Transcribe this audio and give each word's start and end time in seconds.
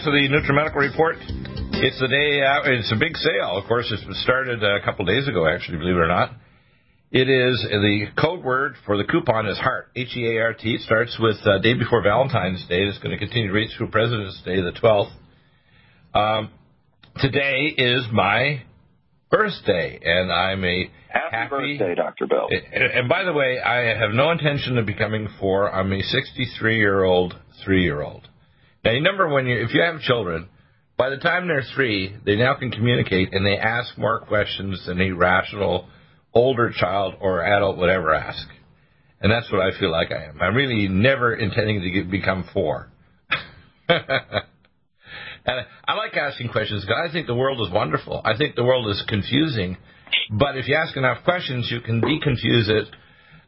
Back 0.00 0.06
to 0.06 0.12
the 0.12 0.28
NutriMedical 0.32 0.76
Report. 0.76 1.16
It's 1.20 2.00
the 2.00 2.08
day, 2.08 2.40
uh, 2.40 2.72
it's 2.72 2.90
a 2.90 2.96
big 2.96 3.14
sale. 3.18 3.58
Of 3.58 3.68
course, 3.68 3.92
it 3.92 4.00
started 4.16 4.62
a 4.64 4.80
couple 4.82 5.04
days 5.04 5.28
ago, 5.28 5.46
actually, 5.46 5.76
believe 5.76 5.96
it 5.96 5.98
or 5.98 6.08
not. 6.08 6.32
It 7.10 7.28
is 7.28 7.60
the 7.68 8.06
code 8.18 8.42
word 8.42 8.76
for 8.86 8.96
the 8.96 9.04
coupon 9.04 9.46
is 9.46 9.58
heart, 9.58 9.88
H 9.94 10.16
E 10.16 10.26
A 10.26 10.40
R 10.40 10.54
T. 10.54 10.72
It 10.76 10.80
starts 10.80 11.18
with 11.20 11.36
uh, 11.44 11.58
day 11.58 11.74
before 11.74 12.02
Valentine's 12.02 12.66
Day. 12.66 12.84
It's 12.84 12.96
going 13.00 13.10
to 13.10 13.18
continue 13.18 13.52
right 13.52 13.68
through 13.76 13.88
President's 13.88 14.40
Day, 14.42 14.62
the 14.62 14.72
12th. 14.72 15.12
Um, 16.14 16.50
today 17.18 17.66
is 17.76 18.04
my 18.10 18.62
birthday, 19.30 20.00
and 20.02 20.32
I'm 20.32 20.64
a 20.64 20.90
Happy, 21.08 21.26
happy 21.30 21.50
birthday, 21.50 21.94
Dr. 21.94 22.26
Bill. 22.26 22.48
and, 22.48 22.84
and 22.84 23.08
by 23.10 23.24
the 23.24 23.34
way, 23.34 23.60
I 23.60 23.98
have 23.98 24.12
no 24.12 24.30
intention 24.30 24.78
of 24.78 24.86
becoming 24.86 25.28
four. 25.38 25.70
I'm 25.70 25.92
a 25.92 26.00
63 26.00 26.78
year 26.78 27.04
old 27.04 27.34
three 27.62 27.82
year 27.82 28.00
old. 28.00 28.29
Now, 28.84 28.92
you 28.92 28.98
remember 28.98 29.28
when 29.28 29.46
you, 29.46 29.58
if 29.58 29.74
you 29.74 29.82
have 29.82 30.00
children, 30.00 30.48
by 30.96 31.10
the 31.10 31.18
time 31.18 31.48
they're 31.48 31.64
three, 31.74 32.16
they 32.24 32.36
now 32.36 32.54
can 32.54 32.70
communicate 32.70 33.32
and 33.32 33.44
they 33.44 33.56
ask 33.56 33.96
more 33.98 34.20
questions 34.20 34.84
than 34.86 35.00
a 35.00 35.10
rational 35.12 35.88
older 36.32 36.70
child 36.74 37.14
or 37.20 37.44
adult 37.44 37.76
would 37.78 37.90
ever 37.90 38.14
ask. 38.14 38.46
And 39.20 39.30
that's 39.30 39.50
what 39.52 39.60
I 39.60 39.78
feel 39.78 39.90
like 39.90 40.10
I 40.12 40.24
am. 40.24 40.40
I'm 40.40 40.54
really 40.54 40.88
never 40.88 41.34
intending 41.34 41.80
to 41.82 41.90
get, 41.90 42.10
become 42.10 42.48
four. 42.54 42.90
and 43.88 44.00
I 45.46 45.94
like 45.94 46.16
asking 46.16 46.48
questions 46.48 46.84
because 46.84 47.08
I 47.08 47.12
think 47.12 47.26
the 47.26 47.34
world 47.34 47.66
is 47.66 47.72
wonderful. 47.72 48.22
I 48.24 48.36
think 48.36 48.54
the 48.54 48.64
world 48.64 48.88
is 48.88 49.02
confusing. 49.08 49.76
But 50.30 50.56
if 50.56 50.68
you 50.68 50.74
ask 50.74 50.96
enough 50.96 51.24
questions, 51.24 51.68
you 51.70 51.80
can 51.80 52.00
deconfuse 52.00 52.68
it. 52.68 52.88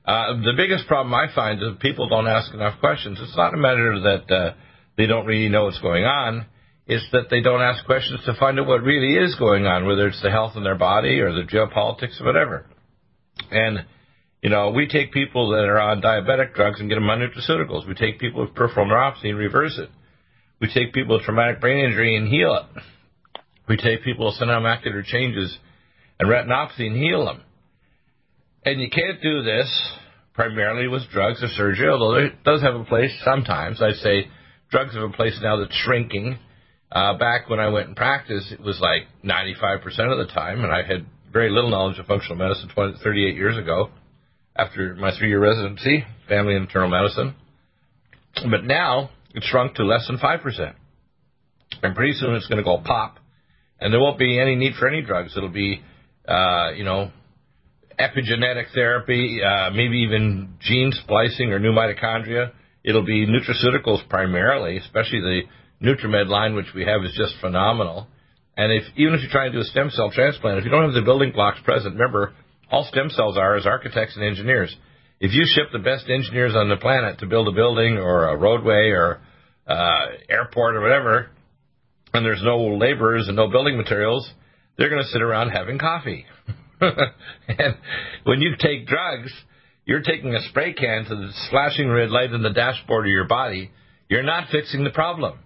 Uh, 0.04 0.34
the 0.42 0.52
biggest 0.56 0.86
problem 0.88 1.14
I 1.14 1.26
find 1.34 1.62
is 1.62 1.68
people 1.80 2.08
don't 2.08 2.26
ask 2.26 2.52
enough 2.52 2.80
questions. 2.80 3.18
It's 3.22 3.36
not 3.36 3.54
a 3.54 3.56
matter 3.56 4.00
that 4.00 4.34
uh, 4.34 4.54
they 4.96 5.06
don't 5.06 5.26
really 5.26 5.48
know 5.48 5.64
what's 5.64 5.80
going 5.80 6.04
on. 6.04 6.46
It's 6.86 7.06
that 7.12 7.30
they 7.30 7.40
don't 7.40 7.62
ask 7.62 7.84
questions 7.86 8.20
to 8.26 8.34
find 8.34 8.58
out 8.58 8.66
what 8.66 8.82
really 8.82 9.14
is 9.16 9.36
going 9.36 9.66
on, 9.66 9.86
whether 9.86 10.08
it's 10.08 10.20
the 10.22 10.30
health 10.30 10.52
in 10.56 10.64
their 10.64 10.76
body 10.76 11.20
or 11.20 11.32
the 11.32 11.42
geopolitics 11.42 12.20
or 12.20 12.26
whatever. 12.26 12.66
And, 13.50 13.86
you 14.42 14.50
know, 14.50 14.70
we 14.70 14.88
take 14.88 15.12
people 15.12 15.50
that 15.50 15.64
are 15.64 15.80
on 15.80 16.02
diabetic 16.02 16.54
drugs 16.54 16.80
and 16.80 16.88
get 16.88 16.96
them 16.96 17.08
on 17.08 17.20
nutraceuticals. 17.20 17.86
We 17.86 17.94
take 17.94 18.18
people 18.18 18.42
with 18.42 18.54
peripheral 18.54 18.86
neuropathy 18.86 19.28
and 19.28 19.38
reverse 19.38 19.78
it. 19.78 19.88
We 20.60 20.68
take 20.72 20.92
people 20.92 21.16
with 21.16 21.24
traumatic 21.24 21.60
brain 21.60 21.84
injury 21.84 22.16
and 22.16 22.28
heal 22.28 22.54
it. 22.54 22.82
We 23.68 23.76
take 23.76 24.02
people 24.02 24.26
with 24.26 24.34
senile 24.34 24.60
macular 24.60 25.04
changes 25.04 25.56
and 26.18 26.28
retinopathy 26.28 26.86
and 26.86 26.96
heal 26.96 27.24
them. 27.24 27.42
And 28.64 28.80
you 28.80 28.90
can't 28.90 29.20
do 29.22 29.42
this 29.42 29.68
primarily 30.34 30.88
with 30.88 31.08
drugs 31.10 31.42
or 31.42 31.48
surgery, 31.48 31.88
although 31.88 32.16
it 32.16 32.44
does 32.44 32.62
have 32.62 32.74
a 32.74 32.84
place 32.84 33.12
sometimes. 33.24 33.80
I 33.82 33.92
say 33.92 34.28
drugs 34.72 34.94
have 34.94 35.04
a 35.04 35.12
place 35.12 35.38
now 35.40 35.58
that's 35.58 35.76
shrinking. 35.84 36.38
Uh, 36.90 37.16
back 37.16 37.48
when 37.48 37.60
I 37.60 37.68
went 37.68 37.88
in 37.88 37.94
practice, 37.94 38.50
it 38.50 38.60
was 38.60 38.80
like 38.80 39.02
95% 39.24 39.84
of 40.10 40.26
the 40.26 40.32
time, 40.32 40.64
and 40.64 40.72
I 40.72 40.82
had 40.82 41.06
very 41.32 41.50
little 41.50 41.70
knowledge 41.70 41.98
of 41.98 42.06
functional 42.06 42.36
medicine 42.36 42.70
20, 42.74 42.98
38 43.02 43.36
years 43.36 43.56
ago 43.56 43.90
after 44.56 44.94
my 44.96 45.10
three 45.16 45.28
year 45.28 45.40
residency, 45.40 46.04
family 46.28 46.54
and 46.54 46.64
internal 46.66 46.90
medicine. 46.90 47.34
But 48.50 48.64
now 48.64 49.10
it's 49.34 49.46
shrunk 49.46 49.76
to 49.76 49.84
less 49.84 50.06
than 50.06 50.18
5%. 50.18 50.74
And 51.82 51.94
pretty 51.94 52.12
soon 52.14 52.34
it's 52.34 52.46
going 52.46 52.58
to 52.58 52.64
go 52.64 52.82
pop, 52.84 53.18
and 53.80 53.92
there 53.92 54.00
won't 54.00 54.18
be 54.18 54.38
any 54.38 54.56
need 54.56 54.74
for 54.78 54.88
any 54.88 55.02
drugs. 55.02 55.34
It'll 55.36 55.48
be, 55.48 55.80
uh, 56.28 56.72
you 56.76 56.84
know, 56.84 57.10
epigenetic 57.98 58.72
therapy, 58.74 59.40
uh, 59.42 59.70
maybe 59.70 59.98
even 60.00 60.54
gene 60.60 60.92
splicing 60.92 61.52
or 61.52 61.58
new 61.58 61.72
mitochondria. 61.72 62.52
It'll 62.84 63.04
be 63.04 63.26
nutraceuticals 63.26 64.08
primarily, 64.08 64.78
especially 64.78 65.20
the 65.20 65.42
NutriMed 65.82 66.28
line, 66.28 66.54
which 66.54 66.74
we 66.74 66.84
have 66.84 67.04
is 67.04 67.14
just 67.16 67.34
phenomenal. 67.40 68.08
And 68.56 68.72
if 68.72 68.84
even 68.96 69.14
if 69.14 69.22
you're 69.22 69.30
trying 69.30 69.52
to 69.52 69.58
do 69.58 69.62
a 69.62 69.64
stem 69.64 69.90
cell 69.90 70.10
transplant, 70.10 70.58
if 70.58 70.64
you 70.64 70.70
don't 70.70 70.84
have 70.84 70.94
the 70.94 71.02
building 71.02 71.32
blocks 71.32 71.58
present, 71.64 71.94
remember, 71.94 72.34
all 72.70 72.84
stem 72.84 73.08
cells 73.10 73.36
are 73.36 73.56
is 73.56 73.66
architects 73.66 74.16
and 74.16 74.24
engineers. 74.24 74.74
If 75.20 75.32
you 75.32 75.44
ship 75.46 75.68
the 75.72 75.78
best 75.78 76.08
engineers 76.08 76.54
on 76.56 76.68
the 76.68 76.76
planet 76.76 77.20
to 77.20 77.26
build 77.26 77.48
a 77.48 77.52
building 77.52 77.96
or 77.96 78.28
a 78.28 78.36
roadway 78.36 78.90
or 78.90 79.20
uh, 79.66 80.06
airport 80.28 80.76
or 80.76 80.80
whatever, 80.80 81.30
and 82.12 82.26
there's 82.26 82.42
no 82.42 82.58
laborers 82.76 83.28
and 83.28 83.36
no 83.36 83.48
building 83.48 83.76
materials, 83.76 84.28
they're 84.76 84.90
going 84.90 85.02
to 85.02 85.08
sit 85.08 85.22
around 85.22 85.50
having 85.50 85.78
coffee. 85.78 86.26
and 86.80 87.76
when 88.24 88.40
you 88.40 88.54
take 88.58 88.86
drugs, 88.86 89.32
you're 89.84 90.02
taking 90.02 90.34
a 90.34 90.42
spray 90.48 90.72
can 90.72 91.04
to 91.04 91.16
the 91.16 91.32
flashing 91.50 91.88
red 91.88 92.10
light 92.10 92.32
in 92.32 92.42
the 92.42 92.52
dashboard 92.52 93.06
of 93.06 93.10
your 93.10 93.26
body. 93.26 93.70
You're 94.08 94.22
not 94.22 94.48
fixing 94.50 94.84
the 94.84 94.90
problem. 94.90 95.38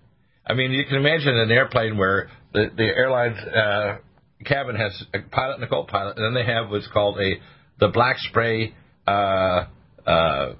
I 0.46 0.54
mean, 0.54 0.72
you 0.72 0.84
can 0.84 0.96
imagine 0.96 1.36
an 1.36 1.50
airplane 1.50 1.96
where 1.96 2.28
the, 2.52 2.70
the 2.76 2.84
airline's 2.84 3.38
uh, 3.38 3.98
cabin 4.44 4.76
has 4.76 5.04
a 5.14 5.20
pilot 5.20 5.56
and 5.56 5.64
a 5.64 5.68
co-pilot, 5.68 6.16
and 6.16 6.24
then 6.24 6.34
they 6.34 6.50
have 6.50 6.70
what's 6.70 6.88
called 6.88 7.18
a 7.18 7.34
the 7.78 7.88
black 7.88 8.16
spray 8.18 8.74
uh, 9.06 9.66
uh, 10.06 10.52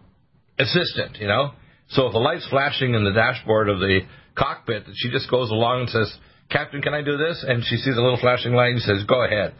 assistant. 0.59 1.19
You 1.21 1.29
know, 1.29 1.53
so 1.89 2.07
if 2.07 2.13
the 2.13 2.19
light's 2.19 2.47
flashing 2.49 2.95
in 2.95 3.05
the 3.05 3.13
dashboard 3.13 3.69
of 3.69 3.79
the 3.79 4.01
cockpit, 4.37 4.85
she 4.95 5.11
just 5.11 5.31
goes 5.31 5.51
along 5.51 5.83
and 5.83 5.91
says, 5.91 6.15
"Captain, 6.51 6.83
can 6.83 6.95
I 6.95 7.03
do 7.03 7.17
this?" 7.17 7.45
And 7.47 7.63
she 7.65 7.77
sees 7.77 7.97
a 7.97 8.01
little 8.01 8.19
flashing 8.21 8.53
light 8.53 8.73
and 8.73 8.83
says, 8.83 9.05
"Go 9.07 9.25
ahead," 9.25 9.55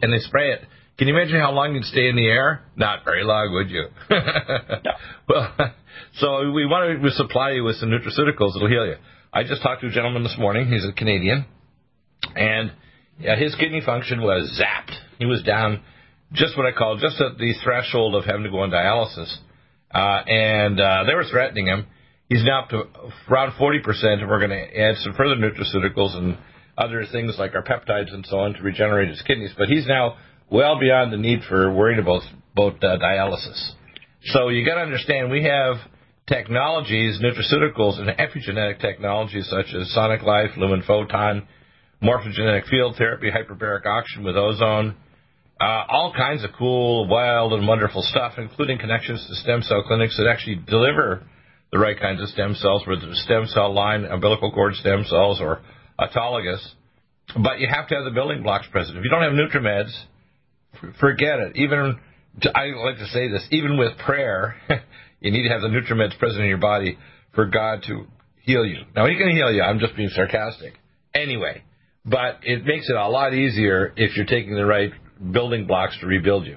and 0.00 0.12
they 0.12 0.18
spray 0.20 0.52
it. 0.52 0.62
Can 1.00 1.08
you 1.08 1.16
imagine 1.16 1.40
how 1.40 1.52
long 1.52 1.74
you'd 1.74 1.84
stay 1.84 2.10
in 2.10 2.14
the 2.16 2.26
air? 2.26 2.60
Not 2.76 3.06
very 3.06 3.24
long, 3.24 3.54
would 3.54 3.70
you? 3.70 3.86
No. 4.10 4.92
Well, 5.26 5.72
so 6.16 6.50
we 6.50 6.66
want 6.66 7.02
to 7.02 7.10
supply 7.12 7.52
you 7.52 7.64
with 7.64 7.76
some 7.76 7.88
nutraceuticals 7.88 8.52
that'll 8.52 8.68
heal 8.68 8.84
you. 8.84 8.96
I 9.32 9.44
just 9.44 9.62
talked 9.62 9.80
to 9.80 9.86
a 9.86 9.90
gentleman 9.90 10.24
this 10.24 10.36
morning. 10.38 10.68
He's 10.68 10.84
a 10.84 10.92
Canadian, 10.92 11.46
and 12.36 12.72
yeah, 13.18 13.34
his 13.36 13.54
kidney 13.54 13.80
function 13.80 14.20
was 14.20 14.60
zapped. 14.60 14.94
He 15.18 15.24
was 15.24 15.42
down 15.42 15.80
just 16.34 16.54
what 16.58 16.66
I 16.66 16.72
call 16.72 16.98
just 16.98 17.18
at 17.18 17.38
the 17.38 17.54
threshold 17.64 18.14
of 18.14 18.26
having 18.26 18.42
to 18.42 18.50
go 18.50 18.58
on 18.60 18.70
dialysis, 18.70 19.34
uh, 19.94 20.28
and 20.28 20.78
uh, 20.78 21.04
they 21.06 21.14
were 21.14 21.24
threatening 21.24 21.66
him. 21.66 21.86
He's 22.28 22.44
now 22.44 22.64
up 22.64 22.68
to 22.70 22.82
around 23.30 23.52
40%, 23.52 23.80
and 24.04 24.28
we're 24.28 24.46
going 24.46 24.50
to 24.50 24.78
add 24.78 24.96
some 24.98 25.14
further 25.14 25.36
nutraceuticals 25.36 26.14
and 26.14 26.36
other 26.76 27.04
things 27.10 27.36
like 27.38 27.54
our 27.54 27.62
peptides 27.62 28.12
and 28.12 28.26
so 28.26 28.40
on 28.40 28.52
to 28.52 28.62
regenerate 28.62 29.08
his 29.08 29.22
kidneys. 29.22 29.52
But 29.56 29.68
he's 29.68 29.86
now 29.86 30.16
well 30.50 30.78
beyond 30.78 31.12
the 31.12 31.16
need 31.16 31.40
for 31.48 31.72
worrying 31.72 32.00
about, 32.00 32.22
about 32.52 32.82
uh, 32.82 32.98
dialysis. 32.98 33.72
So 34.24 34.48
you 34.48 34.64
got 34.66 34.74
to 34.74 34.82
understand, 34.82 35.30
we 35.30 35.44
have 35.44 35.76
technologies, 36.26 37.20
nutraceuticals, 37.22 37.98
and 37.98 38.08
epigenetic 38.10 38.80
technologies 38.80 39.48
such 39.48 39.74
as 39.74 39.92
sonic 39.92 40.22
life, 40.22 40.50
lumen 40.56 40.82
photon, 40.86 41.46
morphogenetic 42.02 42.68
field 42.68 42.96
therapy, 42.96 43.30
hyperbaric 43.30 43.86
oxygen 43.86 44.24
with 44.24 44.36
ozone, 44.36 44.96
uh, 45.60 45.84
all 45.88 46.12
kinds 46.16 46.42
of 46.44 46.50
cool, 46.58 47.06
wild, 47.08 47.52
and 47.52 47.66
wonderful 47.66 48.02
stuff, 48.02 48.34
including 48.38 48.78
connections 48.78 49.24
to 49.28 49.34
stem 49.36 49.62
cell 49.62 49.82
clinics 49.86 50.16
that 50.16 50.26
actually 50.26 50.56
deliver 50.66 51.22
the 51.72 51.78
right 51.78 52.00
kinds 52.00 52.20
of 52.20 52.28
stem 52.28 52.54
cells, 52.54 52.82
whether 52.86 53.08
it's 53.08 53.22
stem 53.22 53.46
cell 53.46 53.72
line, 53.72 54.04
umbilical 54.04 54.50
cord 54.52 54.74
stem 54.74 55.04
cells, 55.04 55.40
or 55.40 55.60
autologous. 55.98 56.60
But 57.42 57.60
you 57.60 57.68
have 57.70 57.88
to 57.88 57.94
have 57.94 58.04
the 58.04 58.10
building 58.10 58.42
blocks 58.42 58.66
present. 58.72 58.96
If 58.96 59.04
you 59.04 59.10
don't 59.10 59.22
have 59.22 59.32
NutriMeds, 59.32 59.92
forget 60.98 61.38
it. 61.40 61.56
Even 61.56 61.98
I 62.54 62.66
like 62.66 62.98
to 62.98 63.06
say 63.06 63.28
this, 63.28 63.46
even 63.50 63.76
with 63.76 63.98
prayer, 63.98 64.56
you 65.20 65.30
need 65.30 65.46
to 65.46 65.52
have 65.52 65.62
the 65.62 65.68
NutriMeds 65.68 66.18
present 66.18 66.42
in 66.42 66.48
your 66.48 66.58
body 66.58 66.98
for 67.34 67.46
God 67.46 67.82
to 67.86 68.06
heal 68.42 68.64
you. 68.64 68.84
Now 68.94 69.06
He 69.06 69.16
can 69.16 69.30
heal 69.30 69.52
you. 69.52 69.62
I'm 69.62 69.78
just 69.78 69.96
being 69.96 70.10
sarcastic. 70.10 70.74
Anyway, 71.14 71.64
but 72.04 72.40
it 72.42 72.64
makes 72.64 72.88
it 72.88 72.96
a 72.96 73.08
lot 73.08 73.34
easier 73.34 73.92
if 73.96 74.16
you're 74.16 74.26
taking 74.26 74.54
the 74.54 74.64
right 74.64 74.92
building 75.32 75.66
blocks 75.66 75.98
to 76.00 76.06
rebuild 76.06 76.46
you. 76.46 76.56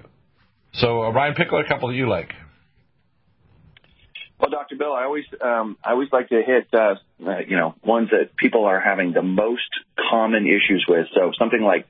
So, 0.73 1.03
uh, 1.03 1.11
Ryan, 1.11 1.35
pick 1.35 1.47
a 1.47 1.67
couple 1.67 1.89
that 1.89 1.95
you 1.95 2.09
like. 2.09 2.31
Well, 4.39 4.49
Dr. 4.49 4.75
Bill, 4.75 4.93
I 4.93 5.05
always 5.05 5.25
um, 5.41 5.77
I 5.83 5.91
always 5.91 6.09
like 6.11 6.29
to 6.29 6.41
hit 6.45 6.67
uh, 6.73 6.95
uh, 7.25 7.39
you 7.47 7.55
know 7.55 7.75
ones 7.83 8.09
that 8.09 8.35
people 8.35 8.65
are 8.65 8.79
having 8.79 9.13
the 9.13 9.21
most 9.21 9.69
common 10.11 10.45
issues 10.47 10.85
with. 10.87 11.07
So 11.15 11.31
something 11.39 11.61
like 11.61 11.87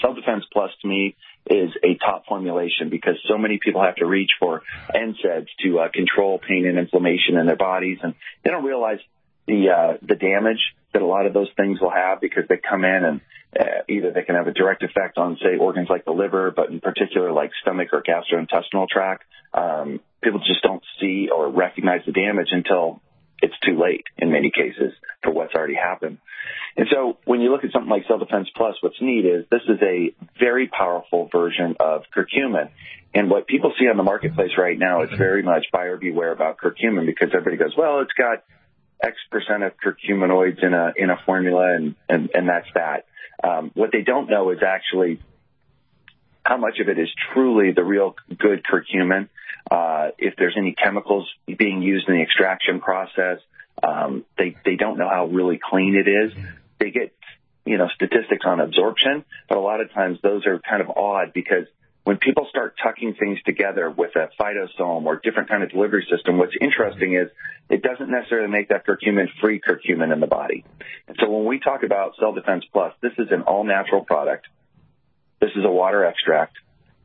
Cell 0.00 0.14
Defense 0.14 0.44
Plus 0.52 0.70
to 0.82 0.88
me 0.88 1.14
is 1.50 1.70
a 1.82 1.96
top 1.96 2.26
formulation 2.26 2.90
because 2.90 3.16
so 3.28 3.38
many 3.38 3.58
people 3.62 3.82
have 3.82 3.96
to 3.96 4.06
reach 4.06 4.30
for 4.38 4.62
NSAIDs 4.94 5.48
to 5.64 5.80
uh, 5.80 5.88
control 5.92 6.38
pain 6.38 6.66
and 6.66 6.78
inflammation 6.78 7.36
in 7.36 7.46
their 7.46 7.56
bodies, 7.56 7.98
and 8.02 8.14
they 8.44 8.50
don't 8.50 8.64
realize 8.64 8.98
the 9.46 9.68
uh, 9.70 9.96
the 10.02 10.14
damage 10.14 10.60
that 10.92 11.02
a 11.02 11.06
lot 11.06 11.26
of 11.26 11.32
those 11.32 11.48
things 11.56 11.80
will 11.80 11.90
have 11.90 12.20
because 12.20 12.44
they 12.48 12.56
come 12.58 12.84
in 12.84 13.04
and 13.04 13.20
uh, 13.58 13.82
either 13.88 14.10
they 14.12 14.22
can 14.22 14.34
have 14.34 14.46
a 14.46 14.52
direct 14.52 14.82
effect 14.82 15.18
on, 15.18 15.38
say, 15.42 15.56
organs 15.58 15.88
like 15.88 16.04
the 16.04 16.12
liver, 16.12 16.52
but 16.54 16.70
in 16.70 16.80
particular 16.80 17.32
like 17.32 17.50
stomach 17.62 17.88
or 17.92 18.02
gastrointestinal 18.02 18.88
tract. 18.88 19.24
Um, 19.54 20.00
people 20.22 20.40
just 20.40 20.62
don't 20.62 20.82
see 21.00 21.28
or 21.34 21.50
recognize 21.50 22.02
the 22.04 22.12
damage 22.12 22.48
until 22.50 23.00
it's 23.40 23.58
too 23.64 23.78
late 23.80 24.04
in 24.18 24.30
many 24.30 24.50
cases 24.50 24.92
for 25.22 25.32
what's 25.32 25.54
already 25.54 25.74
happened. 25.74 26.18
And 26.76 26.86
so 26.92 27.18
when 27.24 27.40
you 27.40 27.50
look 27.50 27.64
at 27.64 27.72
something 27.72 27.90
like 27.90 28.06
Cell 28.06 28.18
Defense 28.18 28.48
Plus, 28.54 28.76
what's 28.80 29.00
neat 29.00 29.24
is 29.24 29.44
this 29.50 29.62
is 29.68 29.78
a 29.82 30.14
very 30.38 30.68
powerful 30.68 31.28
version 31.30 31.76
of 31.80 32.04
curcumin. 32.14 32.70
And 33.14 33.30
what 33.30 33.46
people 33.46 33.72
see 33.78 33.88
on 33.88 33.96
the 33.96 34.02
marketplace 34.02 34.52
right 34.58 34.78
now 34.78 35.02
is 35.02 35.10
very 35.16 35.42
much 35.42 35.66
buyer 35.72 35.96
beware 35.96 36.30
about 36.30 36.58
curcumin 36.58 37.06
because 37.06 37.30
everybody 37.32 37.56
goes, 37.56 37.74
well, 37.76 38.00
it's 38.00 38.12
got 38.12 38.44
X 39.02 39.16
percent 39.30 39.62
of 39.62 39.72
curcuminoids 39.76 40.62
in 40.62 40.74
a 40.74 40.92
in 40.96 41.10
a 41.10 41.16
formula, 41.24 41.74
and 41.74 41.94
and, 42.08 42.30
and 42.34 42.48
that's 42.48 42.66
that. 42.74 43.06
Um, 43.42 43.70
what 43.74 43.90
they 43.92 44.02
don't 44.02 44.28
know 44.28 44.50
is 44.50 44.58
actually 44.66 45.20
how 46.44 46.56
much 46.56 46.78
of 46.80 46.88
it 46.88 46.98
is 46.98 47.08
truly 47.32 47.72
the 47.72 47.84
real 47.84 48.16
good 48.38 48.64
curcumin. 48.64 49.28
Uh, 49.70 50.10
if 50.18 50.34
there's 50.36 50.54
any 50.56 50.74
chemicals 50.74 51.28
being 51.58 51.82
used 51.82 52.08
in 52.08 52.14
the 52.14 52.22
extraction 52.22 52.80
process, 52.80 53.38
um, 53.82 54.24
they 54.36 54.56
they 54.64 54.76
don't 54.76 54.98
know 54.98 55.08
how 55.08 55.26
really 55.26 55.58
clean 55.62 55.94
it 55.96 56.08
is. 56.08 56.32
They 56.78 56.90
get 56.90 57.14
you 57.64 57.78
know 57.78 57.88
statistics 57.94 58.44
on 58.44 58.60
absorption, 58.60 59.24
but 59.48 59.58
a 59.58 59.60
lot 59.60 59.80
of 59.80 59.92
times 59.92 60.18
those 60.22 60.46
are 60.46 60.60
kind 60.60 60.80
of 60.80 60.90
odd 60.90 61.32
because 61.32 61.66
when 62.04 62.16
people 62.16 62.46
start 62.48 62.74
tucking 62.82 63.16
things 63.20 63.38
together 63.44 63.90
with 63.90 64.12
a 64.16 64.30
phytosome 64.40 65.04
or 65.04 65.20
different 65.22 65.50
kind 65.50 65.62
of 65.62 65.70
delivery 65.70 66.06
system, 66.10 66.38
what's 66.38 66.54
interesting 66.58 67.14
is 67.14 67.28
it 67.68 67.82
doesn't 67.82 68.10
necessarily 68.10 68.48
make 68.48 68.70
that 68.70 68.86
curcumin 68.86 69.26
free 69.42 69.60
curcumin 69.60 70.10
in 70.10 70.20
the 70.20 70.26
body. 70.26 70.64
And 71.06 71.18
so 71.20 71.28
when 71.28 71.44
we 71.44 71.58
talk 71.58 71.82
about 71.82 72.12
Cell 72.18 72.32
Defense 72.32 72.64
Plus, 72.72 72.94
this 73.02 73.12
is 73.18 73.28
an 73.30 73.42
all 73.42 73.62
natural 73.62 74.06
product. 74.06 74.46
This 75.38 75.50
is 75.54 75.64
a 75.66 75.70
water 75.70 76.04
extract. 76.06 76.56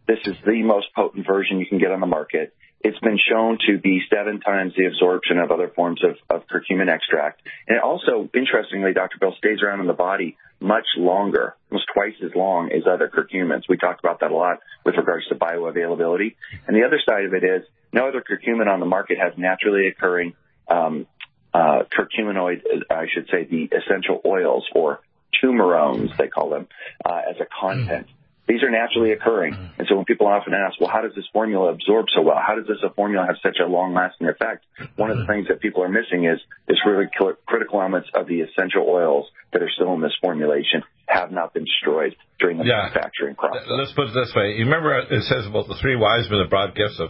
This 0.07 0.19
is 0.25 0.35
the 0.45 0.63
most 0.63 0.87
potent 0.95 1.27
version 1.27 1.59
you 1.59 1.65
can 1.65 1.79
get 1.79 1.91
on 1.91 1.99
the 1.99 2.07
market. 2.07 2.53
It's 2.83 2.99
been 2.99 3.17
shown 3.17 3.59
to 3.67 3.77
be 3.77 4.01
seven 4.13 4.41
times 4.41 4.73
the 4.75 4.85
absorption 4.85 5.37
of 5.37 5.51
other 5.51 5.69
forms 5.69 6.03
of, 6.03 6.17
of 6.29 6.47
curcumin 6.47 6.89
extract. 6.89 7.41
And 7.67 7.77
it 7.77 7.83
also, 7.83 8.29
interestingly, 8.33 8.93
Dr. 8.93 9.17
Bill 9.19 9.33
stays 9.37 9.61
around 9.63 9.79
in 9.79 9.87
the 9.87 9.93
body 9.93 10.37
much 10.59 10.85
longer, 10.97 11.55
almost 11.71 11.87
twice 11.93 12.15
as 12.23 12.31
long 12.35 12.71
as 12.71 12.83
other 12.85 13.09
curcumins. 13.09 13.63
We 13.69 13.77
talked 13.77 13.99
about 13.99 14.19
that 14.19 14.31
a 14.31 14.35
lot 14.35 14.59
with 14.85 14.95
regards 14.95 15.27
to 15.27 15.35
bioavailability. 15.35 16.35
And 16.67 16.75
the 16.75 16.83
other 16.85 16.99
side 17.07 17.25
of 17.25 17.33
it 17.33 17.43
is 17.43 17.63
no 17.91 18.07
other 18.07 18.21
curcumin 18.21 18.67
on 18.67 18.79
the 18.79 18.85
market 18.85 19.17
has 19.17 19.33
naturally 19.37 19.87
occurring 19.87 20.33
um, 20.67 21.07
uh, 21.53 21.83
curcuminoid, 21.91 22.61
I 22.89 23.05
should 23.13 23.27
say, 23.29 23.45
the 23.45 23.69
essential 23.77 24.21
oils 24.25 24.65
or 24.73 25.01
turmerones, 25.41 26.15
they 26.17 26.27
call 26.27 26.49
them, 26.49 26.67
uh, 27.05 27.21
as 27.29 27.35
a 27.39 27.45
content. 27.45 28.07
Mm. 28.07 28.22
These 28.47 28.61
are 28.61 28.69
naturally 28.69 29.13
occurring. 29.13 29.53
Mm-hmm. 29.53 29.79
And 29.79 29.87
so 29.87 29.95
when 29.95 30.05
people 30.05 30.27
often 30.27 30.53
ask, 30.53 30.79
well, 30.79 30.89
how 30.91 31.01
does 31.01 31.15
this 31.15 31.25
formula 31.31 31.71
absorb 31.71 32.07
so 32.13 32.21
well? 32.21 32.35
How 32.35 32.55
does 32.55 32.67
this 32.67 32.83
formula 32.95 33.25
have 33.25 33.37
such 33.41 33.57
a 33.63 33.67
long 33.67 33.93
lasting 33.93 34.27
effect? 34.27 34.65
One 34.97 35.11
of 35.11 35.17
the 35.17 35.23
mm-hmm. 35.23 35.31
things 35.31 35.47
that 35.47 35.61
people 35.61 35.81
are 35.83 35.89
missing 35.89 36.25
is 36.25 36.39
this 36.67 36.77
really 36.85 37.07
critical 37.47 37.79
elements 37.79 38.09
of 38.13 38.27
the 38.27 38.41
essential 38.41 38.83
oils 38.83 39.27
that 39.53 39.61
are 39.61 39.69
still 39.73 39.93
in 39.93 40.01
this 40.01 40.13
formulation 40.21 40.83
have 41.07 41.31
not 41.31 41.53
been 41.53 41.63
destroyed 41.63 42.15
during 42.39 42.57
the 42.57 42.65
yeah. 42.65 42.89
manufacturing 42.91 43.35
process. 43.35 43.63
Let's 43.67 43.93
put 43.93 44.07
it 44.07 44.13
this 44.13 44.33
way. 44.35 44.55
You 44.57 44.65
remember 44.65 44.99
it 44.99 45.23
says 45.23 45.45
about 45.45 45.67
the 45.67 45.75
three 45.81 45.95
wise 45.95 46.27
men 46.29 46.39
that 46.39 46.49
brought 46.49 46.75
gifts 46.75 46.99
of 46.99 47.09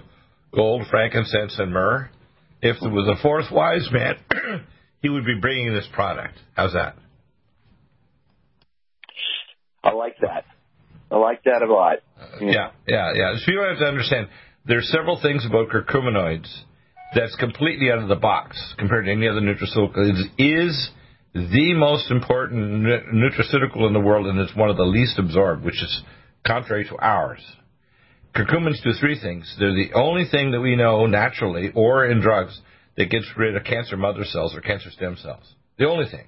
gold, 0.53 0.85
frankincense, 0.89 1.57
and 1.57 1.73
myrrh? 1.73 2.09
If 2.61 2.77
there 2.79 2.91
was 2.91 3.07
a 3.07 3.21
fourth 3.21 3.51
wise 3.51 3.89
man, 3.91 4.15
he 5.01 5.09
would 5.09 5.25
be 5.25 5.35
bringing 5.39 5.73
this 5.73 5.87
product. 5.91 6.37
How's 6.55 6.73
that? 6.73 6.95
I 9.83 9.91
like 9.91 10.15
that. 10.21 10.45
I 11.13 11.17
like 11.17 11.43
that 11.43 11.61
a 11.61 11.71
lot. 11.71 11.97
Yeah, 12.41 12.71
yeah, 12.87 13.13
yeah. 13.13 13.35
So 13.37 13.51
you 13.51 13.61
have 13.61 13.77
to 13.77 13.85
understand 13.85 14.29
there's 14.65 14.89
several 14.89 15.21
things 15.21 15.45
about 15.45 15.69
curcuminoids 15.69 16.51
that's 17.13 17.35
completely 17.35 17.91
out 17.91 17.99
of 17.99 18.07
the 18.07 18.15
box 18.15 18.57
compared 18.79 19.05
to 19.05 19.11
any 19.11 19.27
other 19.27 19.39
nutraceutical. 19.39 19.97
It 19.97 20.43
is 20.43 20.89
the 21.35 21.75
most 21.75 22.09
important 22.09 22.83
nutraceutical 23.13 23.85
in 23.85 23.93
the 23.93 23.99
world, 23.99 24.25
and 24.25 24.39
it's 24.39 24.55
one 24.55 24.71
of 24.71 24.77
the 24.77 24.83
least 24.83 25.19
absorbed, 25.19 25.63
which 25.63 25.83
is 25.83 26.01
contrary 26.47 26.85
to 26.85 26.97
ours. 26.97 27.41
Curcumins 28.35 28.81
do 28.83 28.93
three 28.99 29.19
things. 29.19 29.55
They're 29.59 29.71
the 29.71 29.93
only 29.93 30.25
thing 30.25 30.51
that 30.51 30.61
we 30.61 30.75
know 30.75 31.05
naturally 31.05 31.71
or 31.75 32.07
in 32.07 32.21
drugs 32.21 32.59
that 32.97 33.11
gets 33.11 33.27
rid 33.37 33.55
of 33.55 33.63
cancer 33.65 33.97
mother 33.97 34.23
cells 34.23 34.55
or 34.55 34.61
cancer 34.61 34.89
stem 34.89 35.15
cells. 35.21 35.53
The 35.77 35.85
only 35.87 36.09
thing. 36.09 36.25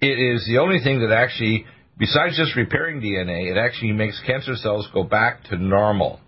It 0.00 0.18
is 0.18 0.46
the 0.46 0.58
only 0.58 0.78
thing 0.82 1.00
that 1.00 1.14
actually 1.14 1.66
Besides 1.98 2.36
just 2.36 2.54
repairing 2.56 3.00
DNA, 3.00 3.50
it 3.50 3.56
actually 3.56 3.92
makes 3.92 4.20
cancer 4.26 4.54
cells 4.56 4.88
go 4.92 5.02
back 5.02 5.44
to 5.44 5.56
normal. 5.56 6.20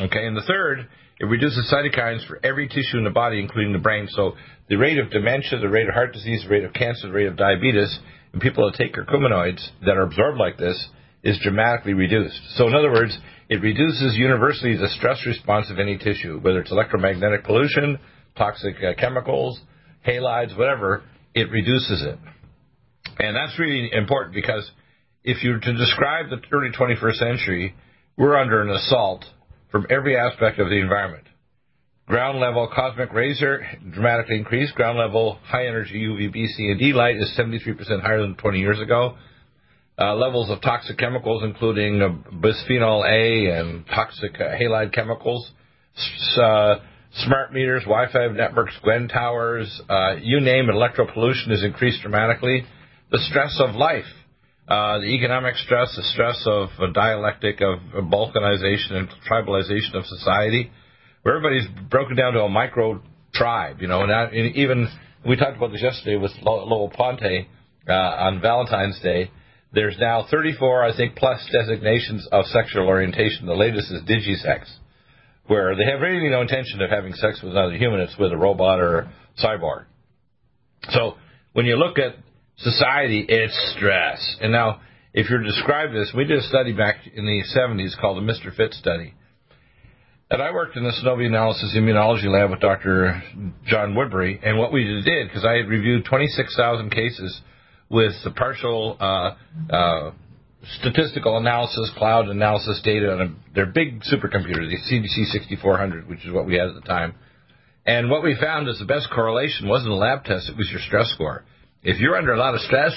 Okay, 0.00 0.24
and 0.26 0.36
the 0.36 0.42
third, 0.42 0.88
it 1.18 1.24
reduces 1.24 1.72
cytokines 1.72 2.26
for 2.26 2.38
every 2.44 2.68
tissue 2.68 2.96
in 2.96 3.04
the 3.04 3.10
body, 3.10 3.40
including 3.40 3.72
the 3.72 3.78
brain. 3.78 4.08
So 4.10 4.32
the 4.68 4.76
rate 4.76 4.98
of 4.98 5.10
dementia, 5.10 5.58
the 5.58 5.68
rate 5.68 5.88
of 5.88 5.94
heart 5.94 6.12
disease, 6.12 6.44
the 6.44 6.50
rate 6.50 6.64
of 6.64 6.72
cancer, 6.72 7.08
the 7.08 7.12
rate 7.12 7.26
of 7.26 7.36
diabetes 7.36 7.98
in 8.32 8.40
people 8.40 8.70
that 8.70 8.78
take 8.78 8.94
curcuminoids 8.94 9.60
that 9.84 9.96
are 9.96 10.02
absorbed 10.02 10.38
like 10.38 10.56
this 10.56 10.88
is 11.22 11.38
dramatically 11.42 11.92
reduced. 11.92 12.40
So 12.54 12.66
in 12.68 12.74
other 12.74 12.90
words, 12.90 13.18
it 13.48 13.60
reduces 13.60 14.16
universally 14.16 14.76
the 14.76 14.88
stress 14.88 15.26
response 15.26 15.70
of 15.70 15.78
any 15.78 15.98
tissue, 15.98 16.38
whether 16.40 16.60
it's 16.60 16.70
electromagnetic 16.70 17.44
pollution, 17.44 17.98
toxic 18.36 18.76
uh, 18.76 18.98
chemicals, 18.98 19.60
halides, 20.06 20.56
whatever, 20.56 21.02
it 21.34 21.50
reduces 21.50 22.02
it. 22.02 22.18
And 23.20 23.36
that's 23.36 23.58
really 23.58 23.90
important 23.92 24.34
because 24.34 24.68
if 25.24 25.44
you 25.44 25.50
were 25.50 25.60
to 25.60 25.72
describe 25.74 26.30
the 26.30 26.40
early 26.52 26.70
21st 26.70 27.16
century, 27.16 27.74
we're 28.16 28.36
under 28.36 28.62
an 28.62 28.70
assault 28.70 29.24
from 29.70 29.86
every 29.90 30.16
aspect 30.16 30.58
of 30.58 30.68
the 30.68 30.80
environment. 30.80 31.24
Ground 32.06 32.40
level 32.40 32.68
cosmic 32.74 33.12
rays 33.12 33.40
are 33.42 33.62
dramatically 33.92 34.36
increased. 34.36 34.74
Ground 34.74 34.98
level 34.98 35.38
high 35.44 35.66
energy 35.66 36.06
UVB, 36.06 36.46
C, 36.46 36.70
and 36.70 36.78
D 36.78 36.92
light 36.92 37.16
is 37.16 37.38
73% 37.38 38.00
higher 38.00 38.22
than 38.22 38.36
20 38.36 38.58
years 38.58 38.80
ago. 38.80 39.16
Uh, 39.98 40.14
levels 40.14 40.50
of 40.50 40.62
toxic 40.62 40.96
chemicals, 40.96 41.42
including 41.44 42.00
uh, 42.00 42.08
bisphenol 42.38 43.04
A 43.06 43.60
and 43.60 43.84
toxic 43.86 44.34
uh, 44.40 44.56
halide 44.58 44.94
chemicals, 44.94 45.52
uh, 46.42 46.76
smart 47.26 47.52
meters, 47.52 47.82
Wi-Fi 47.82 48.28
networks, 48.28 48.72
GWEN 48.82 49.12
towers, 49.12 49.80
uh, 49.90 50.14
you 50.22 50.40
name 50.40 50.70
it, 50.70 50.74
electro 50.74 51.06
pollution 51.12 51.50
has 51.50 51.62
increased 51.62 52.00
dramatically 52.00 52.64
the 53.10 53.18
stress 53.18 53.60
of 53.60 53.74
life, 53.74 54.04
uh, 54.68 54.98
the 55.00 55.06
economic 55.06 55.56
stress, 55.56 55.94
the 55.96 56.02
stress 56.02 56.42
of 56.46 56.68
a 56.80 56.92
dialectic 56.92 57.60
of 57.60 57.78
balkanization 58.04 58.92
and 58.92 59.08
tribalization 59.28 59.94
of 59.94 60.06
society, 60.06 60.70
where 61.22 61.36
everybody's 61.36 61.66
broken 61.90 62.16
down 62.16 62.34
to 62.34 62.42
a 62.42 62.48
micro 62.48 63.02
tribe, 63.34 63.80
you 63.80 63.88
know, 63.88 64.02
and, 64.02 64.10
that, 64.10 64.32
and 64.32 64.54
even 64.56 64.88
we 65.26 65.36
talked 65.36 65.56
about 65.56 65.72
this 65.72 65.82
yesterday 65.82 66.16
with 66.16 66.30
Lowell 66.42 66.90
Ponte 66.90 67.46
uh, 67.88 67.92
on 67.92 68.40
Valentine's 68.40 68.98
Day. 69.00 69.30
There's 69.72 69.96
now 70.00 70.26
34, 70.30 70.84
I 70.84 70.96
think, 70.96 71.16
plus 71.16 71.48
designations 71.52 72.26
of 72.32 72.46
sexual 72.46 72.86
orientation. 72.86 73.46
The 73.46 73.54
latest 73.54 73.90
is 73.92 74.02
digisex, 74.02 74.64
where 75.46 75.76
they 75.76 75.84
have 75.84 76.00
really 76.00 76.28
no 76.28 76.40
intention 76.40 76.80
of 76.80 76.90
having 76.90 77.12
sex 77.14 77.40
with 77.42 77.52
another 77.52 77.76
human. 77.76 78.00
It's 78.00 78.18
with 78.18 78.32
a 78.32 78.36
robot 78.36 78.80
or 78.80 78.98
a 78.98 79.12
cyborg. 79.38 79.84
So 80.90 81.14
when 81.52 81.66
you 81.66 81.76
look 81.76 81.98
at 81.98 82.16
society, 82.62 83.24
it's 83.28 83.74
stress. 83.76 84.36
And 84.40 84.52
now, 84.52 84.80
if 85.12 85.28
you're 85.28 85.42
described 85.42 85.94
this, 85.94 86.12
we 86.16 86.24
did 86.24 86.38
a 86.38 86.42
study 86.42 86.72
back 86.72 86.96
in 87.12 87.24
the 87.24 87.42
70s 87.56 87.98
called 88.00 88.16
the 88.16 88.32
MRFIT 88.32 88.74
study. 88.74 89.14
And 90.30 90.40
I 90.40 90.52
worked 90.52 90.76
in 90.76 90.84
the 90.84 90.90
Synovial 90.90 91.26
Analysis 91.26 91.74
Immunology 91.76 92.26
Lab 92.26 92.50
with 92.50 92.60
Dr. 92.60 93.20
John 93.66 93.96
Woodbury. 93.96 94.38
And 94.44 94.58
what 94.58 94.72
we 94.72 94.84
did, 95.04 95.26
because 95.26 95.44
I 95.44 95.54
had 95.54 95.68
reviewed 95.68 96.04
26,000 96.04 96.90
cases 96.90 97.40
with 97.88 98.12
the 98.22 98.30
partial 98.30 98.96
uh, 99.00 99.34
uh, 99.74 100.12
statistical 100.78 101.36
analysis, 101.36 101.90
cloud 101.96 102.28
analysis 102.28 102.80
data 102.84 103.12
on 103.12 103.20
a, 103.20 103.54
their 103.54 103.66
big 103.66 104.02
supercomputer, 104.02 104.68
the 104.68 104.78
CDC 104.88 105.32
6400, 105.32 106.08
which 106.08 106.24
is 106.24 106.32
what 106.32 106.46
we 106.46 106.54
had 106.54 106.68
at 106.68 106.74
the 106.74 106.80
time. 106.82 107.14
And 107.84 108.08
what 108.08 108.22
we 108.22 108.36
found 108.40 108.68
is 108.68 108.78
the 108.78 108.84
best 108.84 109.08
correlation 109.12 109.66
wasn't 109.66 109.90
a 109.90 109.96
lab 109.96 110.24
test, 110.24 110.48
it 110.48 110.56
was 110.56 110.68
your 110.70 110.80
stress 110.80 111.10
score. 111.12 111.44
If 111.82 111.98
you're 111.98 112.16
under 112.16 112.34
a 112.34 112.38
lot 112.38 112.54
of 112.54 112.60
stress, 112.60 112.92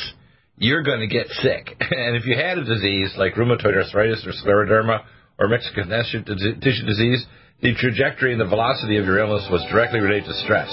you're 0.57 0.83
going 0.83 0.99
to 0.99 1.07
get 1.07 1.27
sick. 1.41 1.75
And 1.91 2.15
if 2.17 2.25
you 2.25 2.35
had 2.35 2.57
a 2.57 2.65
disease 2.65 3.13
like 3.17 3.35
rheumatoid 3.35 3.75
arthritis 3.77 4.25
or 4.25 4.33
scleroderma 4.33 5.03
or 5.39 5.47
mixed 5.47 5.71
connective 5.73 6.25
tissue 6.25 6.85
disease, 6.85 7.25
the 7.61 7.73
trajectory 7.75 8.33
and 8.33 8.41
the 8.41 8.45
velocity 8.45 8.97
of 8.97 9.05
your 9.05 9.19
illness 9.19 9.47
was 9.49 9.63
directly 9.71 9.99
related 9.99 10.25
to 10.25 10.33
stress. 10.43 10.69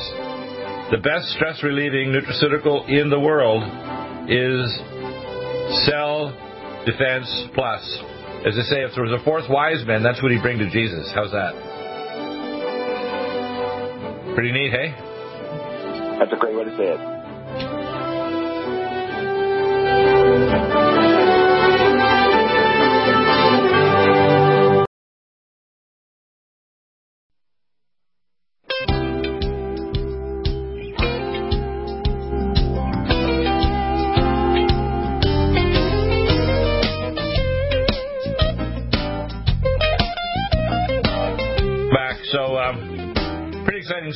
The 0.91 0.99
best 0.99 1.29
stress 1.37 1.63
relieving 1.63 2.11
nutraceutical 2.11 2.89
in 2.89 3.11
the 3.11 3.21
world 3.21 3.63
is 4.29 4.67
Cell 5.87 6.35
Defense 6.85 7.31
Plus. 7.55 7.83
As 8.45 8.59
I 8.59 8.63
say, 8.63 8.83
if 8.83 8.95
there 8.95 9.05
was 9.05 9.13
a 9.13 9.23
fourth 9.25 9.49
wise 9.49 9.87
man, 9.87 10.03
that's 10.03 10.21
what 10.23 10.33
he'd 10.33 10.43
bring 10.43 10.59
to 10.59 10.69
Jesus. 10.69 11.13
How's 11.15 11.31
that? 11.31 11.55
Pretty 14.35 14.51
neat, 14.51 14.73
hey? 14.73 14.95
That's 16.19 16.33
a 16.33 16.37
great 16.37 16.57
way 16.57 16.65
to 16.65 16.77
say 16.77 16.91
it. 16.91 17.90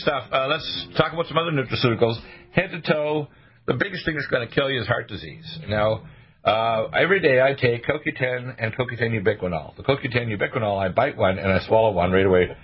Stuff. 0.04 0.25
Uh, 0.30 0.46
let's 0.49 0.87
talk 0.99 1.12
about 1.12 1.26
some 1.26 1.38
other 1.38 1.50
nutraceuticals. 1.50 2.20
Head 2.52 2.70
to 2.73 2.80
toe, 2.82 3.28
the 3.66 3.75
biggest 3.75 4.04
thing 4.04 4.14
that's 4.14 4.26
going 4.26 4.46
to 4.46 4.54
kill 4.54 4.70
you 4.70 4.80
is 4.80 4.87
heart 4.87 5.08
disease. 5.08 5.58
Now, 5.66 6.04
uh, 6.44 6.88
every 6.94 7.20
day 7.20 7.40
I 7.40 7.54
take 7.54 7.84
CoQ10 7.87 8.56
and 8.58 8.75
CoQ10 8.76 9.25
ubiquinol. 9.25 9.76
The 9.76 9.82
CoQ10 9.82 10.38
ubiquinol, 10.38 10.78
I 10.78 10.90
bite 10.90 11.16
one 11.16 11.38
and 11.38 11.50
I 11.50 11.66
swallow 11.66 11.92
one 11.92 12.12
right 12.12 12.26
away. 12.26 12.54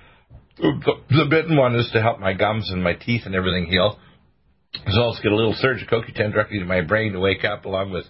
The, 0.59 0.93
the 1.09 1.27
bitten 1.31 1.57
one 1.57 1.75
is 1.77 1.91
to 1.95 2.03
help 2.03 2.21
my 2.21 2.35
gums 2.35 2.71
and 2.71 2.85
my 2.85 2.93
teeth 2.93 3.23
and 3.25 3.35
everything 3.35 3.67
heal. 3.67 3.99
Well 4.87 5.15
as 5.15 5.21
get 5.21 5.33
a 5.33 5.37
little 5.37 5.55
surge 5.55 5.83
of 5.83 5.89
CoQ10 5.89 6.33
directly 6.33 6.59
to 6.59 6.67
my 6.67 6.83
brain 6.83 7.15
to 7.15 7.21
wake 7.21 7.45
up, 7.45 7.65
along 7.65 7.93
with 7.93 8.05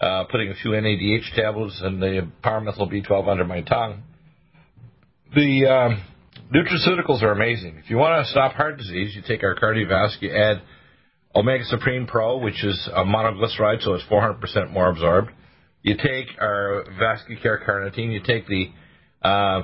uh, 0.00 0.24
putting 0.30 0.50
a 0.50 0.54
few 0.54 0.70
NADH 0.70 1.34
tablets 1.36 1.78
and 1.82 2.02
the 2.02 2.28
pyrimethyl 2.42 2.90
B12 2.90 3.28
under 3.28 3.44
my 3.44 3.60
tongue. 3.60 4.02
The 5.34 5.66
um, 5.66 6.02
nutraceuticals 6.52 7.22
are 7.22 7.32
amazing. 7.32 7.80
If 7.82 7.90
you 7.90 7.96
want 7.96 8.24
to 8.24 8.30
stop 8.30 8.52
heart 8.52 8.78
disease, 8.78 9.14
you 9.14 9.22
take 9.26 9.42
our 9.42 9.54
cardiovascular, 9.54 10.22
you 10.22 10.30
add 10.30 10.62
Omega 11.34 11.64
Supreme 11.64 12.06
Pro, 12.06 12.38
which 12.38 12.64
is 12.64 12.88
a 12.94 13.04
monoglyceride, 13.04 13.82
so 13.82 13.94
it's 13.94 14.04
400% 14.10 14.70
more 14.70 14.88
absorbed. 14.88 15.30
You 15.82 15.96
take 15.96 16.26
our 16.40 16.84
Vascucare 17.00 17.64
Carnitine, 17.66 18.12
you 18.12 18.20
take 18.24 18.46
the 18.46 18.70
uh, 19.22 19.62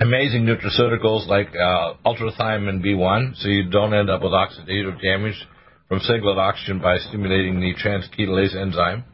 amazing 0.00 0.44
nutraceuticals 0.44 1.26
like 1.26 1.48
uh, 1.48 1.94
ultrathiamine 2.04 2.84
B1, 2.84 3.36
so 3.36 3.48
you 3.48 3.70
don't 3.70 3.94
end 3.94 4.10
up 4.10 4.22
with 4.22 4.32
oxidative 4.32 5.00
damage 5.00 5.40
from 5.88 6.00
singlet 6.00 6.38
oxygen 6.38 6.80
by 6.80 6.98
stimulating 6.98 7.60
the 7.60 7.74
transketolase 7.74 8.56
enzyme. 8.56 9.04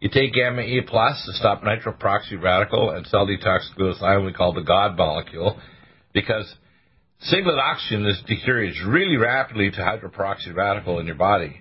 You 0.00 0.10
take 0.10 0.34
gamma 0.34 0.62
E 0.62 0.82
plus 0.86 1.24
to 1.26 1.32
stop 1.32 1.62
nitroperoxy 1.62 2.40
radical 2.40 2.90
and 2.90 3.06
cell 3.06 3.26
detox 3.26 3.60
glutathione, 3.78 4.26
we 4.26 4.32
call 4.32 4.52
the 4.52 4.62
God 4.62 4.96
molecule 4.96 5.58
because 6.14 6.54
singlet 7.20 7.58
oxygen 7.58 8.06
is 8.06 8.22
deteriorates 8.26 8.80
really 8.86 9.16
rapidly 9.16 9.70
to 9.70 9.76
hydroperoxy 9.76 10.54
radical 10.54 10.98
in 11.00 11.06
your 11.06 11.16
body. 11.16 11.60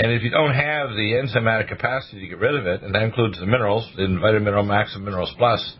And 0.00 0.10
if 0.12 0.22
you 0.22 0.30
don't 0.30 0.54
have 0.54 0.88
the 0.90 1.22
enzymatic 1.22 1.68
capacity 1.68 2.20
to 2.20 2.26
get 2.26 2.38
rid 2.38 2.54
of 2.54 2.66
it, 2.66 2.82
and 2.82 2.94
that 2.94 3.02
includes 3.02 3.38
the 3.38 3.46
minerals 3.46 3.88
in 3.98 4.18
VitaMineralMAX 4.18 4.94
and 4.94 5.04
Minerals 5.04 5.32
Plus, 5.36 5.76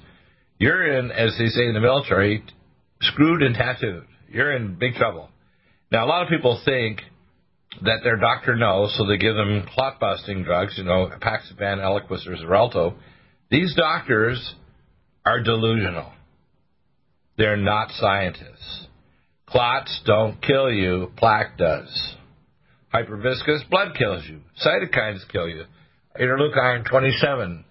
you're 0.59 0.99
in, 0.99 1.11
as 1.11 1.35
they 1.39 1.47
say 1.47 1.67
in 1.67 1.73
the 1.73 1.81
military, 1.81 2.45
screwed 3.01 3.43
and 3.43 3.55
tattooed. 3.55 4.05
You're 4.29 4.55
in 4.55 4.75
big 4.79 4.95
trouble. 4.95 5.31
Now, 5.91 6.05
a 6.05 6.09
lot 6.09 6.23
of 6.23 6.29
people 6.29 6.61
think 6.67 7.01
that 7.83 8.01
their 8.05 8.17
doctor 8.17 8.57
knows, 8.57 8.95
so 8.97 9.07
they 9.07 9.17
give 9.17 9.37
them 9.37 9.67
clot 9.75 9.99
busting 9.99 10.45
drugs, 10.45 10.75
you 10.77 10.85
know, 10.85 11.09
Apixaban, 11.09 11.79
Eliquis, 11.79 12.27
or 12.27 12.37
Xarelto. 12.37 12.95
These 13.51 13.75
doctors 13.75 14.55
are 15.25 15.43
delusional. 15.43 16.13
They're 17.41 17.57
not 17.57 17.91
scientists. 17.93 18.87
Clots 19.47 20.03
don't 20.05 20.43
kill 20.43 20.71
you, 20.71 21.11
plaque 21.17 21.57
does. 21.57 21.89
Hyperviscous 22.93 23.67
blood 23.71 23.97
kills 23.97 24.25
you. 24.29 24.41
Cytokines 24.63 25.27
kill 25.33 25.49
you. 25.49 25.65
Interleukin 26.21 26.85
27, 26.85 27.65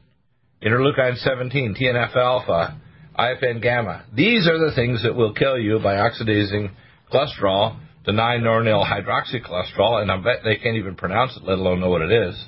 interleukin 0.63 1.17
17, 1.17 1.75
TNF 1.79 2.15
alpha, 2.15 2.81
IFN 3.15 3.61
gamma. 3.61 4.05
These 4.11 4.47
are 4.47 4.57
the 4.57 4.73
things 4.73 5.03
that 5.03 5.13
will 5.13 5.35
kill 5.35 5.59
you 5.59 5.77
by 5.77 5.97
oxidizing 5.97 6.71
cholesterol 7.13 7.79
to 8.05 8.11
9-nornyl 8.11 8.83
hydroxycholesterol, 8.83 10.01
and 10.01 10.11
I 10.11 10.17
bet 10.17 10.37
they 10.43 10.55
can't 10.55 10.77
even 10.77 10.95
pronounce 10.95 11.37
it, 11.37 11.43
let 11.43 11.59
alone 11.59 11.79
know 11.79 11.91
what 11.91 12.01
it 12.01 12.11
is. 12.11 12.43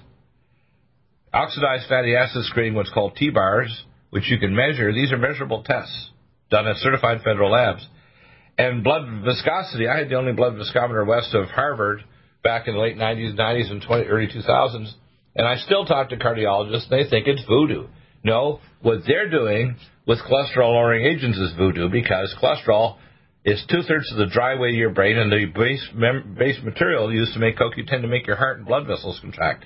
Oxidized 1.32 1.88
fatty 1.88 2.16
acid 2.16 2.46
screening, 2.46 2.74
what's 2.74 2.92
called 2.92 3.16
TBARS, 3.16 3.70
which 4.10 4.28
you 4.32 4.40
can 4.40 4.56
measure. 4.56 4.92
These 4.92 5.12
are 5.12 5.20
measurable 5.20 5.62
tests 5.62 6.11
done 6.52 6.68
at 6.68 6.76
certified 6.78 7.22
federal 7.24 7.52
labs. 7.52 7.88
And 8.58 8.84
blood 8.84 9.24
viscosity, 9.26 9.88
I 9.88 9.98
had 9.98 10.10
the 10.10 10.16
only 10.16 10.34
blood 10.34 10.56
viscometer 10.56 11.04
west 11.06 11.34
of 11.34 11.48
Harvard 11.48 12.04
back 12.44 12.68
in 12.68 12.76
the 12.76 12.80
late 12.80 12.98
90s, 12.98 13.36
90s 13.36 13.72
and 13.72 13.82
20, 13.82 14.06
early 14.06 14.28
2000s. 14.28 14.92
And 15.36 15.48
I 15.48 15.56
still 15.56 15.86
talk 15.86 16.10
to 16.10 16.18
cardiologists, 16.18 16.90
they 16.90 17.10
think 17.10 17.28
it's 17.28 17.44
voodoo. 17.48 17.88
No, 18.24 18.60
what 18.82 19.00
they're 19.08 19.30
doing 19.30 19.78
with 20.06 20.20
cholesterol 20.20 20.74
lowering 20.74 21.06
agents 21.06 21.38
is 21.38 21.54
voodoo 21.58 21.90
because 21.90 22.36
cholesterol 22.42 22.98
is 23.44 23.64
two 23.70 23.82
thirds 23.88 24.12
of 24.12 24.18
the 24.18 24.28
dry 24.28 24.60
weight 24.60 24.74
of 24.74 24.76
your 24.76 24.92
brain 24.92 25.18
and 25.18 25.32
the 25.32 25.46
base, 25.46 25.88
mem- 25.96 26.36
base 26.38 26.58
material 26.64 27.12
used 27.12 27.34
to 27.34 27.40
make 27.40 27.58
CoQ10 27.58 28.02
to 28.02 28.08
make 28.08 28.28
your 28.28 28.36
heart 28.36 28.58
and 28.58 28.68
blood 28.68 28.86
vessels 28.86 29.20
contract. 29.22 29.66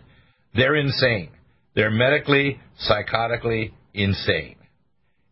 They're 0.54 0.76
insane. 0.76 1.32
They're 1.76 1.92
medically, 1.92 2.60
psychotically 2.90 3.74
insane. 3.94 4.56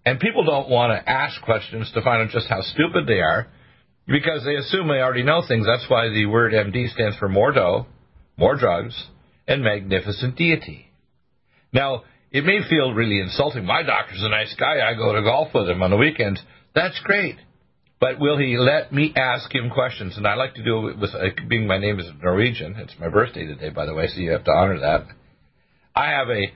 And 0.05 0.19
people 0.19 0.43
don't 0.43 0.69
want 0.69 0.91
to 0.91 1.10
ask 1.10 1.41
questions 1.41 1.91
to 1.93 2.01
find 2.01 2.22
out 2.22 2.29
just 2.29 2.48
how 2.48 2.62
stupid 2.62 3.07
they 3.07 3.22
are 3.22 3.48
because 4.05 4.43
they 4.43 4.55
assume 4.55 4.88
they 4.88 5.00
already 5.00 5.24
know 5.24 5.43
things. 5.48 5.65
That's 5.65 5.89
why 5.89 6.10
the 6.10 6.25
word 6.25 6.51
MD 6.53 6.89
stands 6.89 7.17
for 7.17 7.29
more 7.29 7.51
dough, 7.51 7.86
more 8.38 8.57
drugs, 8.57 9.01
and 9.48 9.63
magnificent 9.63 10.36
deity. 10.36 10.88
Now, 11.72 12.03
it 12.31 12.43
may 12.43 12.60
feel 12.69 12.93
really 12.93 13.19
insulting. 13.19 13.65
My 13.65 13.83
doctor's 13.83 14.24
a 14.24 14.29
nice 14.29 14.53
guy. 14.60 14.88
I 14.88 14.95
go 14.95 15.13
to 15.13 15.22
golf 15.22 15.53
with 15.53 15.69
him 15.69 15.81
on 15.83 15.91
the 15.91 15.98
weekends. 15.98 16.41
That's 16.75 17.00
great. 17.03 17.38
But 18.00 18.19
will 18.19 18.38
he 18.38 18.57
let 18.57 18.91
me 18.91 19.13
ask 19.15 19.53
him 19.53 19.69
questions? 19.69 20.17
And 20.17 20.27
I 20.27 20.33
like 20.36 20.55
to 20.55 20.63
do 20.63 20.89
it 20.89 21.00
with, 21.00 21.12
uh, 21.15 21.27
being 21.48 21.67
my 21.67 21.77
name 21.77 22.00
is 22.00 22.07
Norwegian. 22.22 22.75
It's 22.77 22.95
my 23.00 23.07
birthday 23.07 23.45
today, 23.45 23.69
by 23.69 23.86
the 23.86 23.93
way, 23.93 24.07
so 24.07 24.19
you 24.19 24.31
have 24.31 24.43
to 24.43 24.51
honor 24.51 24.79
that. 24.79 25.05
I 25.95 26.10
have 26.10 26.29
a 26.29 26.51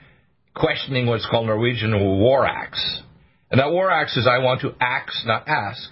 questioning 0.54 1.06
what's 1.06 1.26
called 1.30 1.46
Norwegian 1.46 1.98
war 1.98 2.44
axe. 2.44 3.02
And 3.50 3.60
that 3.60 3.70
war 3.70 3.90
axe 3.90 4.16
is 4.16 4.26
I 4.26 4.38
want 4.38 4.60
to 4.62 4.74
axe, 4.80 5.22
not 5.26 5.48
ask. 5.48 5.90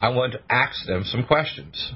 I 0.00 0.10
want 0.10 0.32
to 0.32 0.40
ask 0.50 0.86
them 0.86 1.04
some 1.04 1.24
questions. 1.24 1.92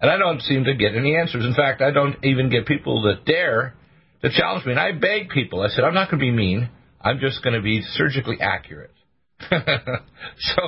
And 0.00 0.10
I 0.10 0.16
don't 0.16 0.40
seem 0.42 0.64
to 0.64 0.74
get 0.74 0.94
any 0.96 1.16
answers. 1.16 1.44
In 1.44 1.54
fact, 1.54 1.80
I 1.80 1.92
don't 1.92 2.16
even 2.24 2.50
get 2.50 2.66
people 2.66 3.02
that 3.02 3.24
dare 3.24 3.74
to 4.22 4.30
challenge 4.30 4.66
me. 4.66 4.72
And 4.72 4.80
I 4.80 4.92
beg 4.92 5.30
people. 5.30 5.62
I 5.62 5.68
said, 5.68 5.84
I'm 5.84 5.94
not 5.94 6.10
going 6.10 6.20
to 6.20 6.26
be 6.26 6.32
mean. 6.32 6.68
I'm 7.00 7.18
just 7.20 7.42
going 7.42 7.54
to 7.54 7.62
be 7.62 7.82
surgically 7.82 8.38
accurate. 8.40 8.90
so, 9.40 10.62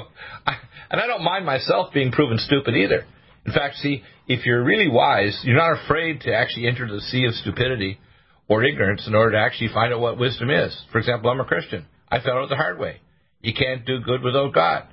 I, 0.46 0.54
and 0.90 1.00
I 1.00 1.06
don't 1.06 1.22
mind 1.22 1.46
myself 1.46 1.92
being 1.92 2.12
proven 2.12 2.38
stupid 2.38 2.74
either. 2.74 3.04
In 3.46 3.52
fact, 3.52 3.76
see, 3.76 4.02
if 4.26 4.46
you're 4.46 4.64
really 4.64 4.88
wise, 4.88 5.40
you're 5.44 5.56
not 5.56 5.84
afraid 5.84 6.22
to 6.22 6.34
actually 6.34 6.66
enter 6.66 6.88
the 6.88 7.00
sea 7.00 7.26
of 7.26 7.34
stupidity 7.34 7.98
or 8.48 8.64
ignorance 8.64 9.06
in 9.06 9.14
order 9.14 9.32
to 9.32 9.38
actually 9.38 9.68
find 9.72 9.92
out 9.92 10.00
what 10.00 10.18
wisdom 10.18 10.50
is. 10.50 10.76
For 10.92 10.98
example, 10.98 11.30
I'm 11.30 11.40
a 11.40 11.44
Christian. 11.44 11.86
I 12.08 12.18
found 12.18 12.38
out 12.38 12.48
the 12.48 12.56
hard 12.56 12.78
way. 12.78 13.00
You 13.44 13.52
can't 13.52 13.84
do 13.84 14.00
good 14.00 14.22
without 14.22 14.54
God. 14.54 14.84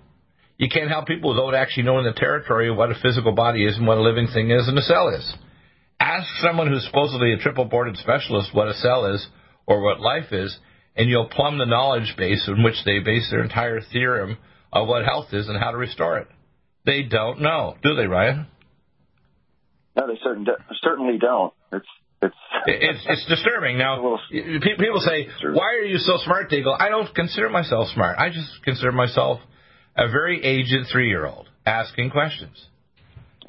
You 0.58 0.68
can't 0.68 0.90
help 0.90 1.08
people 1.08 1.30
without 1.30 1.56
actually 1.56 1.84
knowing 1.84 2.04
the 2.04 2.12
territory 2.12 2.70
of 2.70 2.76
what 2.76 2.92
a 2.92 3.00
physical 3.02 3.32
body 3.32 3.66
is 3.66 3.78
and 3.78 3.88
what 3.88 3.98
a 3.98 4.02
living 4.02 4.28
thing 4.28 4.52
is 4.52 4.68
and 4.68 4.78
a 4.78 4.82
cell 4.82 5.08
is. 5.08 5.34
Ask 6.02 6.28
someone 6.42 6.68
who's 6.68 6.86
supposedly 6.86 7.32
a 7.32 7.38
triple 7.38 7.64
boarded 7.64 7.96
specialist 7.96 8.54
what 8.54 8.68
a 8.68 8.74
cell 8.74 9.06
is 9.06 9.26
or 9.66 9.82
what 9.82 10.02
life 10.02 10.34
is, 10.34 10.60
and 10.98 11.10
you'll 11.10 11.30
plumb 11.30 11.60
the 11.60 11.66
knowledge 11.66 12.14
base 12.18 12.46
in 12.46 12.62
which 12.62 12.84
they 12.84 13.00
base 13.00 13.30
their 13.32 13.42
entire 13.42 13.80
theorem 13.80 14.38
of 14.74 14.86
what 14.86 15.06
health 15.06 15.28
is 15.32 15.48
and 15.48 15.58
how 15.58 15.72
to 15.72 15.78
restore 15.78 16.18
it. 16.18 16.28
They 16.86 17.04
don't 17.04 17.40
know, 17.40 17.78
do 17.82 17.96
they, 17.96 18.06
Ryan? 18.06 18.48
No, 19.96 20.08
they 20.08 20.20
certain, 20.22 20.46
certainly 20.84 21.18
don't. 21.18 21.54
It's 21.72 21.88
it's 22.22 22.36
it's, 22.66 23.06
it's 23.08 23.26
disturbing. 23.28 23.78
Now, 23.78 24.20
people 24.30 25.02
say, 25.02 25.28
"Why 25.44 25.76
are 25.76 25.86
you 25.86 25.98
so 25.98 26.18
smart?" 26.24 26.50
They 26.50 26.62
go, 26.62 26.74
"I 26.74 26.90
don't 26.90 27.14
consider 27.14 27.50
myself 27.50 27.90
smart. 27.90 28.18
I 28.20 28.30
just 28.30 28.64
consider 28.64 28.92
myself 28.92 29.40
a 29.98 30.08
very 30.08 30.44
aged 30.44 30.88
three-year-old 30.92 31.50
asking 31.66 32.12
questions. 32.12 32.66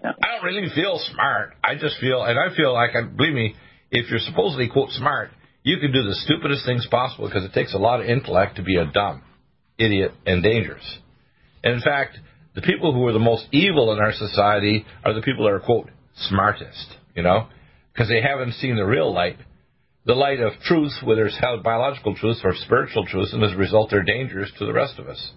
Yeah. 0.03 0.13
I 0.23 0.37
don't 0.37 0.45
really 0.45 0.69
feel 0.75 1.01
smart. 1.13 1.55
I 1.63 1.75
just 1.77 1.99
feel, 2.01 2.23
and 2.23 2.39
I 2.39 2.55
feel 2.57 2.73
like, 2.73 2.91
I, 2.97 3.03
believe 3.03 3.35
me, 3.35 3.55
if 3.91 4.11
you're 4.11 4.19
supposedly 4.19 4.69
quote 4.69 4.91
smart, 4.91 5.31
you 5.63 5.79
can 5.79 5.93
do 5.93 6.03
the 6.03 6.15
stupidest 6.15 6.67
things 6.67 6.87
possible 6.91 7.29
because 7.29 7.45
it 7.45 7.53
takes 7.53 7.75
a 7.75 7.79
lot 7.79 8.01
of 8.01 8.07
intellect 8.07 8.57
to 8.57 8.63
be 8.63 8.77
a 8.77 8.87
dumb 8.87 9.23
idiot 9.79 10.13
and 10.27 10.43
dangerous. 10.43 10.99
And 11.63 11.75
in 11.75 11.81
fact, 11.81 12.19
the 12.55 12.63
people 12.63 12.93
who 12.93 13.07
are 13.07 13.13
the 13.13 13.21
most 13.21 13.47
evil 13.53 13.93
in 13.93 14.01
our 14.01 14.13
society 14.13 14.85
are 15.05 15.15
the 15.15 15.23
people 15.23 15.45
that 15.45 15.53
are 15.53 15.61
quote 15.61 15.91
smartest. 16.17 16.97
You 17.15 17.23
know 17.23 17.47
because 17.93 18.09
they 18.09 18.23
haven't 18.23 18.55
seen 18.55 18.77
the 18.77 18.85
real 18.85 19.13
light, 19.13 19.39
the 20.05 20.15
light 20.15 20.41
of 20.41 20.53
truth, 20.65 20.93
whether 21.05 21.27
it's 21.27 21.39
held 21.39 21.63
biological 21.63 22.15
truth 22.15 22.39
or 22.45 22.55
spiritual 22.55 23.07
truth, 23.07 23.29
and 23.33 23.43
as 23.43 23.53
a 23.53 23.57
result, 23.57 23.91
they're 23.91 24.03
dangerous 24.03 24.51
to 24.59 24.67
the 24.67 24.73
rest 24.73 24.99
of 24.99 25.09
us. 25.09 25.33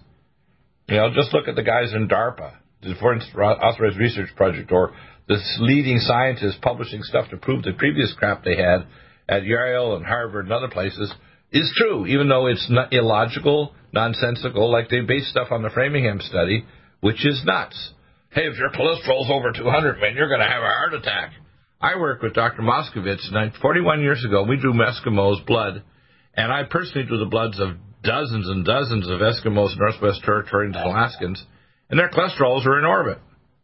You 0.88 0.96
know, 0.96 1.10
just 1.14 1.32
look 1.32 1.48
at 1.48 1.56
the 1.56 1.62
guys 1.62 1.92
in 1.92 2.08
DARPA, 2.08 2.54
the 2.82 2.94
Foreign 3.00 3.20
Authorized 3.20 3.98
Research 3.98 4.30
Project, 4.36 4.70
or 4.72 4.92
the 5.28 5.38
leading 5.58 5.98
scientists 5.98 6.58
publishing 6.62 7.02
stuff 7.02 7.30
to 7.30 7.36
prove 7.36 7.62
the 7.62 7.72
previous 7.72 8.14
crap 8.16 8.44
they 8.44 8.56
had 8.56 8.86
at 9.28 9.44
Yale 9.44 9.96
and 9.96 10.06
Harvard 10.06 10.46
and 10.46 10.52
other 10.52 10.68
places 10.68 11.12
is 11.52 11.72
true, 11.76 12.06
even 12.06 12.28
though 12.28 12.46
it's 12.46 12.66
not 12.70 12.92
illogical, 12.92 13.74
nonsensical, 13.92 14.70
like 14.70 14.88
they 14.88 15.00
base 15.00 15.28
stuff 15.30 15.48
on 15.50 15.62
the 15.62 15.70
Framingham 15.70 16.20
study, 16.20 16.64
which 17.00 17.26
is 17.26 17.42
nuts. 17.44 17.92
Hey, 18.30 18.42
if 18.42 18.58
your 18.58 18.70
cholesterol's 18.70 19.30
over 19.30 19.52
200, 19.52 20.00
man, 20.00 20.14
you're 20.14 20.28
going 20.28 20.40
to 20.40 20.46
have 20.46 20.62
a 20.62 20.66
heart 20.66 20.94
attack. 20.94 21.32
I 21.80 21.96
worked 21.98 22.22
with 22.22 22.34
Dr. 22.34 22.62
Moskovitz 22.62 23.30
41 23.60 24.00
years 24.00 24.24
ago. 24.24 24.44
We 24.44 24.56
drew 24.56 24.72
Eskimos' 24.72 25.44
blood, 25.46 25.82
and 26.34 26.52
I 26.52 26.64
personally 26.64 27.06
drew 27.06 27.18
the 27.18 27.26
bloods 27.26 27.60
of 27.60 27.76
dozens 28.02 28.48
and 28.48 28.64
dozens 28.64 29.08
of 29.08 29.20
Eskimos, 29.20 29.78
Northwest 29.78 30.22
Territorians, 30.24 30.76
and 30.76 30.86
Alaskans, 30.90 31.44
and 31.90 31.98
their 31.98 32.08
cholesterols 32.08 32.64
were 32.64 32.78
in 32.78 32.84
orbit, 32.84 33.18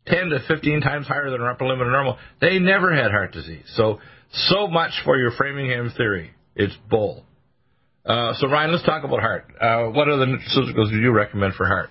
10 0.07 0.31
to 0.31 0.41
15 0.47 0.81
times 0.81 1.07
higher 1.07 1.31
than 1.31 1.41
upper 1.43 1.67
limit 1.67 1.87
of 1.87 1.93
normal. 1.93 2.19
They 2.41 2.59
never 2.59 2.95
had 2.95 3.11
heart 3.11 3.33
disease. 3.33 3.65
So, 3.75 4.01
so 4.33 4.67
much 4.67 4.93
for 5.05 5.17
your 5.17 5.31
Framingham 5.33 5.93
theory. 5.97 6.33
It's 6.55 6.75
bull. 6.91 7.25
Uh, 8.05 8.35
so, 8.35 8.49
Ryan, 8.49 8.73
let's 8.73 8.85
talk 8.85 9.05
about 9.05 9.21
heart. 9.21 9.47
Uh, 9.61 9.85
what 9.87 10.09
other 10.09 10.27
nutraceuticals 10.27 10.91
do 10.91 10.99
you 10.99 11.13
recommend 11.13 11.55
for 11.55 11.67
heart 11.67 11.91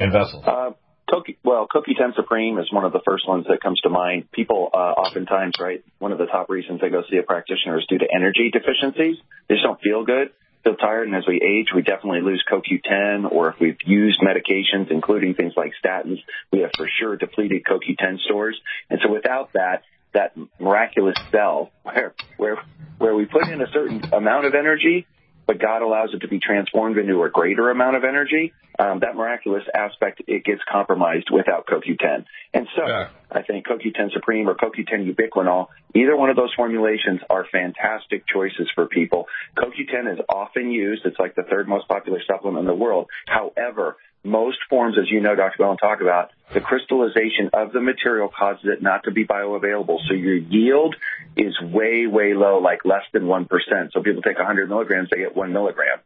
and 0.00 0.12
vessels? 0.12 0.42
Uh, 0.46 0.70
Coqui, 1.10 1.36
well, 1.42 1.66
CoQ10 1.66 2.14
Supreme 2.14 2.58
is 2.58 2.72
one 2.72 2.84
of 2.84 2.92
the 2.92 3.00
first 3.04 3.26
ones 3.26 3.46
that 3.48 3.60
comes 3.60 3.80
to 3.80 3.88
mind. 3.88 4.30
People 4.30 4.70
uh, 4.72 4.76
oftentimes, 4.76 5.54
right, 5.58 5.84
one 5.98 6.12
of 6.12 6.18
the 6.18 6.26
top 6.26 6.48
reasons 6.48 6.80
they 6.80 6.88
go 6.88 7.02
see 7.10 7.16
a 7.16 7.22
practitioner 7.22 7.78
is 7.78 7.86
due 7.88 7.98
to 7.98 8.06
energy 8.14 8.50
deficiencies. 8.52 9.16
They 9.48 9.56
just 9.56 9.64
don't 9.64 9.80
feel 9.80 10.04
good, 10.04 10.30
feel 10.62 10.76
tired, 10.76 11.08
and 11.08 11.16
as 11.16 11.24
we 11.26 11.40
age, 11.42 11.74
we 11.74 11.82
definitely 11.82 12.20
lose 12.20 12.44
CoQ10. 12.50 13.30
Or 13.30 13.50
if 13.50 13.56
we've 13.60 13.78
used 13.84 14.20
medications, 14.20 14.90
including 14.90 15.34
things 15.34 15.54
like 15.56 15.72
statins, 15.84 16.18
we 16.52 16.60
have 16.60 16.70
for 16.76 16.88
sure 17.00 17.16
depleted 17.16 17.62
CoQ10 17.68 18.20
stores. 18.20 18.60
And 18.88 19.00
so 19.04 19.12
without 19.12 19.52
that, 19.54 19.82
that 20.14 20.36
miraculous 20.60 21.16
cell 21.32 21.70
where 21.82 22.14
where 22.36 22.56
where 22.98 23.14
we 23.14 23.24
put 23.24 23.48
in 23.48 23.60
a 23.60 23.70
certain 23.72 24.02
amount 24.12 24.46
of 24.46 24.54
energy 24.54 25.06
but 25.50 25.58
God 25.58 25.82
allows 25.82 26.10
it 26.14 26.20
to 26.20 26.28
be 26.28 26.38
transformed 26.38 26.96
into 26.96 27.24
a 27.24 27.28
greater 27.28 27.70
amount 27.70 27.96
of 27.96 28.04
energy, 28.04 28.52
um, 28.78 29.00
that 29.00 29.16
miraculous 29.16 29.64
aspect, 29.74 30.22
it 30.28 30.44
gets 30.44 30.60
compromised 30.70 31.28
without 31.28 31.66
CoQ10. 31.66 32.24
And 32.54 32.68
so 32.76 32.86
yeah. 32.86 33.08
I 33.32 33.42
think 33.42 33.66
CoQ10 33.66 34.12
Supreme 34.12 34.48
or 34.48 34.54
CoQ10 34.54 35.12
Ubiquinol, 35.12 35.66
either 35.92 36.16
one 36.16 36.30
of 36.30 36.36
those 36.36 36.54
formulations 36.54 37.18
are 37.28 37.44
fantastic 37.50 38.28
choices 38.32 38.70
for 38.76 38.86
people. 38.86 39.26
CoQ10 39.58 40.12
is 40.12 40.20
often 40.28 40.70
used. 40.70 41.04
It's 41.04 41.18
like 41.18 41.34
the 41.34 41.42
third 41.42 41.66
most 41.66 41.88
popular 41.88 42.20
supplement 42.28 42.60
in 42.60 42.66
the 42.68 42.74
world. 42.80 43.08
However, 43.26 43.96
most 44.22 44.58
forms, 44.68 44.96
as 44.98 45.10
you 45.10 45.20
know, 45.20 45.34
Dr. 45.34 45.56
Bellin 45.58 45.76
talk 45.78 46.00
about, 46.00 46.30
the 46.52 46.60
crystallization 46.60 47.50
of 47.52 47.72
the 47.72 47.80
material 47.80 48.28
causes 48.28 48.64
it 48.64 48.82
not 48.82 49.04
to 49.04 49.10
be 49.10 49.24
bioavailable. 49.24 49.98
So 50.08 50.14
your 50.14 50.36
yield 50.36 50.96
is 51.36 51.58
way, 51.60 52.06
way 52.06 52.34
low, 52.34 52.58
like 52.58 52.84
less 52.84 53.04
than 53.12 53.22
1%. 53.22 53.48
So 53.92 54.02
people 54.02 54.22
take 54.22 54.36
100 54.36 54.68
milligrams, 54.68 55.08
they 55.10 55.18
get 55.18 55.34
one 55.34 55.52
milligram. 55.52 55.98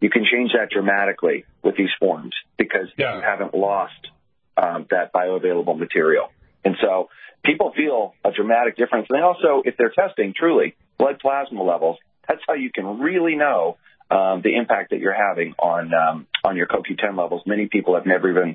You 0.00 0.08
can 0.08 0.24
change 0.24 0.52
that 0.52 0.70
dramatically 0.70 1.44
with 1.62 1.76
these 1.76 1.90
forms 1.98 2.32
because 2.56 2.88
yeah. 2.96 3.16
you 3.16 3.22
haven't 3.22 3.54
lost 3.54 4.08
um, 4.56 4.86
that 4.90 5.12
bioavailable 5.12 5.78
material. 5.78 6.28
And 6.64 6.76
so 6.80 7.10
people 7.44 7.72
feel 7.76 8.14
a 8.24 8.30
dramatic 8.32 8.76
difference. 8.76 9.08
And 9.10 9.22
also, 9.22 9.62
if 9.64 9.76
they're 9.76 9.90
testing 9.90 10.32
truly 10.34 10.76
blood 10.98 11.18
plasma 11.20 11.62
levels, 11.62 11.98
that's 12.26 12.40
how 12.46 12.54
you 12.54 12.70
can 12.72 13.00
really 13.00 13.36
know 13.36 13.76
um, 14.10 14.42
the 14.42 14.56
impact 14.56 14.90
that 14.90 14.98
you're 14.98 15.14
having 15.14 15.54
on 15.58 15.92
um, 15.94 16.26
on 16.44 16.56
your 16.56 16.66
CoQ10 16.66 17.16
levels. 17.16 17.42
Many 17.46 17.68
people 17.70 17.94
have 17.94 18.06
never 18.06 18.30
even 18.30 18.54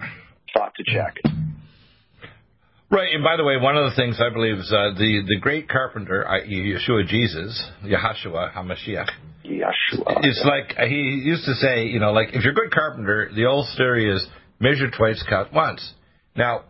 thought 0.53 0.73
to 0.75 0.83
check. 0.83 1.15
Right, 2.91 3.13
and 3.13 3.23
by 3.23 3.35
the 3.35 3.43
way, 3.43 3.57
one 3.57 3.75
of 3.75 3.89
the 3.89 3.95
things 3.95 4.19
I 4.21 4.31
believe 4.31 4.57
is 4.57 4.71
uh, 4.71 4.93
the 4.97 5.23
the 5.27 5.39
great 5.39 5.67
carpenter, 5.67 6.25
Yeshua 6.25 7.07
Jesus, 7.07 7.69
Yahshua 7.83 8.53
Hamashiach. 8.53 9.09
Yeshua. 9.45 10.23
It's 10.23 10.45
like 10.45 10.77
uh, 10.77 10.85
he 10.85 11.21
used 11.23 11.45
to 11.45 11.53
say, 11.55 11.85
you 11.85 11.99
know, 11.99 12.11
like 12.11 12.29
if 12.33 12.43
you're 12.43 12.53
a 12.53 12.55
good 12.55 12.71
carpenter, 12.71 13.31
the 13.35 13.45
old 13.45 13.67
story 13.69 14.13
is 14.13 14.25
measure 14.59 14.89
twice, 14.95 15.23
cut 15.27 15.51
once. 15.53 15.93
Now, 16.35 16.65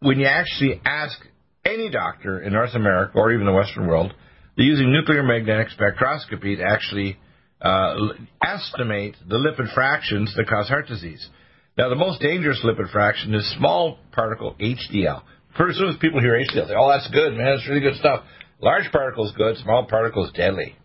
when 0.00 0.18
you 0.18 0.26
actually 0.26 0.80
ask 0.84 1.18
any 1.64 1.90
doctor 1.90 2.40
in 2.40 2.52
North 2.52 2.74
America 2.74 3.12
or 3.14 3.32
even 3.32 3.46
the 3.46 3.52
Western 3.52 3.86
world, 3.86 4.12
they're 4.56 4.66
using 4.66 4.92
nuclear 4.92 5.22
magnetic 5.22 5.68
spectroscopy 5.68 6.56
to 6.56 6.64
actually 6.64 7.18
uh, 7.60 7.94
estimate 8.42 9.16
the 9.28 9.36
lipid 9.36 9.72
fractions 9.74 10.34
that 10.36 10.48
cause 10.48 10.68
heart 10.68 10.86
disease. 10.86 11.28
Now, 11.76 11.88
the 11.88 11.96
most 11.96 12.20
dangerous 12.20 12.60
lipid 12.64 12.90
fraction 12.90 13.34
is 13.34 13.54
small 13.56 13.98
particle 14.12 14.56
HDL. 14.60 15.22
Pretty 15.54 15.74
soon 15.74 15.88
as 15.88 15.96
people 15.96 16.20
hear 16.20 16.34
HDL, 16.34 16.54
they 16.54 16.68
say, 16.68 16.74
oh, 16.76 16.90
that's 16.90 17.10
good, 17.10 17.34
man, 17.34 17.56
that's 17.56 17.68
really 17.68 17.80
good 17.80 17.96
stuff. 17.96 18.24
Large 18.60 18.92
particles 18.92 19.32
good, 19.36 19.56
small 19.58 19.86
particles 19.86 20.32
deadly. 20.32 20.76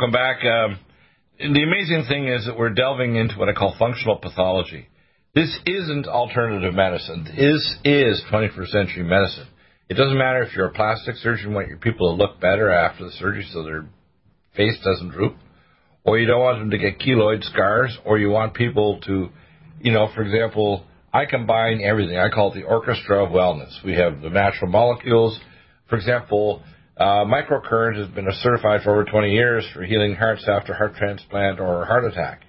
Welcome 0.00 0.12
back. 0.12 0.42
Um, 0.46 0.78
the 1.38 1.62
amazing 1.62 2.06
thing 2.08 2.26
is 2.26 2.46
that 2.46 2.56
we're 2.56 2.70
delving 2.70 3.16
into 3.16 3.34
what 3.36 3.50
I 3.50 3.52
call 3.52 3.74
functional 3.78 4.16
pathology. 4.16 4.88
This 5.34 5.58
isn't 5.66 6.06
alternative 6.06 6.72
medicine. 6.72 7.24
This 7.24 7.76
is 7.84 8.22
21st 8.32 8.68
century 8.68 9.02
medicine. 9.02 9.46
It 9.90 9.94
doesn't 9.94 10.16
matter 10.16 10.42
if 10.42 10.56
you're 10.56 10.68
a 10.68 10.72
plastic 10.72 11.16
surgeon, 11.16 11.52
want 11.52 11.68
your 11.68 11.76
people 11.76 12.16
to 12.16 12.16
look 12.16 12.40
better 12.40 12.70
after 12.70 13.04
the 13.04 13.10
surgery 13.10 13.46
so 13.52 13.62
their 13.62 13.84
face 14.56 14.78
doesn't 14.82 15.10
droop, 15.10 15.36
or 16.04 16.18
you 16.18 16.26
don't 16.26 16.40
want 16.40 16.60
them 16.60 16.70
to 16.70 16.78
get 16.78 16.98
keloid 16.98 17.44
scars, 17.44 17.98
or 18.06 18.18
you 18.18 18.30
want 18.30 18.54
people 18.54 19.00
to, 19.02 19.28
you 19.82 19.92
know, 19.92 20.08
for 20.14 20.22
example, 20.22 20.86
I 21.12 21.26
combine 21.26 21.82
everything. 21.84 22.16
I 22.16 22.30
call 22.30 22.52
it 22.52 22.54
the 22.54 22.66
orchestra 22.66 23.22
of 23.22 23.32
wellness. 23.32 23.84
We 23.84 23.96
have 23.96 24.22
the 24.22 24.30
natural 24.30 24.70
molecules. 24.70 25.38
For 25.90 25.96
example, 25.96 26.62
uh, 27.00 27.24
microcurrent 27.24 27.96
has 27.96 28.08
been 28.08 28.28
certified 28.42 28.82
for 28.82 28.92
over 28.92 29.04
20 29.10 29.32
years 29.32 29.66
for 29.72 29.82
healing 29.82 30.14
hearts 30.14 30.44
after 30.46 30.74
heart 30.74 30.94
transplant 30.96 31.58
or 31.58 31.86
heart 31.86 32.04
attack. 32.04 32.42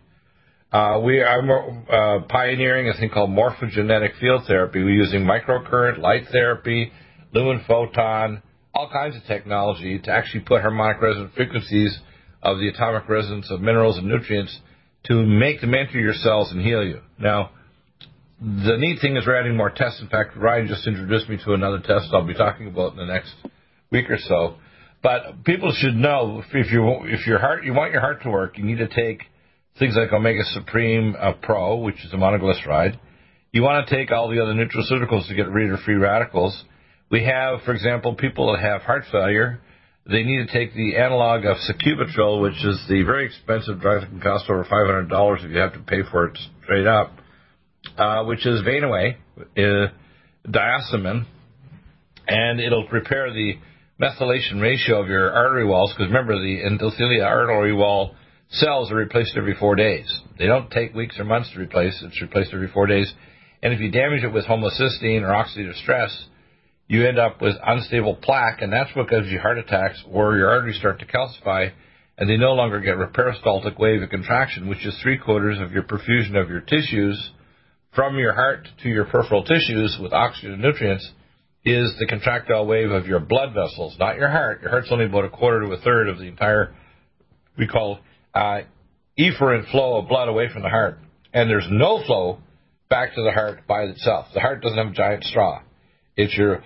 Uh, 0.74 1.00
we 1.02 1.22
are 1.22 1.42
uh, 1.90 2.24
pioneering 2.28 2.90
a 2.90 2.94
thing 3.00 3.10
called 3.10 3.30
morphogenetic 3.30 4.20
field 4.20 4.44
therapy. 4.48 4.84
We're 4.84 4.90
using 4.90 5.22
microcurrent, 5.22 6.00
light 6.00 6.24
therapy, 6.34 6.92
lumen 7.34 7.64
photon, 7.66 8.44
all 8.74 8.90
kinds 8.92 9.16
of 9.16 9.24
technology 9.24 10.00
to 10.00 10.12
actually 10.12 10.42
put 10.42 10.62
harmonic 10.62 11.02
resonant 11.02 11.34
frequencies 11.34 11.98
of 12.44 12.58
the 12.58 12.68
atomic 12.68 13.08
resonance 13.08 13.50
of 13.52 13.62
minerals 13.62 13.98
and 13.98 14.08
nutrients 14.08 14.60
to 15.06 15.26
make 15.26 15.62
them 15.62 15.74
enter 15.74 15.98
your 15.98 16.14
cells 16.14 16.52
and 16.52 16.62
heal 16.62 16.84
you. 16.84 17.00
Now, 17.18 17.52
the 18.42 18.76
neat 18.78 19.00
thing 19.00 19.16
is 19.16 19.26
we're 19.26 19.40
adding 19.40 19.56
more 19.56 19.70
tests. 19.70 20.02
In 20.02 20.10
fact, 20.10 20.36
Ryan 20.36 20.68
just 20.68 20.86
introduced 20.88 21.30
me 21.30 21.38
to 21.46 21.54
another 21.54 21.80
test 21.80 22.10
I'll 22.12 22.28
be 22.28 22.34
talking 22.34 22.68
about 22.68 22.92
in 22.94 22.98
the 22.98 23.06
next 23.06 23.34
week 23.92 24.10
or 24.10 24.18
so. 24.18 24.56
But 25.04 25.44
people 25.44 25.74
should 25.76 25.96
know 25.96 26.44
if 26.54 26.72
you 26.72 26.88
if 27.06 27.28
your 27.28 27.40
heart 27.40 27.66
you 27.66 27.74
want 27.74 27.92
your 27.92 28.02
heart 28.02 28.24
to 28.24 28.30
work, 28.30 28.58
you 28.58 28.64
need 28.64 28.78
to 28.78 28.88
take 28.88 29.24
things 29.80 29.96
like 29.96 30.14
Omega 30.14 30.44
Supreme 30.54 31.16
uh, 31.20 31.34
Pro, 31.42 31.78
which 31.78 32.04
is 32.06 32.14
a 32.14 32.18
monoglyceride. 32.18 32.98
You 33.52 33.64
want 33.64 33.88
to 33.88 33.96
take 33.96 34.12
all 34.12 34.30
the 34.30 34.42
other 34.42 34.54
nutraceuticals 34.54 35.28
to 35.28 35.36
get 35.36 35.50
rid 35.50 35.72
of 35.72 35.80
free 35.82 35.96
radicals. 35.96 36.64
We 37.10 37.26
have, 37.26 37.64
for 37.64 37.74
example, 37.74 38.16
people 38.16 38.54
that 38.54 38.62
have 38.62 38.82
heart 38.84 39.04
failure. 39.12 39.60
They 40.06 40.24
need 40.24 40.48
to 40.48 40.54
take 40.54 40.74
the 40.74 40.96
analog 40.98 41.46
of 41.46 41.58
sacubitril, 41.58 42.42
which 42.42 42.64
is 42.64 42.84
the 42.88 43.04
very 43.04 43.26
expensive 43.26 43.82
drug 43.82 44.02
that 44.02 44.10
can 44.10 44.22
cost 44.22 44.50
over 44.50 44.64
$500 44.64 45.44
if 45.44 45.52
you 45.52 45.58
have 45.58 45.74
to 45.74 45.80
pay 45.80 46.02
for 46.10 46.28
it 46.28 46.38
straight 46.64 46.88
up, 46.88 47.12
uh, 47.98 48.24
which 48.24 48.46
is 48.46 48.62
Vein-Away, 48.62 49.18
uh, 49.58 49.88
and 52.28 52.60
it'll 52.60 52.88
repair 52.88 53.32
the 53.34 53.56
methylation 54.02 54.60
ratio 54.62 55.02
of 55.02 55.08
your 55.08 55.32
artery 55.32 55.66
walls, 55.66 55.94
because 55.94 56.08
remember, 56.08 56.36
the 56.36 56.62
endothelial 56.64 57.26
artery 57.26 57.74
wall 57.74 58.16
cells 58.50 58.92
are 58.92 58.96
replaced 58.96 59.38
every 59.38 59.54
four 59.54 59.76
days. 59.76 60.22
They 60.40 60.48
don't 60.48 60.72
take 60.72 60.96
weeks 60.96 61.20
or 61.20 61.24
months 61.24 61.52
to 61.54 61.60
replace, 61.60 62.02
it's 62.04 62.22
replaced 62.22 62.54
every 62.54 62.68
four 62.68 62.88
days. 62.88 63.14
And 63.62 63.74
if 63.74 63.80
you 63.80 63.92
damage 63.92 64.24
it 64.24 64.34
with 64.34 64.46
homocysteine 64.46 65.22
or 65.22 65.28
oxidative 65.28 65.80
stress, 65.82 66.26
you 66.88 67.08
end 67.08 67.20
up 67.20 67.42
with 67.42 67.56
unstable 67.64 68.16
plaque, 68.16 68.62
and 68.62 68.74
that's 68.74 68.94
what 68.96 69.08
gives 69.08 69.28
you 69.28 69.40
heart 69.40 69.60
attacks 69.60 70.04
where 70.10 70.36
your 70.36 70.50
arteries 70.50 70.78
start 70.80 71.00
to 71.00 71.06
calcify 71.06 71.72
and 72.18 72.30
they 72.30 72.38
no 72.38 72.54
longer 72.54 72.80
get 72.80 72.98
peristaltic 73.14 73.80
wave 73.80 74.02
of 74.02 74.10
contraction, 74.10 74.68
which 74.68 74.86
is 74.86 74.96
three 75.02 75.18
quarters 75.18 75.60
of 75.60 75.72
your 75.72 75.84
perfusion 75.84 76.36
of 76.36 76.50
your 76.50 76.60
tissues 76.60 77.32
from 77.96 78.18
your 78.18 78.34
heart 78.34 78.68
to 78.84 78.90
your 78.90 79.06
peripheral 79.06 79.44
tissues 79.44 79.98
with 80.02 80.14
oxygen 80.14 80.54
and 80.54 80.62
nutrients 80.62 81.12
is 81.64 81.96
the 82.00 82.08
contractile 82.08 82.66
wave 82.66 82.92
of 82.92 83.06
your 83.06 83.20
blood 83.20 83.54
vessels, 83.54 83.96
not 84.00 84.16
your 84.16 84.30
heart. 84.30 84.62
Your 84.62 84.72
heart's 84.72 84.88
only 84.92 85.06
about 85.06 85.26
a 85.26 85.30
quarter 85.30 85.62
to 85.62 85.72
a 85.74 85.78
third 85.78 86.10
of 86.10 86.18
the 86.18 86.26
entire, 86.26 86.74
we 87.58 87.68
call, 87.68 88.00
uh, 88.34 88.62
efferent 89.20 89.70
flow 89.72 90.00
of 90.00 90.08
blood 90.08 90.28
away 90.28 90.48
from 90.52 90.64
the 90.64 90.70
heart. 90.70 91.00
And 91.34 91.50
there's 91.50 91.68
no 91.70 92.04
flow 92.06 92.40
back 92.90 93.14
to 93.16 93.22
the 93.24 93.32
heart 93.32 93.68
by 93.68 93.84
itself. 93.84 94.28
The 94.34 94.40
heart 94.40 94.62
doesn't 94.62 94.78
have 94.78 94.88
a 94.88 94.96
giant 94.96 95.24
straw. 95.24 95.62
It's 96.18 96.36
your 96.36 96.64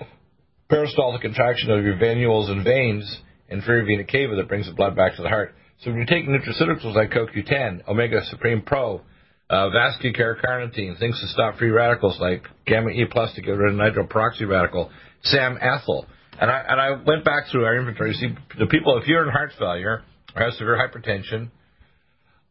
peristaltic 0.69 1.21
contraction 1.21 1.71
of 1.71 1.83
your 1.83 1.95
venules 1.95 2.49
and 2.49 2.63
veins 2.63 3.21
and 3.49 3.59
inferior 3.59 3.85
vena 3.85 4.03
cava 4.05 4.35
that 4.37 4.47
brings 4.47 4.67
the 4.67 4.73
blood 4.73 4.95
back 4.95 5.15
to 5.17 5.21
the 5.21 5.29
heart. 5.29 5.53
So 5.81 5.91
when 5.91 5.99
you 5.99 6.05
take 6.05 6.25
nutraceuticals 6.25 6.95
like 6.95 7.11
CoQ10, 7.11 7.87
Omega 7.87 8.23
Supreme 8.25 8.61
Pro, 8.61 9.01
uh, 9.49 9.69
vascular 9.69 10.37
carnitine, 10.43 10.97
things 10.97 11.19
to 11.21 11.27
stop 11.27 11.57
free 11.57 11.69
radicals 11.69 12.19
like 12.19 12.43
gamma 12.65 12.89
E 12.89 13.05
plus 13.09 13.33
to 13.35 13.41
get 13.41 13.51
rid 13.51 13.73
of 13.73 13.79
nitroperoxy 13.79 14.47
radical, 14.47 14.89
SAMethyl. 15.31 16.05
And 16.39 16.51
I, 16.51 16.65
and 16.67 16.81
I 16.81 16.89
went 17.05 17.23
back 17.23 17.45
through 17.51 17.65
our 17.65 17.77
inventory 17.77 18.11
to 18.11 18.17
see 18.17 18.29
the 18.59 18.65
people, 18.65 18.97
if 18.97 19.07
you're 19.07 19.23
in 19.23 19.31
heart 19.31 19.51
failure 19.57 20.03
or 20.35 20.41
have 20.41 20.53
severe 20.53 20.77
hypertension, 20.77 21.49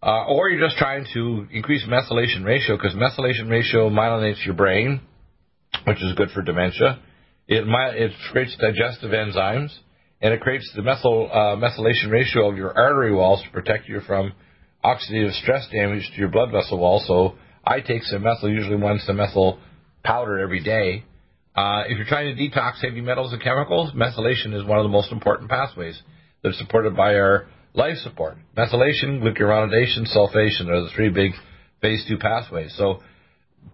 uh, 0.03 0.27
or 0.27 0.49
you're 0.49 0.67
just 0.67 0.79
trying 0.79 1.07
to 1.15 1.47
increase 1.51 1.85
methylation 1.87 2.45
ratio, 2.45 2.77
because 2.77 2.95
methylation 2.95 3.51
ratio 3.51 3.91
myelinates 3.91 4.45
your 4.45 4.55
brain, 4.55 5.01
which 5.87 6.03
is 6.03 6.15
good 6.15 6.31
for 6.31 6.43
dementia. 6.43 7.01
It, 7.49 7.65
it 7.67 8.13
creates 8.33 8.57
digestive 8.57 9.11
enzymes, 9.11 9.75
and 10.23 10.33
it 10.33 10.41
creates 10.41 10.71
the 10.75 10.83
methyl, 10.83 11.29
uh, 11.31 11.57
methylation 11.57 12.11
ratio 12.11 12.51
of 12.51 12.57
your 12.57 12.73
artery 12.79 13.15
walls 13.15 13.43
to 13.43 13.51
protect 13.51 13.89
you 13.89 14.01
from 14.07 14.33
oxidative 14.85 15.33
stress 15.41 15.67
damage 15.73 16.11
to 16.13 16.19
your 16.19 16.29
blood 16.29 16.53
vessel 16.53 16.79
wall. 16.79 17.03
So 17.07 17.37
I 17.65 17.81
take 17.81 18.03
SAMethyl, 18.03 18.51
usually 18.51 18.77
one 18.77 19.01
SAMethyl 19.09 19.59
powder 20.05 20.39
every 20.39 20.63
day. 20.63 21.05
Uh, 21.57 21.85
if 21.89 21.97
you're 21.97 22.07
trying 22.07 22.35
to 22.35 22.41
detox 22.41 22.83
heavy 22.83 23.01
metals 23.01 23.33
and 23.33 23.43
chemicals, 23.43 23.93
methylation 23.93 24.55
is 24.55 24.65
one 24.65 24.79
of 24.79 24.85
the 24.85 24.91
most 24.91 25.11
important 25.13 25.49
pathways 25.49 26.01
that 26.43 26.51
are 26.51 26.53
supported 26.53 26.97
by 26.97 27.15
our 27.15 27.47
life 27.75 27.97
support. 27.99 28.37
Methylation, 28.57 29.23
glucuronidation, 29.23 30.05
sulfation 30.15 30.69
are 30.69 30.83
the 30.83 30.91
three 30.95 31.09
big 31.09 31.33
phase 31.81 32.05
two 32.09 32.19
pathways. 32.19 32.75
So 32.77 33.01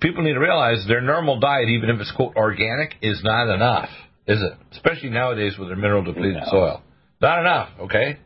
people 0.01 0.23
need 0.23 0.35
to 0.35 0.41
realize 0.41 0.85
their 0.87 1.01
normal 1.01 1.41
diet, 1.41 1.69
even 1.69 1.91
if 1.91 2.01
it's 2.01 2.13
quote 2.13 2.37
organic, 2.37 2.95
is 3.03 3.23
not 3.25 3.53
enough, 3.53 3.89
is 4.27 4.41
it? 4.43 4.53
Especially 4.73 5.11
nowadays 5.11 5.57
with 5.59 5.69
their 5.69 5.77
mineral 5.77 6.05
depleted 6.05 6.43
no. 6.45 6.51
soil. 6.51 6.83
Not 7.21 7.41
enough, 7.41 7.69
okay? 7.81 8.19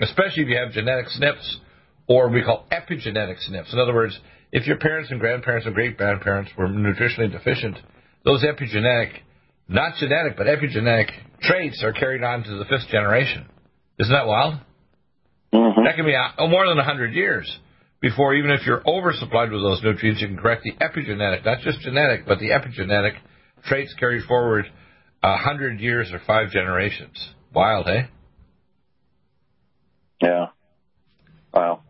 Especially 0.00 0.44
if 0.44 0.48
you 0.48 0.56
have 0.56 0.72
genetic 0.72 1.06
SNPs 1.06 1.56
or 2.10 2.28
we 2.28 2.42
call 2.42 2.66
epigenetic 2.72 3.36
SNPs. 3.48 3.72
In 3.72 3.78
other 3.78 3.94
words, 3.94 4.18
if 4.50 4.66
your 4.66 4.78
parents 4.78 5.12
and 5.12 5.20
grandparents 5.20 5.64
and 5.64 5.76
great 5.76 5.96
grandparents 5.96 6.50
were 6.58 6.66
nutritionally 6.66 7.30
deficient, 7.30 7.78
those 8.24 8.42
epigenetic, 8.42 9.12
not 9.68 9.94
genetic, 10.00 10.36
but 10.36 10.48
epigenetic 10.48 11.08
traits 11.40 11.84
are 11.84 11.92
carried 11.92 12.24
on 12.24 12.42
to 12.42 12.58
the 12.58 12.64
fifth 12.64 12.88
generation. 12.90 13.46
Isn't 14.00 14.12
that 14.12 14.26
wild? 14.26 14.54
Mm-hmm. 15.54 15.84
That 15.84 15.94
can 15.94 16.04
be 16.04 16.16
uh, 16.16 16.48
more 16.48 16.66
than 16.66 16.78
100 16.78 17.14
years 17.14 17.58
before, 18.00 18.34
even 18.34 18.50
if 18.50 18.66
you're 18.66 18.80
oversupplied 18.80 19.52
with 19.52 19.62
those 19.62 19.80
nutrients, 19.84 20.20
you 20.20 20.26
can 20.26 20.36
correct 20.36 20.64
the 20.64 20.72
epigenetic, 20.84 21.44
not 21.44 21.60
just 21.60 21.80
genetic, 21.82 22.26
but 22.26 22.40
the 22.40 22.48
epigenetic 22.48 23.12
traits 23.64 23.94
carried 24.00 24.24
forward 24.24 24.64
100 25.20 25.78
years 25.78 26.10
or 26.12 26.20
five 26.26 26.50
generations. 26.50 27.34
Wild, 27.54 27.86
eh? 27.86 28.02
Yeah. 30.20 30.46
Wow. 31.54 31.82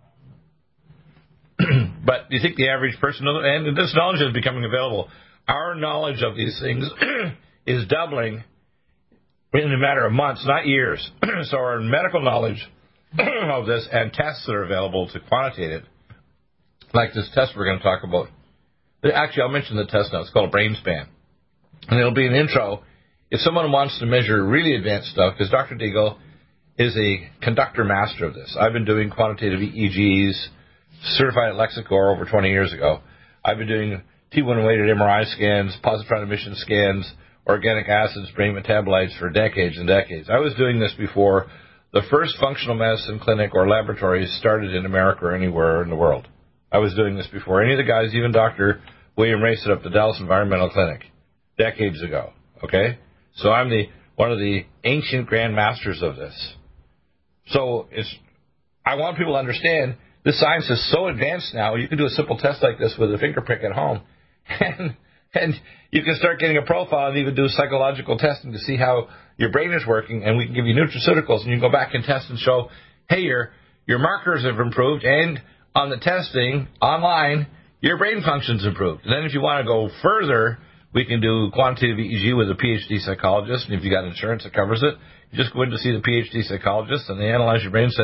but 2.05 2.31
you 2.31 2.41
think 2.41 2.57
the 2.57 2.69
average 2.69 2.99
person, 3.01 3.27
and 3.27 3.77
this 3.77 3.95
knowledge 3.95 4.21
is 4.21 4.33
becoming 4.33 4.65
available, 4.65 5.09
our 5.49 5.75
knowledge 5.75 6.23
of 6.23 6.37
these 6.37 6.59
things 6.61 6.89
is 7.67 7.87
doubling 7.89 8.45
in 9.53 9.73
a 9.73 9.79
matter 9.79 10.07
of 10.07 10.13
months, 10.13 10.45
not 10.47 10.67
years. 10.67 11.11
so 11.45 11.57
our 11.57 11.81
medical 11.81 12.23
knowledge 12.23 12.69
of 13.19 13.67
this 13.67 13.89
and 13.91 14.13
tests 14.13 14.47
that 14.47 14.53
are 14.53 14.65
available 14.65 15.09
to 15.13 15.21
quantitate 15.21 15.71
it, 15.71 15.85
like 16.95 17.13
this 17.13 17.31
test 17.35 17.53
we're 17.57 17.65
going 17.65 17.79
to 17.79 17.85
talk 17.85 18.05
about. 18.05 18.29
Actually, 19.13 19.43
I'll 19.43 19.49
mention 19.49 19.77
the 19.77 19.87
test 19.87 20.13
now. 20.13 20.21
It's 20.21 20.31
called 20.31 20.53
brain 20.53 20.77
span. 20.79 21.09
And 21.89 21.99
it'll 21.99 22.15
be 22.15 22.27
an 22.27 22.35
intro 22.35 22.85
if 23.31 23.41
someone 23.41 23.73
wants 23.73 23.99
to 24.01 24.07
measure 24.07 24.45
really 24.45 24.75
advanced 24.75 25.11
stuff, 25.11 25.35
because 25.37 25.51
Dr. 25.51 25.77
Deagle 25.77 26.19
is 26.79 26.97
a 26.97 27.31
conductor 27.43 27.85
master 27.85 28.27
of 28.27 28.35
this. 28.35 28.57
I've 28.59 28.73
been 28.73 28.85
doing 28.85 29.11
quantitative 29.11 29.61
EEGs, 29.61 30.49
certified 31.03 31.51
at 31.51 31.55
Lexicor 31.55 32.15
over 32.15 32.25
20 32.25 32.49
years 32.51 32.73
ago. 32.73 33.01
I've 33.45 33.59
been 33.59 33.69
doing 33.69 34.03
T1 34.33 34.67
weighted 34.67 34.97
MRI 34.97 35.25
scans, 35.35 35.77
positron 35.83 36.23
emission 36.23 36.55
scans, 36.57 37.11
organic 37.47 37.89
acids, 37.89 38.31
brain 38.37 38.55
metabolites 38.55 39.19
for 39.19 39.31
decades 39.31 39.79
and 39.79 39.87
decades. 39.87 40.29
I 40.31 40.39
was 40.39 40.55
doing 40.55 40.79
this 40.79 40.95
before 40.97 41.47
the 41.93 42.03
first 42.11 42.37
functional 42.39 42.77
medicine 42.77 43.19
clinic 43.19 43.55
or 43.55 43.69
laboratory 43.69 44.27
started 44.39 44.75
in 44.75 44.87
America 44.87 45.25
or 45.25 45.35
anywhere 45.35 45.83
in 45.83 45.91
the 45.91 45.97
world. 45.97 46.29
I 46.71 46.79
was 46.79 46.95
doing 46.95 47.17
this 47.17 47.27
before 47.27 47.63
any 47.63 47.73
of 47.73 47.79
the 47.79 47.85
guys, 47.85 48.15
even 48.15 48.31
Dr. 48.31 48.81
William 49.17 49.43
Rea 49.43 49.57
set 49.57 49.73
up 49.73 49.83
the 49.83 49.91
Dallas 49.91 50.19
Environmental 50.21 50.71
Clinic 50.71 51.03
decades 51.59 52.01
ago. 52.03 52.33
Okay? 52.63 52.99
So 53.35 53.51
I'm 53.51 53.71
the 53.71 53.87
one 54.15 54.31
of 54.31 54.39
the 54.39 54.67
ancient 54.85 55.27
grand 55.27 55.57
masters 55.57 56.03
of 56.03 56.17
this. 56.17 56.55
So 57.49 57.89
it's 57.91 58.15
I 58.85 58.95
want 58.95 59.17
people 59.17 59.33
to 59.33 59.39
understand 59.39 59.97
this 60.25 60.39
science 60.39 60.69
is 60.69 60.91
so 60.93 61.09
advanced 61.09 61.55
now. 61.55 61.77
You 61.77 61.89
can 61.89 61.99
do 61.99 62.07
a 62.07 62.11
simple 62.11 62.37
test 62.37 62.63
like 62.63 62.79
this 62.79 62.95
with 62.99 63.13
a 63.15 63.19
finger 63.19 63.41
prick 63.41 63.63
at 63.65 63.73
home, 63.73 64.03
and 64.49 64.97
and 65.33 65.55
you 65.91 66.03
can 66.03 66.17
start 66.17 66.41
getting 66.41 66.57
a 66.57 66.63
profile 66.63 67.09
and 67.09 67.19
even 67.19 67.35
do 67.35 67.49
psychological 67.49 68.19
testing 68.19 68.53
to 68.53 68.59
see 68.59 68.77
how 68.77 69.09
your 69.37 69.51
brain 69.51 69.73
is 69.73 69.87
working. 69.87 70.25
And 70.25 70.37
we 70.37 70.47
can 70.47 70.55
give 70.55 70.67
you 70.67 70.75
nutraceuticals, 70.75 71.43
and 71.43 71.47
you 71.47 71.55
can 71.55 71.61
go 71.61 71.73
back 71.73 71.95
and 71.95 72.05
test 72.05 72.29
and 72.31 72.39
show, 72.39 72.69
hey, 73.09 73.21
your 73.21 73.51
your 73.87 73.99
markers 73.99 74.45
have 74.45 74.59
improved, 74.59 75.05
and 75.05 75.41
on 75.75 75.89
the 75.91 75.99
testing 75.99 76.69
online, 76.83 77.47
your 77.81 77.97
brain 77.97 78.23
functions 78.23 78.67
improved. 78.67 79.05
And 79.05 79.13
then 79.13 79.25
if 79.25 79.33
you 79.33 79.41
want 79.41 79.65
to 79.65 79.67
go 79.67 79.89
further, 80.03 80.59
we 80.93 81.05
can 81.07 81.21
do 81.21 81.51
quantitative 81.53 81.97
EEG 81.97 82.37
with 82.37 82.51
a 82.51 82.55
PhD 82.55 83.01
psychologist, 83.01 83.67
and 83.69 83.79
if 83.79 83.85
you 83.85 83.91
got 83.91 84.05
insurance 84.05 84.45
that 84.45 84.53
covers 84.53 84.83
it, 84.83 84.95
you 85.31 85.39
just 85.39 85.55
go 85.55 85.63
in 85.63 85.71
to 85.71 85.79
see 85.79 85.93
the 85.93 86.01
PhD 86.01 86.43
psychologist, 86.43 87.09
and 87.09 87.21
they 87.21 87.31
analyze 87.31 87.63
your 87.63 87.71
brain 87.71 87.85
and 87.85 87.93
say, 87.93 88.03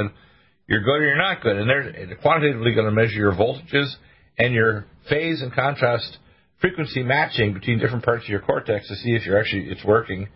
you're 0.68 0.82
good 0.82 1.00
or 1.00 1.04
you're 1.04 1.16
not 1.16 1.40
good. 1.40 1.56
And 1.56 1.68
they're 1.68 2.16
quantitatively 2.20 2.74
going 2.74 2.86
to 2.86 2.92
measure 2.92 3.14
your 3.14 3.32
voltages 3.32 3.92
and 4.38 4.52
your 4.52 4.86
phase 5.08 5.42
and 5.42 5.52
contrast 5.52 6.18
frequency 6.60 7.02
matching 7.02 7.54
between 7.54 7.78
different 7.78 8.04
parts 8.04 8.24
of 8.24 8.28
your 8.28 8.40
cortex 8.40 8.88
to 8.88 8.96
see 8.96 9.10
if 9.14 9.24
you're 9.26 9.38
actually 9.38 9.68
it's 9.68 9.84
working. 9.84 10.28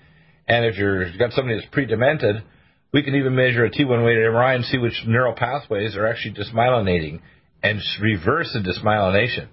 And 0.46 0.64
if 0.64 0.76
you're, 0.76 1.06
you've 1.06 1.18
got 1.18 1.32
somebody 1.32 1.58
that's 1.58 1.70
pre-demented, 1.72 2.42
we 2.92 3.02
can 3.02 3.14
even 3.14 3.34
measure 3.34 3.64
a 3.64 3.70
T1 3.70 4.04
weighted 4.04 4.24
MRI 4.24 4.56
and 4.56 4.64
see 4.64 4.78
which 4.78 5.04
neural 5.06 5.34
pathways 5.34 5.96
are 5.96 6.06
actually 6.06 6.34
dysmyelinating 6.34 7.20
and 7.62 7.80
reverse 8.00 8.50
the 8.52 8.60
dysmyelination. 8.60 9.48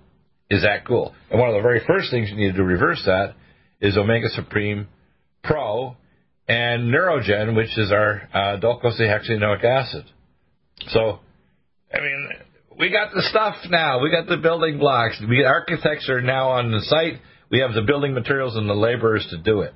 Is 0.50 0.63
that 0.63 0.88
cool? 0.88 1.13
And 1.30 1.40
one 1.40 1.50
of 1.50 1.56
the 1.56 1.62
very 1.62 1.82
first 1.86 2.10
things 2.10 2.30
you 2.30 2.38
need 2.38 2.56
to 2.56 2.63
reverse 2.63 3.04
that 3.06 3.36
is 3.82 3.98
Omega 3.98 4.30
Supreme 4.30 4.88
Pro 5.44 5.96
and 6.48 6.92
Neurogen, 6.94 7.56
which 7.56 7.78
is 7.78 7.92
our 7.92 8.30
uh, 8.34 8.60
docosahexaenoic 8.60 9.63
acid. 9.63 10.06
So, 10.88 11.20
I 11.94 12.00
mean, 12.00 12.30
we 12.80 12.90
got 12.90 13.13
the 13.13 13.24
stuff 13.24 13.56
now. 13.70 14.02
We 14.02 14.12
got 14.12 14.28
the 14.28 14.38
building 14.38 14.78
blocks. 14.78 15.22
We 15.28 15.44
architects 15.44 16.10
are 16.10 16.22
now 16.22 16.52
on 16.52 16.72
the 16.72 16.82
site. 16.82 17.20
We 17.50 17.60
have 17.60 17.74
the 17.74 17.82
building 17.82 18.13
materials 18.13 18.56
and 18.56 18.70
the 18.70 18.74
laborers 18.74 19.26
to 19.32 19.38
do 19.38 19.62
it. 19.62 19.74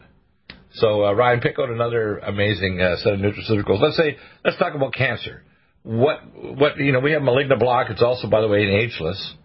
So, 0.73 1.05
uh, 1.05 1.13
Ryan, 1.13 1.41
pick 1.41 1.57
out 1.59 1.69
another 1.69 2.19
amazing 2.19 2.79
uh, 2.79 2.97
set 2.97 3.13
of 3.13 3.19
nutraceuticals. 3.19 3.81
Let's 3.81 3.97
say, 3.97 4.17
let's 4.45 4.57
talk 4.57 4.73
about 4.73 4.93
cancer. 4.93 5.43
What, 5.83 6.19
what, 6.35 6.77
you 6.77 6.91
know, 6.91 6.99
we 6.99 7.11
have 7.13 7.23
malignant 7.23 7.59
block. 7.59 7.89
It's 7.89 8.01
also, 8.01 8.29
by 8.29 8.41
the 8.41 8.47
way, 8.47 8.63
ageless. 8.63 9.35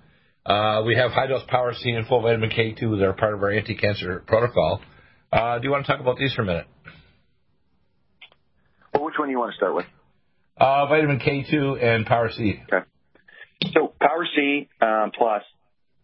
Uh, 0.45 0.83
we 0.87 0.95
have 0.95 1.11
high 1.11 1.27
dose 1.27 1.43
power 1.49 1.73
C 1.75 1.91
and 1.91 2.07
full 2.07 2.23
vitamin 2.23 2.51
K2 2.51 2.99
that 2.99 3.05
are 3.05 3.15
part 3.15 3.35
of 3.35 3.43
our 3.43 3.51
anti 3.51 3.75
cancer 3.75 4.23
protocol. 4.27 4.81
Uh, 5.33 5.59
do 5.59 5.65
you 5.65 5.71
want 5.71 5.85
to 5.85 5.91
talk 5.91 6.01
about 6.01 6.19
these 6.19 6.33
for 6.35 6.43
a 6.43 6.47
minute? 6.47 6.67
Well, 8.95 9.05
which 9.05 9.15
one 9.19 9.29
do 9.29 9.33
you 9.33 9.39
want 9.39 9.53
to 9.53 9.57
start 9.57 9.75
with? 9.75 9.87
Uh, 10.59 10.87
vitamin 10.87 11.19
K2 11.19 11.83
and 11.83 12.07
Power 12.07 12.31
C. 12.31 12.63
Okay. 12.73 12.87
So 13.75 13.93
Power 14.01 14.27
C 14.35 14.69
um, 14.81 15.13
Plus 15.17 15.43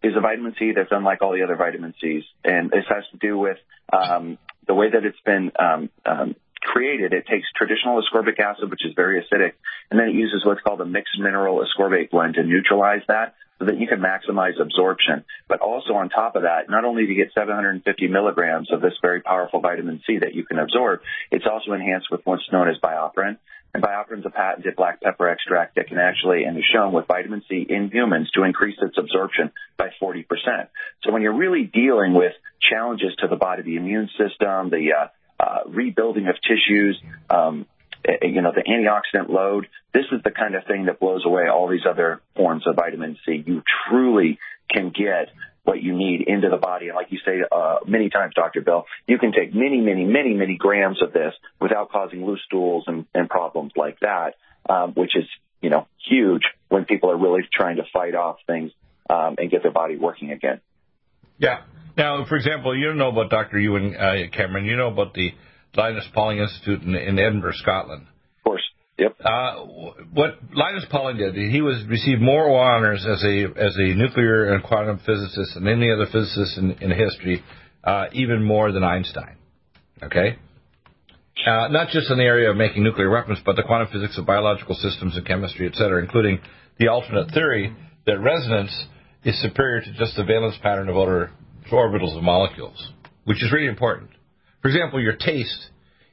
is 0.03 0.13
a 0.17 0.21
vitamin 0.21 0.55
C 0.59 0.73
that's 0.77 0.91
unlike 0.91 1.23
all 1.23 1.33
the 1.33 1.43
other 1.43 1.57
vitamin 1.57 1.95
Cs, 2.01 2.25
and 2.45 2.71
this 2.71 2.85
has 2.89 3.05
to 3.13 3.19
do 3.19 3.39
with 3.39 3.57
um, 3.93 4.37
the 4.67 4.75
way 4.75 4.91
that 4.91 5.05
it's 5.05 5.21
been 5.25 5.53
um, 5.59 5.91
um, 6.05 6.37
created. 6.61 7.13
It 7.13 7.27
takes 7.27 7.47
traditional 7.57 8.03
ascorbic 8.03 8.39
acid, 8.39 8.71
which 8.71 8.85
is 8.85 8.93
very 8.95 9.23
acidic, 9.23 9.53
and 9.91 9.99
then 9.99 10.09
it 10.09 10.15
uses 10.15 10.45
what's 10.45 10.61
called 10.61 10.81
a 10.81 10.87
mixed 10.87 11.19
mineral 11.19 11.65
ascorbate 11.65 12.11
blend 12.11 12.35
to 12.35 12.43
neutralize 12.43 13.03
that 13.09 13.35
so 13.59 13.67
that 13.67 13.79
you 13.79 13.87
can 13.87 14.01
maximize 14.01 14.61
absorption. 14.61 15.25
But 15.49 15.61
also 15.61 15.95
on 15.95 16.09
top 16.09 16.37
of 16.37 16.43
that, 16.43 16.69
not 16.69 16.85
only 16.85 17.07
do 17.07 17.13
you 17.13 17.25
get 17.25 17.33
750 17.33 18.09
milligrams 18.09 18.73
of 18.73 18.81
this 18.81 18.95
very 19.01 19.23
powerful 19.23 19.61
vitamin 19.61 20.03
C 20.07 20.19
that 20.19 20.35
you 20.35 20.45
can 20.45 20.59
absorb, 20.59 21.01
it's 21.31 21.47
also 21.51 21.73
enhanced 21.73 22.09
with 22.11 22.21
what's 22.25 22.51
known 22.53 22.69
as 22.69 22.77
BioPerine. 22.83 23.39
And 23.75 23.83
BioPerine 23.83 24.19
is 24.19 24.27
a 24.27 24.31
patented 24.31 24.77
black 24.77 25.01
pepper 25.01 25.29
extract 25.29 25.77
that 25.77 25.89
can 25.89 25.99
actually 25.99 26.45
and 26.45 26.59
is 26.59 26.65
shown 26.71 26.93
with 26.93 27.07
vitamin 27.07 27.43
C 27.49 27.65
in 27.67 27.91
humans 27.91 28.31
to 28.33 28.43
increase 28.43 28.77
its 28.83 28.99
absorption 28.99 29.51
by 29.79 29.89
40%. 30.01 30.27
So 31.03 31.13
when 31.13 31.23
you're 31.23 31.37
really 31.37 31.65
dealing 31.65 32.13
with 32.13 32.33
challenges 32.71 33.15
to 33.21 33.29
the 33.29 33.37
body, 33.37 33.63
the 33.63 33.77
immune 33.77 34.11
system, 34.19 34.69
the 34.69 34.91
uh, 34.93 35.09
uh, 35.43 35.61
rebuilding 35.67 36.29
of 36.29 36.37
tissues, 36.43 37.01
um, 37.31 37.67
eh, 38.05 38.27
you 38.27 38.43
know, 38.43 38.53
the 38.55 38.63
antioxidant 38.63 39.31
load. 39.31 39.67
This 39.95 40.05
is 40.13 40.21
the 40.23 40.31
kind 40.31 40.55
of 40.55 40.65
thing 40.67 40.87
that 40.87 41.01
blows 41.01 41.25
away 41.25 41.49
all 41.49 41.69
these 41.69 41.87
other 41.89 42.21
forms 42.37 42.67
of 42.67 42.77
vitamin 42.77 43.17
C. 43.25 43.43
You 43.45 43.63
truly 43.89 44.39
can 44.71 44.91
get 44.91 45.31
what 45.65 45.83
you 45.83 45.97
need 45.97 46.25
into 46.27 46.49
the 46.49 46.57
body. 46.57 46.89
And 46.89 46.97
like 46.97 47.09
you 47.11 47.19
say 47.25 47.41
uh, 47.51 47.77
many 47.87 48.11
times, 48.11 48.35
Dr. 48.35 48.63
Bill, 48.63 48.85
you 49.07 49.19
can 49.19 49.33
take 49.33 49.55
many, 49.55 49.81
many, 49.81 50.05
many, 50.05 50.35
many 50.35 50.57
grams 50.57 51.01
of 51.03 51.13
this 51.13 51.35
without 51.61 51.91
causing 51.91 52.25
loose 52.25 52.41
stools 52.47 52.85
and, 52.87 53.07
and 53.15 53.29
problems 53.29 53.73
like 53.77 54.01
that, 54.01 54.35
um, 54.69 54.93
which 54.93 55.17
is, 55.17 55.25
you 55.61 55.71
know, 55.71 55.87
huge 56.09 56.43
when 56.69 56.85
people 56.85 57.11
are 57.11 57.17
really 57.17 57.43
trying 57.53 57.77
to 57.77 57.85
fight 57.93 58.15
off 58.15 58.39
things 58.47 58.73
um, 59.09 59.37
and 59.39 59.51
get 59.51 59.63
their 59.63 59.73
body 59.73 59.97
working 59.97 60.33
again. 60.33 60.61
Yeah. 61.39 61.63
Now, 61.97 62.25
for 62.25 62.37
example, 62.37 62.77
you 62.77 62.95
know 62.95 63.11
about 63.11 63.31
Dr. 63.31 63.59
Ewan 63.59 63.95
uh, 63.95 64.15
Cameron. 64.33 64.65
You 64.65 64.77
know 64.77 64.89
about 64.89 65.15
the 65.15 65.33
Linus 65.77 66.09
Pauling 66.13 66.39
Institute 66.39 66.83
in, 66.83 66.95
in 66.95 67.19
Edinburgh, 67.19 67.53
Scotland. 67.55 68.07
Yep. 69.03 69.17
Uh, 69.25 69.55
what 70.13 70.39
Linus 70.55 70.87
Pauling 70.89 71.17
did, 71.17 71.35
he 71.35 71.61
was 71.61 71.85
received 71.89 72.23
more 72.23 72.47
honors 72.63 73.05
as 73.05 73.21
a 73.25 73.45
as 73.61 73.75
a 73.77 73.95
nuclear 73.95 74.55
and 74.55 74.63
quantum 74.63 75.01
physicist 75.05 75.55
than 75.55 75.67
any 75.67 75.91
other 75.91 76.07
physicist 76.07 76.57
in, 76.59 76.71
in 76.81 76.91
history, 76.91 77.43
uh, 77.83 78.07
even 78.13 78.45
more 78.45 78.71
than 78.71 78.85
Einstein. 78.85 79.37
Okay. 80.05 80.39
Uh, 81.45 81.67
not 81.69 81.89
just 81.89 82.11
in 82.13 82.19
the 82.19 82.25
area 82.25 82.49
of 82.49 82.57
making 82.57 82.85
nuclear 82.85 83.11
weapons, 83.11 83.41
but 83.45 83.57
the 83.57 83.65
quantum 83.65 83.89
physics 83.93 84.17
of 84.19 84.25
biological 84.25 84.77
systems 84.77 85.17
and 85.17 85.27
chemistry, 85.27 85.67
et 85.67 85.75
cetera, 85.75 86.01
including 86.01 86.39
the 86.79 86.87
alternate 86.87 87.29
theory 87.33 87.75
that 88.07 88.21
resonance 88.21 88.87
is 89.25 89.41
superior 89.43 89.81
to 89.81 89.93
just 89.95 90.15
the 90.17 90.23
valence 90.23 90.55
pattern 90.63 90.89
of 90.89 90.97
outer 90.97 91.33
orbitals 91.73 92.17
of 92.17 92.23
molecules, 92.23 92.93
which 93.25 93.43
is 93.43 93.51
really 93.51 93.67
important. 93.67 94.11
For 94.61 94.69
example, 94.69 95.01
your 95.01 95.17
taste 95.17 95.71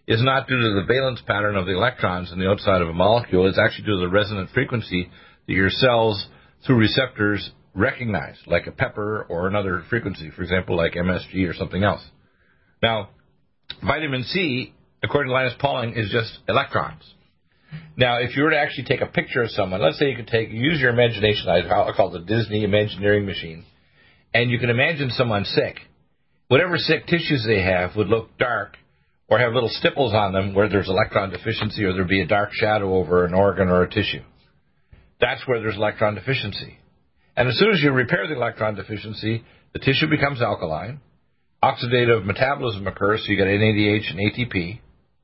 is 0.09 0.23
not 0.23 0.47
due 0.47 0.59
to 0.59 0.73
the 0.73 0.91
valence 0.91 1.21
pattern 1.27 1.55
of 1.55 1.67
the 1.67 1.73
electrons 1.73 2.31
in 2.31 2.39
the 2.39 2.49
outside 2.49 2.81
of 2.81 2.89
a 2.89 2.93
molecule. 2.93 3.47
It's 3.47 3.59
actually 3.59 3.85
due 3.85 3.99
to 3.99 4.07
the 4.07 4.09
resonant 4.09 4.49
frequency 4.49 5.07
that 5.47 5.53
your 5.53 5.69
cells, 5.69 6.27
through 6.65 6.77
receptors, 6.77 7.51
recognize, 7.75 8.35
like 8.47 8.65
a 8.65 8.71
pepper 8.71 9.27
or 9.29 9.47
another 9.47 9.83
frequency, 9.87 10.31
for 10.35 10.41
example, 10.41 10.75
like 10.75 10.93
MSG 10.93 11.47
or 11.47 11.53
something 11.53 11.83
else. 11.83 12.01
Now, 12.81 13.09
vitamin 13.85 14.23
C, 14.23 14.73
according 15.03 15.29
to 15.29 15.33
Linus 15.33 15.53
Pauling, 15.59 15.93
is 15.93 16.09
just 16.11 16.39
electrons. 16.49 17.03
Now, 17.95 18.17
if 18.17 18.35
you 18.35 18.41
were 18.41 18.49
to 18.49 18.57
actually 18.57 18.85
take 18.85 19.01
a 19.01 19.05
picture 19.05 19.43
of 19.43 19.51
someone, 19.51 19.79
let's 19.79 19.99
say 19.99 20.09
you 20.09 20.15
could 20.15 20.27
take, 20.27 20.49
use 20.49 20.79
your 20.79 20.89
imagination, 20.89 21.49
I 21.49 21.67
call 21.95 22.15
it 22.15 22.19
the 22.19 22.25
Disney 22.25 22.63
Imagineering 22.63 23.27
Machine, 23.27 23.63
and 24.33 24.49
you 24.49 24.57
can 24.57 24.71
imagine 24.71 25.11
someone 25.11 25.45
sick. 25.45 25.75
Whatever 26.47 26.77
sick 26.77 27.05
tissues 27.05 27.45
they 27.47 27.61
have 27.61 27.95
would 27.95 28.07
look 28.07 28.35
dark 28.39 28.75
or 29.29 29.39
have 29.39 29.53
little 29.53 29.69
stipples 29.69 30.13
on 30.13 30.33
them 30.33 30.53
where 30.55 30.69
there's 30.69 30.89
electron 30.89 31.29
deficiency 31.29 31.83
or 31.83 31.93
there'd 31.93 32.07
be 32.07 32.21
a 32.21 32.27
dark 32.27 32.49
shadow 32.53 32.95
over 32.95 33.25
an 33.25 33.33
organ 33.33 33.69
or 33.69 33.83
a 33.83 33.89
tissue. 33.89 34.23
That's 35.21 35.41
where 35.45 35.59
there's 35.59 35.75
electron 35.75 36.15
deficiency. 36.15 36.79
And 37.35 37.47
as 37.47 37.57
soon 37.57 37.71
as 37.71 37.81
you 37.81 37.91
repair 37.91 38.27
the 38.27 38.35
electron 38.35 38.75
deficiency, 38.75 39.43
the 39.73 39.79
tissue 39.79 40.07
becomes 40.09 40.41
alkaline, 40.41 40.99
oxidative 41.63 42.25
metabolism 42.25 42.87
occurs, 42.87 43.23
so 43.23 43.31
you 43.31 43.37
get 43.37 43.47
NADH 43.47 44.11
and 44.11 44.19
ATP, 44.19 44.79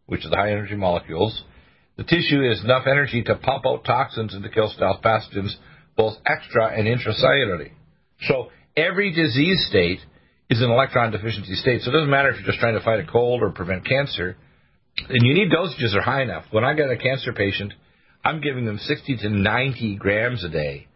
which 0.05 0.25
are 0.25 0.29
the 0.29 0.35
high 0.35 0.51
energy 0.51 0.75
molecules. 0.75 1.43
The 1.97 2.03
tissue 2.03 2.47
has 2.47 2.63
enough 2.63 2.85
energy 2.87 3.23
to 3.23 3.35
pump 3.35 3.65
out 3.65 3.85
toxins 3.85 4.33
and 4.33 4.43
to 4.43 4.49
kill 4.49 4.69
stealth 4.69 5.01
pathogens, 5.01 5.55
both 5.95 6.15
extra 6.25 6.77
and 6.77 6.87
intracellularly. 6.87 7.71
So 8.27 8.49
every 8.75 9.13
disease 9.13 9.65
state 9.69 9.99
is 10.49 10.61
an 10.61 10.69
electron 10.69 11.11
deficiency 11.11 11.55
state. 11.55 11.81
So 11.81 11.89
it 11.89 11.93
doesn't 11.93 12.09
matter 12.09 12.29
if 12.29 12.37
you're 12.37 12.45
just 12.45 12.59
trying 12.59 12.77
to 12.77 12.83
fight 12.83 12.99
a 12.99 13.05
cold 13.05 13.41
or 13.41 13.49
prevent 13.49 13.85
cancer. 13.85 14.37
And 15.09 15.25
you 15.25 15.33
need 15.33 15.51
dosages 15.51 15.91
that 15.91 15.97
are 15.99 16.01
high 16.01 16.21
enough. 16.21 16.45
When 16.51 16.63
I 16.63 16.73
get 16.73 16.89
a 16.89 16.97
cancer 16.97 17.33
patient, 17.33 17.73
I'm 18.23 18.41
giving 18.41 18.65
them 18.65 18.77
60 18.77 19.17
to 19.17 19.29
90 19.29 19.97
grams 19.97 20.43
a 20.43 20.49
day 20.49 20.87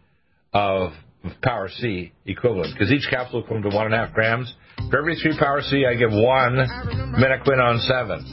of 0.52 0.92
power 1.42 1.68
C 1.68 2.12
equivalent 2.24 2.74
because 2.74 2.90
each 2.92 3.06
capsule 3.10 3.42
comes 3.42 3.64
to 3.68 3.74
one 3.74 3.86
and 3.86 3.94
a 3.94 3.98
half 3.98 4.14
grams. 4.14 4.52
For 4.90 4.98
every 4.98 5.16
three 5.16 5.36
power 5.38 5.60
C, 5.62 5.84
I 5.84 5.94
give 5.94 6.10
one 6.10 6.56
menaquinone 7.18 7.80
seven, 7.86 8.24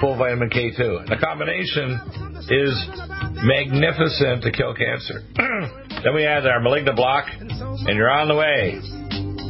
full 0.00 0.16
vitamin 0.16 0.48
K2. 0.48 1.00
And 1.00 1.08
the 1.08 1.16
combination 1.16 1.98
is 2.48 2.74
magnificent 3.42 4.42
to 4.44 4.52
kill 4.52 4.74
cancer. 4.74 5.22
then 6.04 6.14
we 6.14 6.24
add 6.24 6.46
our 6.46 6.60
malignant 6.60 6.96
block, 6.96 7.26
and 7.40 7.96
you're 7.96 8.10
on 8.10 8.28
the 8.28 8.36
way. 8.36 9.43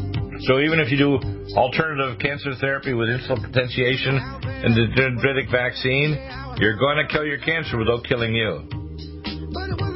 So 0.47 0.61
even 0.61 0.79
if 0.79 0.91
you 0.91 0.99
do 0.99 1.19
alternative 1.57 2.19
cancer 2.19 2.55
therapy 2.61 2.93
with 2.93 3.09
insulin 3.09 3.41
potentiation 3.41 4.17
and 4.17 4.75
the 4.75 4.93
dendritic 4.93 5.51
vaccine, 5.51 6.19
you're 6.61 6.77
going 6.77 6.99
to 6.99 7.11
kill 7.11 7.25
your 7.25 7.39
cancer 7.39 7.79
without 7.79 8.05
killing 8.05 8.35
you. 8.35 9.94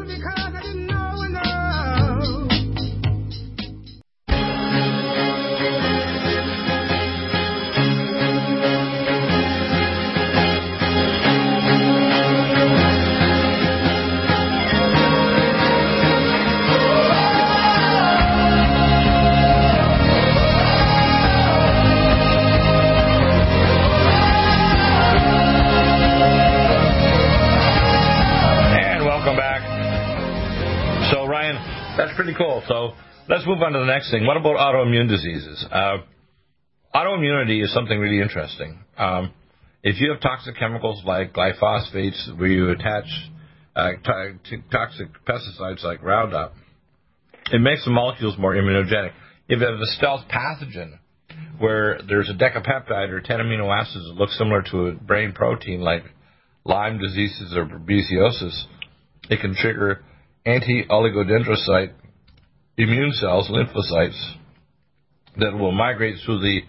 Let's 33.28 33.46
move 33.46 33.62
on 33.62 33.72
to 33.72 33.78
the 33.80 33.86
next 33.86 34.10
thing. 34.10 34.26
What 34.26 34.36
about 34.36 34.56
autoimmune 34.56 35.08
diseases? 35.08 35.64
Uh, 35.70 35.98
autoimmunity 36.94 37.62
is 37.62 37.72
something 37.72 37.98
really 37.98 38.20
interesting. 38.20 38.78
Um, 38.96 39.32
if 39.82 40.00
you 40.00 40.10
have 40.10 40.20
toxic 40.20 40.56
chemicals 40.56 41.02
like 41.04 41.32
glyphosates, 41.32 42.38
where 42.38 42.48
you 42.48 42.70
attach 42.70 43.06
uh, 43.76 43.90
t- 44.44 44.56
toxic 44.70 45.08
pesticides 45.26 45.82
like 45.84 46.02
Roundup, 46.02 46.54
it 47.52 47.60
makes 47.60 47.84
the 47.84 47.90
molecules 47.90 48.36
more 48.38 48.54
immunogenic. 48.54 49.12
If 49.48 49.60
you 49.60 49.66
have 49.66 49.80
a 49.80 49.86
stealth 49.86 50.22
pathogen, 50.28 50.98
where 51.58 52.00
there's 52.06 52.30
a 52.30 52.34
decapeptide 52.34 53.10
or 53.10 53.20
10 53.20 53.38
amino 53.38 53.74
acids 53.74 54.04
that 54.06 54.14
look 54.14 54.30
similar 54.30 54.62
to 54.70 54.86
a 54.86 54.92
brain 54.92 55.32
protein 55.32 55.80
like 55.80 56.04
Lyme 56.64 56.98
diseases 56.98 57.54
or 57.56 57.64
babesiosis, 57.64 58.64
it 59.30 59.40
can 59.40 59.54
trigger 59.54 60.04
anti-oligodendrocyte 60.44 61.92
immune 62.78 63.12
cells, 63.12 63.50
lymphocytes, 63.50 64.18
that 65.36 65.52
will 65.52 65.72
migrate 65.72 66.16
through 66.24 66.38
the 66.38 66.60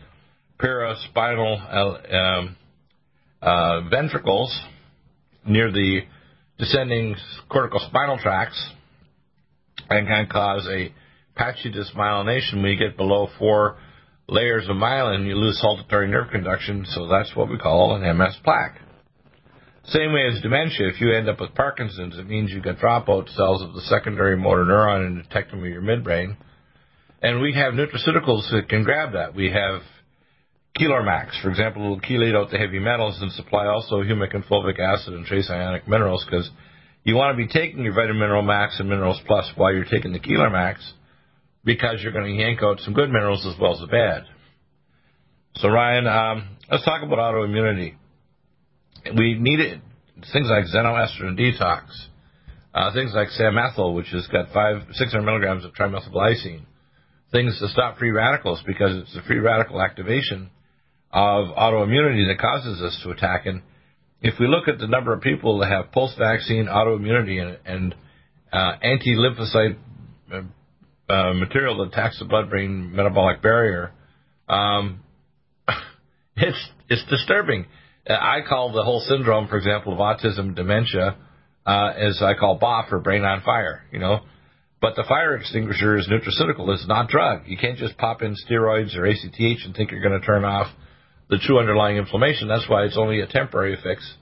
paraspinal 0.60 2.13
um, 2.13 2.56
uh, 3.41 3.82
ventricles 3.89 4.60
near 5.45 5.72
the 5.72 6.02
descending 6.58 7.15
corticospinal 7.50 8.19
tracts 8.22 8.72
and 9.89 10.08
can 10.08 10.28
cause 10.28 10.67
a 10.69 10.93
patchy 11.36 11.72
demyelination 11.72 12.56
when 12.56 12.72
you 12.72 12.78
get 12.78 12.98
below 12.98 13.30
four 13.39 13.78
layers 14.28 14.67
of 14.67 14.76
myelin, 14.76 15.26
you 15.26 15.36
lose 15.36 15.63
saltatory 15.63 16.10
nerve 16.10 16.30
conduction, 16.32 16.86
so 16.89 17.08
that's 17.08 17.36
what 17.36 17.50
we 17.50 17.58
call 17.58 17.95
an 17.95 18.17
MS 18.17 18.36
plaque. 18.43 18.76
Same 19.86 20.13
way 20.13 20.28
as 20.28 20.42
dementia, 20.42 20.88
if 20.89 21.02
you 21.02 21.13
end 21.13 21.30
up 21.30 21.39
with 21.39 21.56
Parkinson's, 21.56 22.18
it 22.18 22.28
means 22.28 22.52
you've 22.52 22.63
got 22.63 22.78
dropout 22.78 23.34
cells 23.36 23.62
of 23.62 23.74
the 23.74 23.82
secondary 23.82 24.38
motor 24.38 24.65
neuron 24.65 25.08
in 25.08 25.18
the 25.18 25.24
tectum 25.24 25.60
of 25.60 25.65
your 25.65 25.82
midbrain. 25.82 26.36
And 27.22 27.42
we 27.42 27.54
have 27.54 27.74
nutraceuticals 27.74 28.50
that 28.52 28.68
can 28.70 28.84
grab 28.84 29.13
that. 29.13 29.36
We 29.36 29.52
have 29.52 29.82
Max, 30.80 31.38
for 31.42 31.50
example, 31.50 31.89
will 31.89 32.00
chelate 32.00 32.36
out 32.36 32.52
the 32.52 32.58
heavy 32.58 32.80
metals 32.80 33.18
and 33.22 33.32
supply 33.34 33.65
also 33.65 34.02
humic 34.02 34.34
and 34.34 34.46
fulvic 34.46 34.80
acid 34.80 35.13
and 35.13 35.26
trace 35.26 35.50
ionic 35.50 35.88
minerals 35.88 36.24
because 36.24 36.50
you 37.04 37.15
want 37.15 37.38
to 37.38 37.46
be 37.46 37.52
taking 37.52 37.84
your 37.84 37.94
VitaMineralMAX 37.94 38.80
and 38.80 38.88
minerals 38.88 39.20
plus 39.28 39.52
while 39.56 39.74
you're 39.74 39.84
taking 39.84 40.13
the 40.13 40.50
Max 40.52 40.94
because 41.65 42.02
you're 42.02 42.13
going 42.13 42.34
to 42.34 42.42
yank 42.42 42.63
out 42.63 42.80
some 42.80 42.94
good 42.94 43.10
minerals 43.10 43.46
as 43.46 43.60
well 43.60 43.74
as 43.74 43.82
the 43.82 43.88
bad. 43.88 44.24
So 45.56 45.68
Ryan, 45.68 46.08
um, 46.08 46.58
let's 46.72 46.86
talk 46.86 47.04
about 47.04 47.18
autoimmunity 47.18 47.96
we 49.18 49.38
needed 49.40 49.82
things 50.34 50.48
like 50.50 50.66
xenoestrogen 50.66 51.40
detox, 51.40 51.84
uh, 52.74 52.94
things 52.94 53.12
like 53.14 53.30
SAMethyl, 53.30 53.96
which 53.96 54.10
has 54.12 54.28
got 54.28 54.52
five, 54.54 54.82
600 54.92 55.24
milligrams 55.24 55.66
of 55.66 55.74
trimethylglycine, 55.74 56.64
things 57.32 57.60
to 57.60 57.68
stop 57.70 57.98
free 57.98 58.12
radicals 58.12 58.62
because 58.66 58.96
it's 58.96 59.14
the 59.14 59.22
free 59.22 59.40
radical 59.40 59.82
activation 59.82 60.50
of 61.12 61.48
autoimmunity 61.56 62.28
that 62.28 62.40
causes 62.40 62.82
us 62.82 63.00
to 63.04 63.12
attack. 63.12 63.46
And 63.46 63.62
if 64.22 64.36
we 64.40 64.48
look 64.48 64.68
at 64.68 64.80
the 64.80 64.88
number 64.88 65.14
of 65.14 65.22
people 65.22 65.60
that 65.60 65.70
have 65.70 65.92
post-vaccine 65.92 66.66
autoimmunity 66.66 67.42
and, 67.42 67.58
and 67.66 67.96
uh, 68.52 68.74
anti-lymphocyte 68.82 69.78
uh, 70.32 70.42
uh, 71.12 71.34
material 71.34 71.78
that 71.78 71.94
attacks 71.94 72.20
the 72.20 72.26
blood-brain 72.26 72.96
metabolic 72.96 73.42
barrier, 73.42 73.92
um, 74.48 75.02
it's 76.36 76.70
it's 76.90 77.04
disturbing. 77.10 77.66
I 78.10 78.39
call 78.48 78.72
the 78.72 78.84
whole 78.84 79.02
syndrome, 79.02 79.48
for 79.48 79.58
example, 79.58 79.93
of 79.93 80.00
autism 80.00 80.56
dementia, 80.56 81.15
uh, 81.65 81.93
as 81.95 82.22
I 82.22 82.34
call 82.34 82.58
BOF 82.58 82.91
or 82.91 83.00
brain 83.00 83.24
on 83.24 83.41
fire, 83.41 83.84
you 83.91 84.00
know. 84.00 84.22
But 84.82 84.95
the 84.95 85.04
fire 85.08 85.36
extinguisher 85.36 85.98
is 85.98 86.08
nutraceutical. 86.08 86.74
It's 86.74 86.88
not 86.88 87.10
drug. 87.10 87.41
You 87.48 87.58
can't 87.58 87.78
just 87.78 87.98
pop 87.98 88.22
in 88.22 88.36
steroids 88.36 88.98
or 88.98 89.06
ACTH 89.06 89.65
and 89.65 89.76
think 89.76 89.91
you're 89.91 90.02
going 90.02 90.19
to 90.19 90.26
turn 90.26 90.45
off 90.45 90.67
the 91.30 91.38
true 91.38 91.60
underlying 91.60 91.98
inflammation. 91.98 92.48
That's 92.48 92.67
why 92.67 92.86
it's 92.86 92.98
only 92.98 93.19
a 93.19 93.28
temporary 93.28 93.78
fix. 93.84 94.15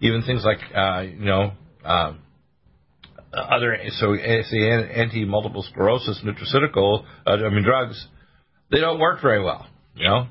Even 0.00 0.22
things 0.22 0.44
like, 0.44 0.58
uh, 0.74 1.00
you 1.00 1.24
know, 1.24 1.52
um, 1.84 2.20
other 3.32 3.76
so 3.98 4.12
the 4.12 4.90
anti-multiple 4.94 5.64
sclerosis 5.70 6.22
nutraceutical, 6.24 7.04
uh, 7.26 7.30
I 7.30 7.50
mean 7.50 7.64
drugs, 7.64 8.06
they 8.70 8.80
don't 8.80 9.00
work 9.00 9.20
very 9.20 9.42
well. 9.42 9.66
You 9.96 10.08
know, 10.08 10.26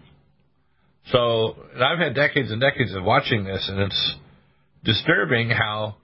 so 1.12 1.56
I've 1.76 2.00
had 2.00 2.16
decades 2.16 2.52
and 2.52 2.62
decades 2.62 2.94
of 2.94 3.04
watching 3.04 3.44
this, 3.44 3.68
and 3.70 3.80
it's 3.80 4.16
disturbing 4.84 5.50
how 5.50 5.96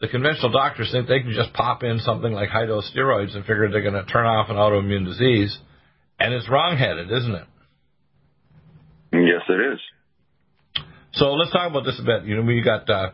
the 0.00 0.08
conventional 0.08 0.50
doctors 0.50 0.90
think 0.92 1.08
they 1.08 1.20
can 1.20 1.32
just 1.32 1.52
pop 1.52 1.82
in 1.82 1.98
something 2.00 2.32
like 2.32 2.48
high 2.48 2.66
dose 2.66 2.90
steroids 2.94 3.34
and 3.34 3.44
figure 3.44 3.68
they're 3.70 3.82
going 3.82 3.94
to 3.94 4.04
turn 4.10 4.26
off 4.26 4.48
an 4.50 4.56
autoimmune 4.56 5.04
disease, 5.04 5.56
and 6.18 6.32
it's 6.32 6.48
wrongheaded, 6.48 7.10
isn't 7.10 7.34
it? 7.34 7.44
Yes, 9.12 9.42
it 9.48 9.72
is. 9.72 10.84
So 11.12 11.32
let's 11.32 11.50
talk 11.52 11.70
about 11.70 11.84
this 11.84 11.98
a 12.00 12.04
bit. 12.04 12.24
You 12.24 12.36
know, 12.36 12.42
we 12.42 12.62
got 12.62 12.88
uh, 12.90 13.10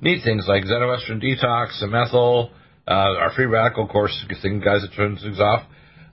neat 0.00 0.22
things 0.24 0.44
like 0.48 0.64
xenoestrogen 0.64 1.22
detox, 1.22 1.80
methyl, 1.88 2.50
uh, 2.86 2.90
our 2.90 3.32
free 3.34 3.46
radical 3.46 3.86
course, 3.86 4.12
thing, 4.42 4.60
guys 4.60 4.80
that 4.82 4.96
turns 4.96 5.22
things 5.22 5.38
off. 5.38 5.62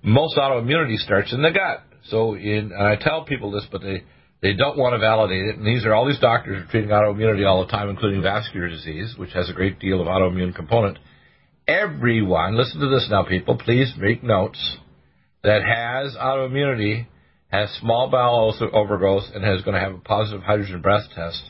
Most 0.04 0.38
autoimmunity 0.38 0.98
starts 0.98 1.34
in 1.34 1.42
the 1.42 1.52
gut. 1.52 1.84
So, 2.10 2.36
in, 2.36 2.72
and 2.72 2.84
I 2.84 2.96
tell 2.96 3.26
people 3.26 3.50
this, 3.50 3.66
but 3.72 3.82
they 3.82 4.04
they 4.46 4.54
don't 4.54 4.78
want 4.78 4.94
to 4.94 5.00
validate 5.00 5.48
it, 5.48 5.58
and 5.58 5.66
these 5.66 5.88
are 5.88 5.96
all 5.96 6.06
these 6.06 6.20
doctors 6.20 6.64
are 6.64 6.70
treating 6.70 6.92
autoimmunity 6.92 7.50
all 7.50 7.66
the 7.66 7.72
time, 7.72 7.90
including 7.90 8.22
vascular 8.22 8.70
disease, 8.70 9.16
which 9.18 9.34
has 9.34 9.50
a 9.50 9.54
great 9.54 9.80
deal 9.80 10.00
of 10.00 10.06
autoimmune 10.06 10.54
component. 10.54 11.00
Everyone, 11.68 12.56
listen 12.56 12.80
to 12.80 12.88
this 12.88 13.08
now, 13.10 13.24
people, 13.24 13.58
please 13.58 13.92
make 13.98 14.22
notes, 14.22 14.78
that 15.42 15.64
has 15.64 16.16
autoimmunity, 16.16 17.08
has 17.48 17.72
small 17.82 18.08
bowel 18.12 18.54
overgrowth, 18.72 19.24
and 19.34 19.44
is 19.46 19.64
going 19.64 19.74
to 19.74 19.84
have 19.84 19.96
a 19.96 19.98
positive 19.98 20.44
hydrogen 20.44 20.80
breath 20.80 21.10
test, 21.16 21.42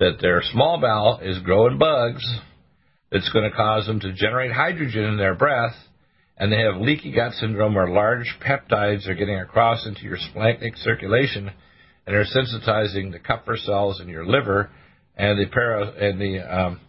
that 0.00 0.18
their 0.20 0.42
small 0.42 0.80
bowel 0.80 1.20
is 1.22 1.38
growing 1.44 1.78
bugs 1.78 2.24
that's 3.12 3.30
going 3.30 3.48
to 3.48 3.56
cause 3.56 3.86
them 3.86 4.00
to 4.00 4.12
generate 4.14 4.50
hydrogen 4.50 5.04
in 5.04 5.16
their 5.16 5.36
breath, 5.36 5.76
and 6.36 6.50
they 6.50 6.58
have 6.62 6.80
leaky 6.80 7.12
gut 7.12 7.34
syndrome 7.34 7.76
where 7.76 7.86
large 7.86 8.36
peptides 8.44 9.06
are 9.06 9.14
getting 9.14 9.38
across 9.38 9.86
into 9.86 10.02
your 10.02 10.18
splanchnic 10.18 10.76
circulation 10.82 11.52
and 12.06 12.16
are 12.16 12.24
sensitizing 12.24 13.12
the 13.12 13.18
Kupffer 13.18 13.56
cells 13.58 14.00
in 14.00 14.08
your 14.08 14.26
liver 14.26 14.70
and 15.16 15.38
the 15.38 15.46
para 15.50 15.90
and 15.90 16.20
the 16.20 16.40
um, 16.40 16.80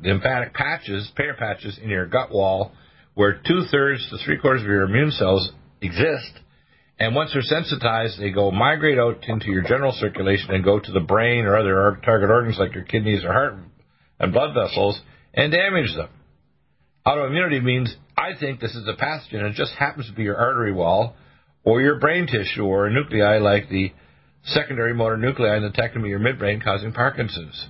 lymphatic 0.00 0.54
patches, 0.54 1.10
Peyer 1.16 1.34
patches 1.34 1.78
in 1.82 1.90
your 1.90 2.06
gut 2.06 2.32
wall, 2.32 2.72
where 3.14 3.40
two 3.46 3.64
thirds 3.70 4.08
to 4.10 4.18
three 4.24 4.38
quarters 4.38 4.62
of 4.62 4.68
your 4.68 4.84
immune 4.84 5.10
cells 5.10 5.52
exist. 5.80 6.32
And 6.98 7.14
once 7.14 7.30
they're 7.32 7.42
sensitized, 7.42 8.20
they 8.20 8.30
go 8.30 8.50
migrate 8.50 8.98
out 8.98 9.24
into 9.28 9.50
your 9.50 9.62
general 9.62 9.92
circulation 9.92 10.54
and 10.54 10.64
go 10.64 10.78
to 10.78 10.92
the 10.92 11.00
brain 11.00 11.44
or 11.44 11.56
other 11.56 12.00
target 12.04 12.30
organs 12.30 12.58
like 12.58 12.74
your 12.74 12.84
kidneys 12.84 13.24
or 13.24 13.32
heart 13.32 13.54
and 14.18 14.32
blood 14.32 14.54
vessels 14.54 15.00
and 15.34 15.52
damage 15.52 15.94
them. 15.96 16.08
Autoimmunity 17.06 17.62
means 17.62 17.94
I 18.16 18.38
think 18.38 18.60
this 18.60 18.74
is 18.74 18.86
a 18.86 18.92
pathogen. 18.92 19.50
It 19.50 19.54
just 19.54 19.72
happens 19.74 20.06
to 20.06 20.12
be 20.12 20.22
your 20.22 20.36
artery 20.36 20.72
wall 20.72 21.16
or 21.64 21.80
your 21.80 21.98
brain 21.98 22.26
tissue 22.26 22.64
or 22.64 22.88
nuclei 22.90 23.38
like 23.38 23.68
the 23.68 23.92
secondary 24.44 24.94
motor 24.94 25.16
nuclei 25.16 25.56
in 25.56 25.62
the 25.62 25.70
tectum 25.70 26.00
of 26.00 26.06
your 26.06 26.18
midbrain 26.18 26.62
causing 26.62 26.92
Parkinson's. 26.92 27.68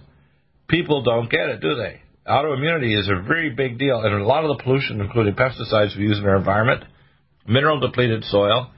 People 0.68 1.02
don't 1.02 1.30
get 1.30 1.48
it, 1.48 1.60
do 1.60 1.74
they? 1.74 2.00
Autoimmunity 2.26 2.98
is 2.98 3.08
a 3.08 3.26
very 3.26 3.50
big 3.50 3.78
deal, 3.78 4.00
and 4.00 4.14
a 4.14 4.24
lot 4.24 4.44
of 4.44 4.56
the 4.56 4.62
pollution, 4.62 5.00
including 5.00 5.34
pesticides 5.34 5.96
we 5.96 6.04
use 6.04 6.18
in 6.18 6.24
our 6.24 6.36
environment, 6.36 6.84
mineral 7.46 7.80
depleted 7.80 8.24
soil, 8.24 8.70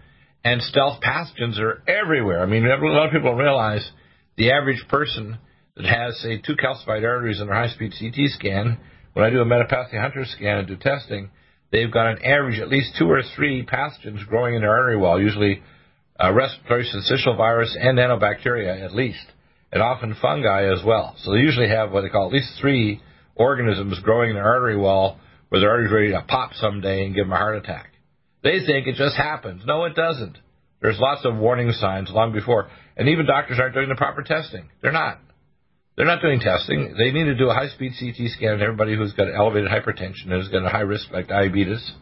and 0.43 0.61
stealth 0.63 1.01
pathogens 1.03 1.59
are 1.59 1.83
everywhere. 1.87 2.43
I 2.43 2.47
mean, 2.47 2.65
a 2.65 2.77
lot 2.79 3.07
of 3.07 3.13
people 3.13 3.35
realize 3.35 3.89
the 4.37 4.51
average 4.51 4.83
person 4.89 5.39
that 5.77 5.87
has, 5.87 6.21
say, 6.21 6.39
two 6.39 6.57
calcified 6.57 7.05
arteries 7.05 7.41
in 7.41 7.47
their 7.47 7.57
high 7.57 7.69
speed 7.69 7.93
CT 7.99 8.31
scan, 8.31 8.79
when 9.13 9.25
I 9.25 9.31
do 9.31 9.41
a 9.41 9.45
Metapathy 9.45 10.01
Hunter 10.01 10.25
scan 10.25 10.59
and 10.59 10.67
do 10.67 10.77
testing, 10.77 11.31
they've 11.71 11.91
got 11.91 12.07
an 12.07 12.25
average 12.25 12.59
at 12.59 12.69
least 12.69 12.97
two 12.99 13.11
or 13.11 13.23
three 13.37 13.65
pathogens 13.65 14.27
growing 14.27 14.55
in 14.55 14.63
their 14.63 14.73
artery 14.73 14.97
wall, 14.97 15.21
usually 15.21 15.63
uh, 16.23 16.33
respiratory 16.33 16.85
syncytial 16.85 17.37
virus 17.37 17.77
and 17.79 17.99
nanobacteria 17.99 18.85
at 18.85 18.95
least, 18.95 19.25
and 19.73 19.83
often 19.83 20.17
fungi 20.21 20.73
as 20.73 20.83
well. 20.85 21.15
So 21.19 21.33
they 21.33 21.39
usually 21.39 21.69
have 21.69 21.93
what 21.93 22.03
they 22.03 22.09
call 22.09 22.27
at 22.27 22.33
least 22.33 22.59
three 22.61 23.01
organisms 23.35 23.99
growing 24.01 24.31
in 24.31 24.37
their 24.37 24.47
artery 24.47 24.77
wall 24.77 25.19
where 25.49 25.61
their 25.61 25.71
artery's 25.71 25.93
ready 25.93 26.11
to 26.11 26.23
pop 26.27 26.53
someday 26.55 27.05
and 27.05 27.15
give 27.15 27.27
them 27.27 27.33
a 27.33 27.37
heart 27.37 27.57
attack. 27.57 27.91
They 28.43 28.65
think 28.67 28.87
it 28.87 28.97
just 28.97 29.17
happens. 29.17 29.63
No, 29.67 29.85
it 29.85 29.95
doesn't. 29.95 30.39
There's 30.81 30.99
lots 30.99 31.25
of 31.25 31.37
warning 31.37 31.71
signs 31.73 32.11
long 32.11 32.33
before. 32.33 32.69
And 32.97 33.09
even 33.09 33.27
doctors 33.27 33.59
aren't 33.59 33.75
doing 33.75 33.89
the 33.89 33.95
proper 33.95 34.23
testing. 34.23 34.69
They're 34.83 34.93
not. 34.93 35.19
They're 35.97 36.07
not 36.07 36.21
doing 36.21 36.41
testing. 36.41 36.95
They 36.99 37.13
need 37.13 37.25
to 37.25 37.37
do 37.37 37.49
a 37.49 37.55
high 37.55 37.69
speed 37.69 37.93
CT 37.99 38.31
scan 38.31 38.55
on 38.55 38.63
everybody 38.63 38.97
who's 38.97 39.13
got 39.13 39.29
elevated 39.33 39.71
hypertension 39.71 40.25
and 40.25 40.33
has 40.33 40.49
got 40.49 40.67
a 40.67 40.69
high 40.69 40.81
risk 40.81 41.11
like 41.13 41.29
diabetes. 41.29 41.93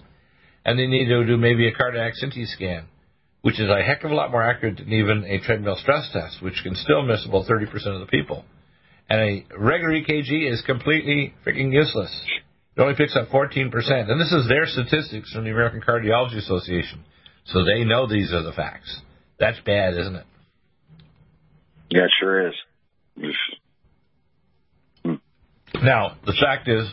And 0.65 0.79
they 0.79 0.87
need 0.87 1.09
to 1.09 1.27
do 1.27 1.37
maybe 1.37 1.69
a 1.69 1.75
cardiac 1.75 2.15
CT 2.21 2.47
scan, 2.47 2.87
which 3.43 3.61
is 3.61 3.69
a 3.69 3.83
heck 3.83 4.05
of 4.05 4.11
a 4.11 4.15
lot 4.15 4.31
more 4.31 4.43
accurate 4.43 4.79
than 4.79 4.93
even 4.93 5.25
a 5.25 5.41
treadmill 5.41 5.77
stress 5.77 6.09
test, 6.13 6.43
which 6.43 6.61
can 6.63 6.75
still 6.75 7.03
miss 7.03 7.27
about 7.27 7.47
30% 7.47 7.65
of 7.95 8.01
the 8.01 8.07
people. 8.07 8.45
And 9.09 9.21
a 9.21 9.45
regular 9.59 9.95
EKG 9.95 10.51
is 10.51 10.63
completely 10.63 11.35
freaking 11.45 11.73
useless. 11.73 12.11
It 12.77 12.81
only 12.81 12.95
picks 12.95 13.17
up 13.17 13.29
14%. 13.29 13.71
And 14.11 14.21
this 14.21 14.33
is 14.33 14.49
their 14.49 14.67
statistics 14.67 15.33
from 15.33 15.45
the 15.45 15.51
American 15.51 15.83
Cardiology 15.83 16.39
Association. 16.39 17.05
So 17.45 17.65
they 17.65 17.85
know 17.85 18.07
these 18.07 18.33
are 18.33 18.43
the 18.43 18.53
facts. 18.53 19.01
That's 19.39 19.59
bad, 19.67 19.95
isn't 19.95 20.17
it? 20.17 20.27
Yeah, 21.91 22.05
it 22.05 22.11
sure 22.21 22.49
is. 22.49 22.55
Now, 25.83 26.17
the 26.25 26.35
fact 26.41 26.69
is, 26.69 26.89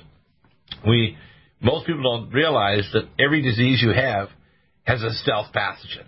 we 0.85 1.15
most 1.61 1.85
people 1.85 2.03
don't 2.03 2.33
realize 2.33 2.89
that 2.93 3.07
every 3.19 3.41
disease 3.41 3.81
you 3.81 3.91
have 3.93 4.29
has 4.83 5.03
a 5.03 5.11
stealth 5.11 5.47
pathogen. 5.53 6.07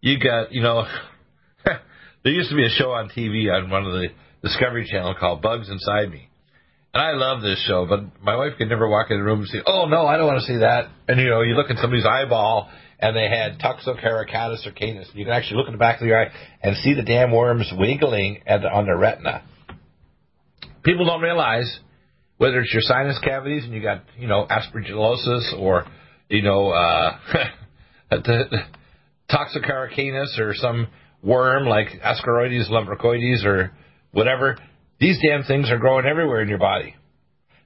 You 0.00 0.18
got, 0.18 0.52
you 0.52 0.62
know, 0.62 0.84
there 1.64 2.32
used 2.32 2.50
to 2.50 2.56
be 2.56 2.66
a 2.66 2.70
show 2.70 2.90
on 2.90 3.08
TV 3.08 3.52
on 3.52 3.70
one 3.70 3.84
of 3.84 3.92
the 3.92 4.08
Discovery 4.42 4.88
Channel 4.90 5.14
called 5.18 5.42
Bugs 5.42 5.68
Inside 5.68 6.10
Me. 6.10 6.28
And 6.94 7.02
I 7.02 7.12
love 7.12 7.42
this 7.42 7.62
show, 7.66 7.86
but 7.86 8.22
my 8.22 8.36
wife 8.36 8.52
could 8.56 8.68
never 8.68 8.88
walk 8.88 9.10
in 9.10 9.18
the 9.18 9.24
room 9.24 9.40
and 9.40 9.48
say, 9.48 9.58
"Oh 9.66 9.86
no, 9.86 10.06
I 10.06 10.16
don't 10.16 10.26
want 10.26 10.40
to 10.40 10.46
see 10.46 10.58
that." 10.58 10.88
And 11.08 11.20
you 11.20 11.28
know, 11.28 11.42
you 11.42 11.54
look 11.54 11.70
at 11.70 11.76
somebody's 11.76 12.06
eyeball, 12.06 12.70
and 12.98 13.14
they 13.14 13.28
had 13.28 13.58
Toxocaracatus 13.58 14.66
or 14.66 14.72
canis. 14.72 15.08
You 15.14 15.24
can 15.24 15.34
actually 15.34 15.58
look 15.58 15.66
in 15.66 15.72
the 15.72 15.78
back 15.78 16.00
of 16.00 16.06
the 16.06 16.14
eye 16.14 16.32
and 16.62 16.76
see 16.78 16.94
the 16.94 17.02
damn 17.02 17.32
worms 17.32 17.70
wiggling 17.76 18.40
at, 18.46 18.64
on 18.64 18.86
their 18.86 18.96
retina. 18.96 19.42
People 20.82 21.04
don't 21.04 21.20
realize 21.20 21.80
whether 22.38 22.60
it's 22.60 22.72
your 22.72 22.82
sinus 22.82 23.18
cavities 23.22 23.64
and 23.64 23.74
you 23.74 23.82
got, 23.82 24.02
you 24.18 24.26
know, 24.26 24.46
aspergillosis 24.46 25.58
or, 25.58 25.84
you 26.28 26.42
know, 26.42 26.70
uh, 26.70 27.18
Toxocaracanus 29.30 30.38
or 30.38 30.54
some 30.54 30.88
worm 31.22 31.66
like 31.66 31.88
Ascaroides 32.04 32.70
lumbricoides 32.70 33.44
or 33.44 33.72
whatever. 34.12 34.56
These 34.98 35.18
damn 35.22 35.42
things 35.42 35.70
are 35.70 35.78
growing 35.78 36.06
everywhere 36.06 36.40
in 36.40 36.48
your 36.48 36.58
body. 36.58 36.94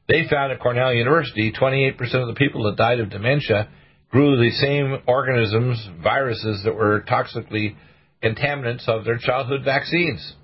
They 0.08 0.26
found 0.28 0.52
at 0.52 0.60
Cornell 0.60 0.92
University 0.92 1.52
28% 1.52 2.00
of 2.14 2.26
the 2.26 2.34
people 2.34 2.64
that 2.64 2.76
died 2.76 2.98
of 2.98 3.10
dementia 3.10 3.68
grew 4.10 4.36
the 4.36 4.50
same 4.50 4.98
organisms, 5.06 5.88
viruses 6.02 6.62
that 6.64 6.74
were 6.74 7.04
toxically 7.08 7.76
contaminants 8.22 8.88
of 8.88 9.04
their 9.04 9.18
childhood 9.18 9.60
vaccines, 9.64 10.34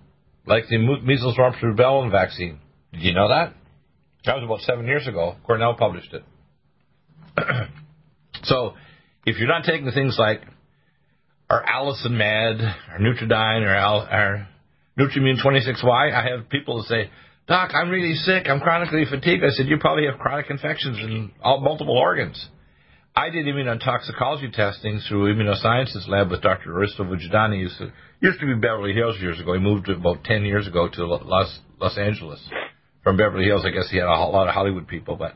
like 0.47 0.69
the 0.69 0.79
measles, 0.79 1.37
mumps, 1.37 1.59
rubella 1.63 2.11
vaccine. 2.11 2.61
Did 2.93 3.03
you 3.03 3.15
know 3.15 3.29
that? 3.29 3.55
That 4.25 4.37
was 4.37 4.45
about 4.45 4.61
seven 4.61 4.87
years 4.87 5.07
ago. 5.07 5.37
Cornell 5.45 5.75
published 5.75 6.13
it. 6.15 6.25
so, 8.45 8.75
if 9.25 9.39
you're 9.39 9.49
not 9.49 9.65
taking 9.65 9.91
things 9.91 10.17
like 10.19 10.43
our 11.49 11.65
AllicinMED, 11.65 12.75
our 12.91 12.99
Nutriodine, 12.99 13.63
or 13.63 13.75
our 13.75 14.49
NutrImmune 14.99 15.43
26Y, 15.45 16.15
I 16.15 16.29
have 16.31 16.49
people 16.49 16.79
that 16.79 16.89
say, 16.89 17.11
Doc, 17.47 17.71
I'm 17.75 17.91
really 17.91 18.15
sick. 18.15 18.49
I'm 18.49 18.61
chronically 18.61 19.05
fatigued. 19.09 19.45
I 19.45 19.51
said, 19.51 19.67
you 19.67 19.79
probably 19.79 20.07
have 20.07 20.19
chronic 20.19 20.51
infections 20.51 20.99
in 20.99 21.31
all, 21.43 21.61
multiple 21.61 21.97
organs. 21.97 22.49
I 23.15 23.31
did 23.31 23.47
immunotoxicology 23.47 24.53
testing 24.53 25.01
through 25.09 25.33
Immunosciences 25.33 26.09
Lab 26.09 26.31
with 26.31 26.43
Dr. 26.43 26.77
Aristo 26.77 27.05
Vojdani. 27.05 27.61
Used 27.61 27.79
to, 27.79 27.93
used 28.21 28.41
to 28.41 28.47
be 28.47 28.55
Beverly 28.55 28.93
Hills 28.93 29.17
years 29.21 29.39
ago. 29.39 29.55
He 29.55 29.61
moved 29.61 29.89
about 29.89 30.25
10 30.25 30.43
years 30.43 30.67
ago 30.67 30.89
to 30.93 31.07
Los, 31.07 31.61
Los 31.81 31.97
Angeles 31.97 32.41
from 33.05 33.17
Beverly 33.17 33.45
Hills. 33.45 33.65
I 33.65 33.71
guess 33.71 33.89
he 33.91 33.99
had 33.99 34.07
a 34.07 34.11
lot 34.11 34.49
of 34.49 34.55
Hollywood 34.55 34.89
people, 34.89 35.17
but 35.17 35.35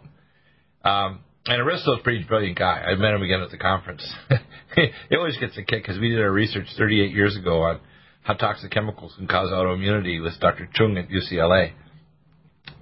um, 0.86 1.20
and 1.46 1.62
Aristo's 1.62 2.00
a 2.00 2.02
pretty 2.02 2.24
brilliant 2.24 2.58
guy. 2.58 2.82
I 2.86 2.94
met 2.96 3.14
him 3.14 3.22
again 3.22 3.40
at 3.40 3.50
the 3.50 3.58
conference. 3.58 4.06
he 4.76 5.16
always 5.16 5.36
gets 5.38 5.56
a 5.56 5.62
kick 5.62 5.82
because 5.82 5.98
we 5.98 6.10
did 6.10 6.20
our 6.20 6.30
research 6.30 6.66
38 6.76 7.12
years 7.12 7.36
ago 7.36 7.62
on 7.62 7.80
how 8.22 8.34
toxic 8.34 8.70
chemicals 8.70 9.14
can 9.16 9.26
cause 9.26 9.50
autoimmunity 9.50 10.22
with 10.22 10.38
Dr. 10.40 10.68
Chung 10.74 10.98
at 10.98 11.08
UCLA. 11.08 11.72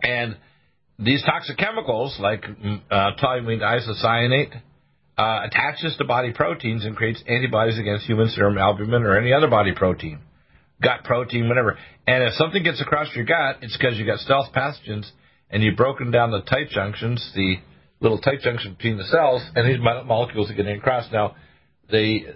And 0.02 0.36
these 0.98 1.22
toxic 1.24 1.56
chemicals, 1.56 2.16
like 2.20 2.42
mm, 2.42 2.80
uh, 2.90 3.12
toluene 3.22 3.60
isocyanate, 3.60 4.60
uh, 5.16 5.46
attaches 5.46 5.96
to 5.98 6.04
body 6.04 6.32
proteins 6.32 6.84
and 6.84 6.96
creates 6.96 7.22
antibodies 7.28 7.78
against 7.78 8.06
human 8.06 8.28
serum 8.28 8.58
albumin 8.58 9.02
or 9.02 9.16
any 9.16 9.32
other 9.32 9.48
body 9.48 9.72
protein, 9.74 10.18
gut 10.82 11.04
protein, 11.04 11.48
whatever. 11.48 11.78
And 12.06 12.24
if 12.24 12.34
something 12.34 12.62
gets 12.62 12.80
across 12.80 13.08
your 13.14 13.24
gut, 13.24 13.58
it's 13.62 13.76
because 13.76 13.96
you 13.98 14.06
got 14.06 14.18
stealth 14.18 14.52
pathogens 14.52 15.10
and 15.50 15.62
you've 15.62 15.76
broken 15.76 16.10
down 16.10 16.30
the 16.30 16.40
tight 16.40 16.70
junctions, 16.70 17.32
the 17.34 17.56
little 18.00 18.18
tight 18.18 18.40
junction 18.40 18.74
between 18.74 18.96
the 18.96 19.04
cells, 19.04 19.42
and 19.54 19.68
these 19.68 19.80
molecules 19.80 20.50
are 20.50 20.54
getting 20.54 20.76
across. 20.76 21.10
Now, 21.12 21.34
they 21.90 22.26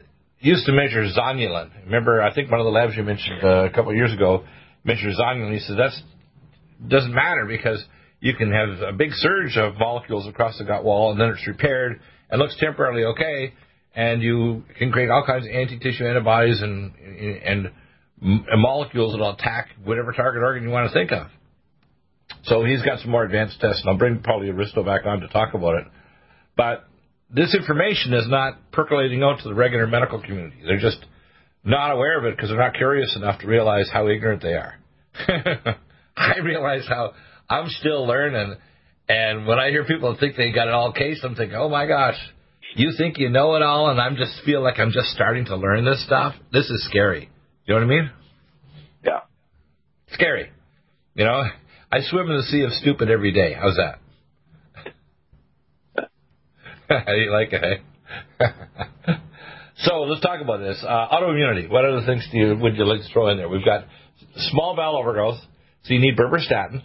used 0.41 0.67
to 0.67 0.73
measure 0.73 1.05
zonulin. 1.17 1.71
Remember, 1.85 2.23
I 2.23 2.35
think 2.35 2.51
one 2.51 2.61
of 2.61 2.65
the 2.65 2.71
labs 2.71 2.97
you 2.97 3.05
mentioned 3.05 3.45
uh, 3.45 3.65
a 3.65 3.71
couple 3.71 3.91
of 3.91 3.97
years 3.97 4.13
ago 4.13 4.45
measured 4.85 5.15
zonulin. 5.15 5.53
He 5.53 5.61
said 5.61 5.77
that 5.77 5.93
doesn't 6.89 7.15
matter 7.15 7.47
because 7.47 7.85
you 8.21 8.35
can 8.35 8.53
have 8.53 8.81
a 8.89 8.93
big 8.93 9.11
surge 9.13 9.57
of 9.57 9.75
molecules 9.79 10.27
across 10.27 10.59
the 10.59 10.65
gut 10.65 10.85
wall, 10.85 11.13
and 11.13 11.21
then 11.21 11.29
it's 11.29 11.47
repaired 11.47 12.01
and 12.31 12.41
looks 12.41 12.57
temporarily 12.59 13.05
okay, 13.05 13.53
and 13.95 14.23
you 14.23 14.65
can 14.79 14.91
create 14.91 15.11
all 15.11 15.25
kinds 15.25 15.47
of 15.47 15.53
anti-tissue 15.53 16.05
antibodies 16.05 16.61
and 16.63 16.93
and 17.45 17.71
molecules 18.57 19.13
that'll 19.13 19.33
attack 19.33 19.69
whatever 19.85 20.13
target 20.13 20.43
organ 20.43 20.63
you 20.63 20.71
want 20.71 20.89
to 20.89 20.95
think 20.95 21.13
of. 21.13 21.27
So 22.45 22.65
he's 22.65 22.83
got 22.83 23.01
some 23.01 23.11
more 23.11 23.25
advanced 23.25 23.61
tests, 23.61 23.81
and 23.83 23.91
I'll 23.91 23.99
bring 23.99 24.21
probably 24.21 24.51
Aristo 24.51 24.83
back 24.83 25.07
on 25.07 25.21
to 25.21 25.29
talk 25.29 25.55
about 25.55 25.77
it. 25.77 25.85
But 26.57 26.85
this 27.31 27.55
information 27.55 28.13
is 28.15 28.27
not 28.29 28.73
percolating 28.73 29.23
out 29.23 29.39
to 29.43 29.49
the 29.49 29.55
regular 29.55 29.87
medical 29.87 30.21
community. 30.21 30.57
They're 30.67 30.79
just 30.79 31.05
not 31.65 31.93
aware 31.93 32.19
of 32.19 32.25
it 32.25 32.37
because 32.37 32.51
they're 32.51 32.59
not 32.59 32.75
curious 32.75 33.15
enough 33.17 33.41
to 33.41 33.47
realize 33.47 33.89
how 33.93 34.09
ignorant 34.09 34.43
they 34.43 34.55
are. 34.55 34.75
I 36.17 36.39
realize 36.43 36.87
how 36.89 37.13
I'm 37.49 37.69
still 37.69 38.07
learning 38.07 38.57
and 39.09 39.47
when 39.47 39.59
I 39.59 39.71
hear 39.71 39.85
people 39.85 40.17
think 40.19 40.37
they 40.37 40.53
got 40.53 40.69
it 40.69 40.75
all 40.75 40.93
cased, 40.93 41.25
I'm 41.25 41.35
thinking, 41.35 41.57
oh 41.57 41.69
my 41.69 41.87
gosh, 41.87 42.17
you 42.77 42.93
think 42.97 43.19
you 43.19 43.29
know 43.29 43.57
it 43.57 43.63
all, 43.63 43.91
and 43.91 44.01
I'm 44.01 44.17
just 44.17 44.33
feel 44.45 44.63
like 44.63 44.79
I'm 44.79 44.93
just 44.93 45.09
starting 45.09 45.45
to 45.47 45.57
learn 45.57 45.85
this 45.85 46.05
stuff. 46.07 46.35
This 46.53 46.71
is 46.71 46.87
scary. 46.89 47.29
You 47.67 47.75
know 47.75 47.81
what 47.81 47.93
I 47.93 47.97
mean? 47.97 48.11
Yeah. 49.05 49.21
Scary. 50.13 50.51
You 51.15 51.25
know, 51.25 51.43
I 51.93 52.01
swim 52.01 52.31
in 52.31 52.39
the 52.39 52.43
sea 52.45 52.63
of 52.63 52.73
stupid 52.73 53.11
every 53.11 53.33
day. 53.33 53.53
How's 53.53 53.77
that? 53.77 53.99
How 56.89 57.05
do 57.13 57.21
you 57.21 57.31
like 57.31 57.53
it, 57.53 57.83
eh? 58.41 58.47
so 59.77 60.01
let's 60.01 60.23
talk 60.23 60.41
about 60.41 60.61
this. 60.61 60.83
Uh, 60.83 61.09
autoimmunity. 61.13 61.69
What 61.69 61.85
other 61.85 62.07
things 62.07 62.27
do 62.33 62.39
you 62.39 62.57
would 62.57 62.77
you 62.77 62.87
like 62.87 63.03
to 63.03 63.13
throw 63.13 63.29
in 63.29 63.37
there? 63.37 63.51
We've 63.51 63.65
got 63.65 63.85
small 64.37 64.75
bowel 64.75 64.97
overgrowth, 64.97 65.39
so 65.83 65.93
you 65.93 66.01
need 66.01 66.17
berberstatin. 66.17 66.83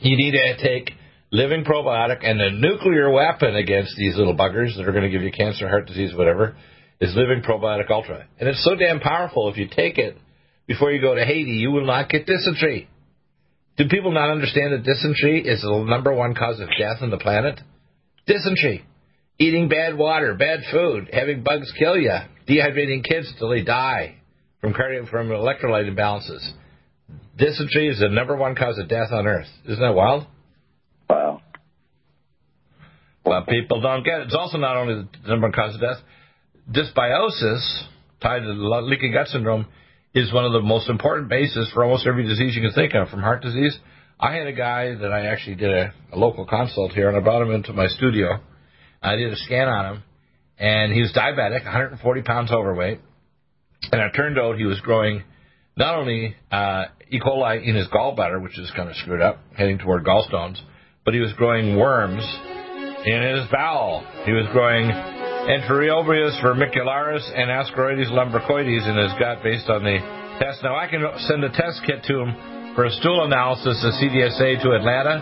You 0.00 0.16
need 0.16 0.32
to 0.32 0.56
take 0.56 0.94
living 1.30 1.64
probiotic, 1.64 2.28
and 2.28 2.40
a 2.40 2.50
nuclear 2.50 3.08
weapon 3.08 3.54
against 3.54 3.96
these 3.96 4.16
little 4.16 4.34
buggers 4.34 4.76
that 4.76 4.86
are 4.86 4.92
going 4.92 5.04
to 5.04 5.10
give 5.10 5.22
you 5.22 5.30
cancer, 5.30 5.68
heart 5.68 5.86
disease, 5.86 6.12
whatever, 6.12 6.56
is 7.00 7.14
living 7.14 7.42
probiotic 7.42 7.88
ultra. 7.88 8.26
And 8.40 8.48
it's 8.48 8.64
so 8.64 8.74
damn 8.74 8.98
powerful. 8.98 9.48
If 9.48 9.56
you 9.56 9.68
take 9.68 9.96
it 9.96 10.18
before 10.66 10.90
you 10.90 11.00
go 11.00 11.14
to 11.14 11.24
Haiti, 11.24 11.52
you 11.52 11.70
will 11.70 11.86
not 11.86 12.08
get 12.08 12.26
dysentery. 12.26 12.88
Do 13.78 13.88
people 13.88 14.12
not 14.12 14.30
understand 14.30 14.72
that 14.72 14.84
dysentery 14.84 15.46
is 15.46 15.62
the 15.62 15.84
number 15.88 16.12
one 16.12 16.34
cause 16.34 16.60
of 16.60 16.68
death 16.78 16.98
on 17.00 17.10
the 17.10 17.18
planet? 17.18 17.60
Dysentery. 18.26 18.84
Eating 19.38 19.68
bad 19.68 19.96
water, 19.96 20.34
bad 20.34 20.60
food, 20.70 21.08
having 21.12 21.42
bugs 21.42 21.72
kill 21.78 21.96
you, 21.96 22.16
dehydrating 22.48 23.02
kids 23.02 23.30
until 23.32 23.48
they 23.48 23.62
die 23.62 24.16
from 24.60 24.74
from 24.74 25.28
electrolyte 25.28 25.90
imbalances. 25.90 26.48
Dysentery 27.36 27.88
is 27.88 27.98
the 27.98 28.08
number 28.08 28.36
one 28.36 28.54
cause 28.54 28.78
of 28.78 28.88
death 28.88 29.10
on 29.10 29.26
Earth. 29.26 29.48
Isn't 29.64 29.80
that 29.80 29.94
wild? 29.94 30.26
Wow. 31.08 31.40
Well, 33.24 33.44
people 33.46 33.80
don't 33.80 34.04
get 34.04 34.20
it. 34.20 34.26
It's 34.26 34.34
also 34.34 34.58
not 34.58 34.76
only 34.76 35.08
the 35.24 35.28
number 35.28 35.46
one 35.46 35.52
cause 35.52 35.74
of 35.74 35.80
death, 35.80 35.96
dysbiosis, 36.70 37.84
tied 38.20 38.40
to 38.40 38.52
leaky 38.52 39.10
gut 39.12 39.28
syndrome, 39.28 39.66
is 40.14 40.32
one 40.32 40.44
of 40.44 40.52
the 40.52 40.60
most 40.60 40.88
important 40.88 41.28
bases 41.28 41.70
for 41.72 41.84
almost 41.84 42.06
every 42.06 42.26
disease 42.26 42.54
you 42.54 42.62
can 42.62 42.72
think 42.72 42.94
of, 42.94 43.08
from 43.08 43.20
heart 43.20 43.42
disease. 43.42 43.78
I 44.20 44.34
had 44.34 44.46
a 44.46 44.52
guy 44.52 44.94
that 44.94 45.12
I 45.12 45.26
actually 45.26 45.56
did 45.56 45.70
a, 45.70 45.92
a 46.12 46.18
local 46.18 46.44
consult 46.46 46.92
here, 46.92 47.08
and 47.08 47.16
I 47.16 47.20
brought 47.20 47.42
him 47.42 47.50
into 47.50 47.72
my 47.72 47.86
studio. 47.88 48.40
I 49.02 49.16
did 49.16 49.32
a 49.32 49.36
scan 49.36 49.68
on 49.68 49.94
him, 49.94 50.02
and 50.58 50.92
he 50.92 51.00
was 51.00 51.12
diabetic, 51.12 51.64
140 51.64 52.22
pounds 52.22 52.52
overweight, 52.52 53.00
and 53.90 54.00
it 54.00 54.12
turned 54.14 54.38
out 54.38 54.58
he 54.58 54.64
was 54.64 54.80
growing 54.80 55.24
not 55.76 55.96
only 55.96 56.36
uh, 56.50 56.84
E. 57.10 57.18
coli 57.18 57.66
in 57.66 57.74
his 57.74 57.88
gallbladder, 57.88 58.40
which 58.42 58.58
is 58.58 58.70
kind 58.76 58.88
of 58.88 58.96
screwed 58.96 59.22
up, 59.22 59.40
heading 59.56 59.78
toward 59.78 60.04
gallstones, 60.04 60.60
but 61.04 61.14
he 61.14 61.20
was 61.20 61.32
growing 61.32 61.76
worms 61.76 62.22
in 63.04 63.22
his 63.22 63.50
bowel. 63.50 64.06
He 64.24 64.32
was 64.32 64.46
growing 64.52 64.88
Enterobius 65.42 66.38
vermicularis 66.38 67.26
and 67.34 67.50
Ascaroides 67.50 68.06
lumbricoides 68.14 68.86
in 68.86 68.94
his 68.94 69.10
gut 69.18 69.42
based 69.42 69.68
on 69.68 69.82
the 69.82 69.98
test. 70.38 70.62
Now 70.62 70.76
I 70.76 70.86
can 70.86 71.02
send 71.26 71.42
a 71.42 71.50
test 71.50 71.82
kit 71.84 72.04
to 72.06 72.14
him 72.22 72.74
for 72.76 72.84
a 72.84 72.90
stool 73.02 73.24
analysis 73.24 73.82
of 73.82 73.90
CDSA 73.98 74.62
to 74.62 74.70
Atlanta 74.70 75.18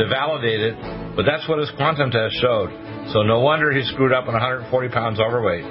to 0.00 0.08
validate 0.08 0.60
it, 0.60 0.74
but 1.14 1.28
that's 1.28 1.46
what 1.48 1.58
his 1.58 1.68
quantum 1.76 2.10
test 2.10 2.40
showed. 2.40 2.72
So 3.12 3.20
no 3.20 3.40
wonder 3.40 3.70
he 3.70 3.84
screwed 3.92 4.12
up 4.12 4.24
on 4.24 4.32
140 4.32 4.72
pounds 4.88 5.20
overweight. 5.20 5.68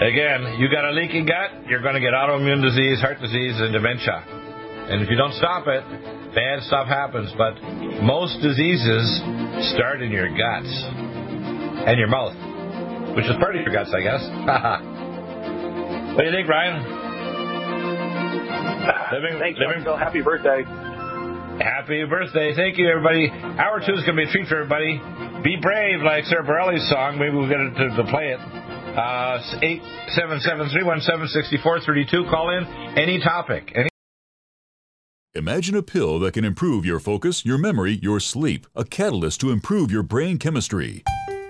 Again, 0.00 0.54
you 0.56 0.70
got 0.70 0.86
a 0.86 0.94
leaky 0.94 1.26
gut, 1.26 1.66
you're 1.66 1.82
going 1.82 1.98
to 1.98 2.00
get 2.00 2.14
autoimmune 2.14 2.62
disease, 2.62 3.00
heart 3.00 3.20
disease, 3.20 3.58
and 3.58 3.72
dementia. 3.72 4.22
And 4.86 5.02
if 5.02 5.10
you 5.10 5.16
don't 5.16 5.34
stop 5.34 5.66
it, 5.66 5.82
bad 6.34 6.62
stuff 6.64 6.86
happens. 6.86 7.32
But 7.36 7.54
most 8.02 8.40
diseases 8.42 9.20
start 9.74 10.02
in 10.02 10.10
your 10.10 10.28
guts 10.28 10.84
and 11.86 11.98
your 11.98 12.08
mouth, 12.08 12.34
which 13.16 13.26
is 13.26 13.36
part 13.38 13.56
of 13.56 13.62
your 13.62 13.72
guts, 13.72 13.92
I 13.94 14.00
guess. 14.00 14.22
what 16.16 16.22
do 16.22 16.26
you 16.26 16.32
think, 16.32 16.48
Ryan? 16.48 16.98
Living, 19.12 19.38
Thanks, 19.38 19.58
living, 19.58 19.84
Bill. 19.84 19.96
Happy 19.96 20.22
birthday. 20.22 20.64
Happy 21.60 22.04
birthday. 22.04 22.54
Thank 22.54 22.78
you, 22.78 22.88
everybody. 22.88 23.28
Hour 23.28 23.80
two 23.84 23.92
is 23.92 24.04
going 24.06 24.16
to 24.16 24.24
be 24.24 24.28
a 24.28 24.32
treat 24.32 24.46
for 24.48 24.56
everybody. 24.62 24.98
Be 25.44 25.56
brave, 25.60 26.00
like 26.00 26.24
Sara 26.24 26.42
Bareilles' 26.44 26.88
song. 26.88 27.18
Maybe 27.18 27.36
we'll 27.36 27.48
get 27.48 27.60
it 27.60 27.74
to, 27.74 27.88
to 27.96 28.04
play 28.10 28.32
it. 28.32 28.40
Uh, 28.96 29.38
877-317-6432. 30.16 32.30
Call 32.30 32.50
in 32.56 32.64
any 32.96 33.20
topic. 33.20 33.72
Any 33.74 33.89
Imagine 35.36 35.76
a 35.76 35.82
pill 35.82 36.18
that 36.18 36.34
can 36.34 36.44
improve 36.44 36.84
your 36.84 36.98
focus, 36.98 37.44
your 37.44 37.56
memory, 37.56 38.00
your 38.02 38.18
sleep, 38.18 38.66
a 38.74 38.84
catalyst 38.84 39.40
to 39.40 39.52
improve 39.52 39.88
your 39.88 40.02
brain 40.02 40.36
chemistry. 40.38 41.04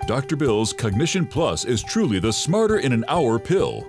Dr. 0.06 0.36
Bill's 0.36 0.74
Cognition 0.74 1.24
Plus 1.24 1.64
is 1.64 1.82
truly 1.82 2.18
the 2.18 2.30
smarter 2.30 2.80
in 2.80 2.92
an 2.92 3.06
hour 3.08 3.38
pill. 3.38 3.88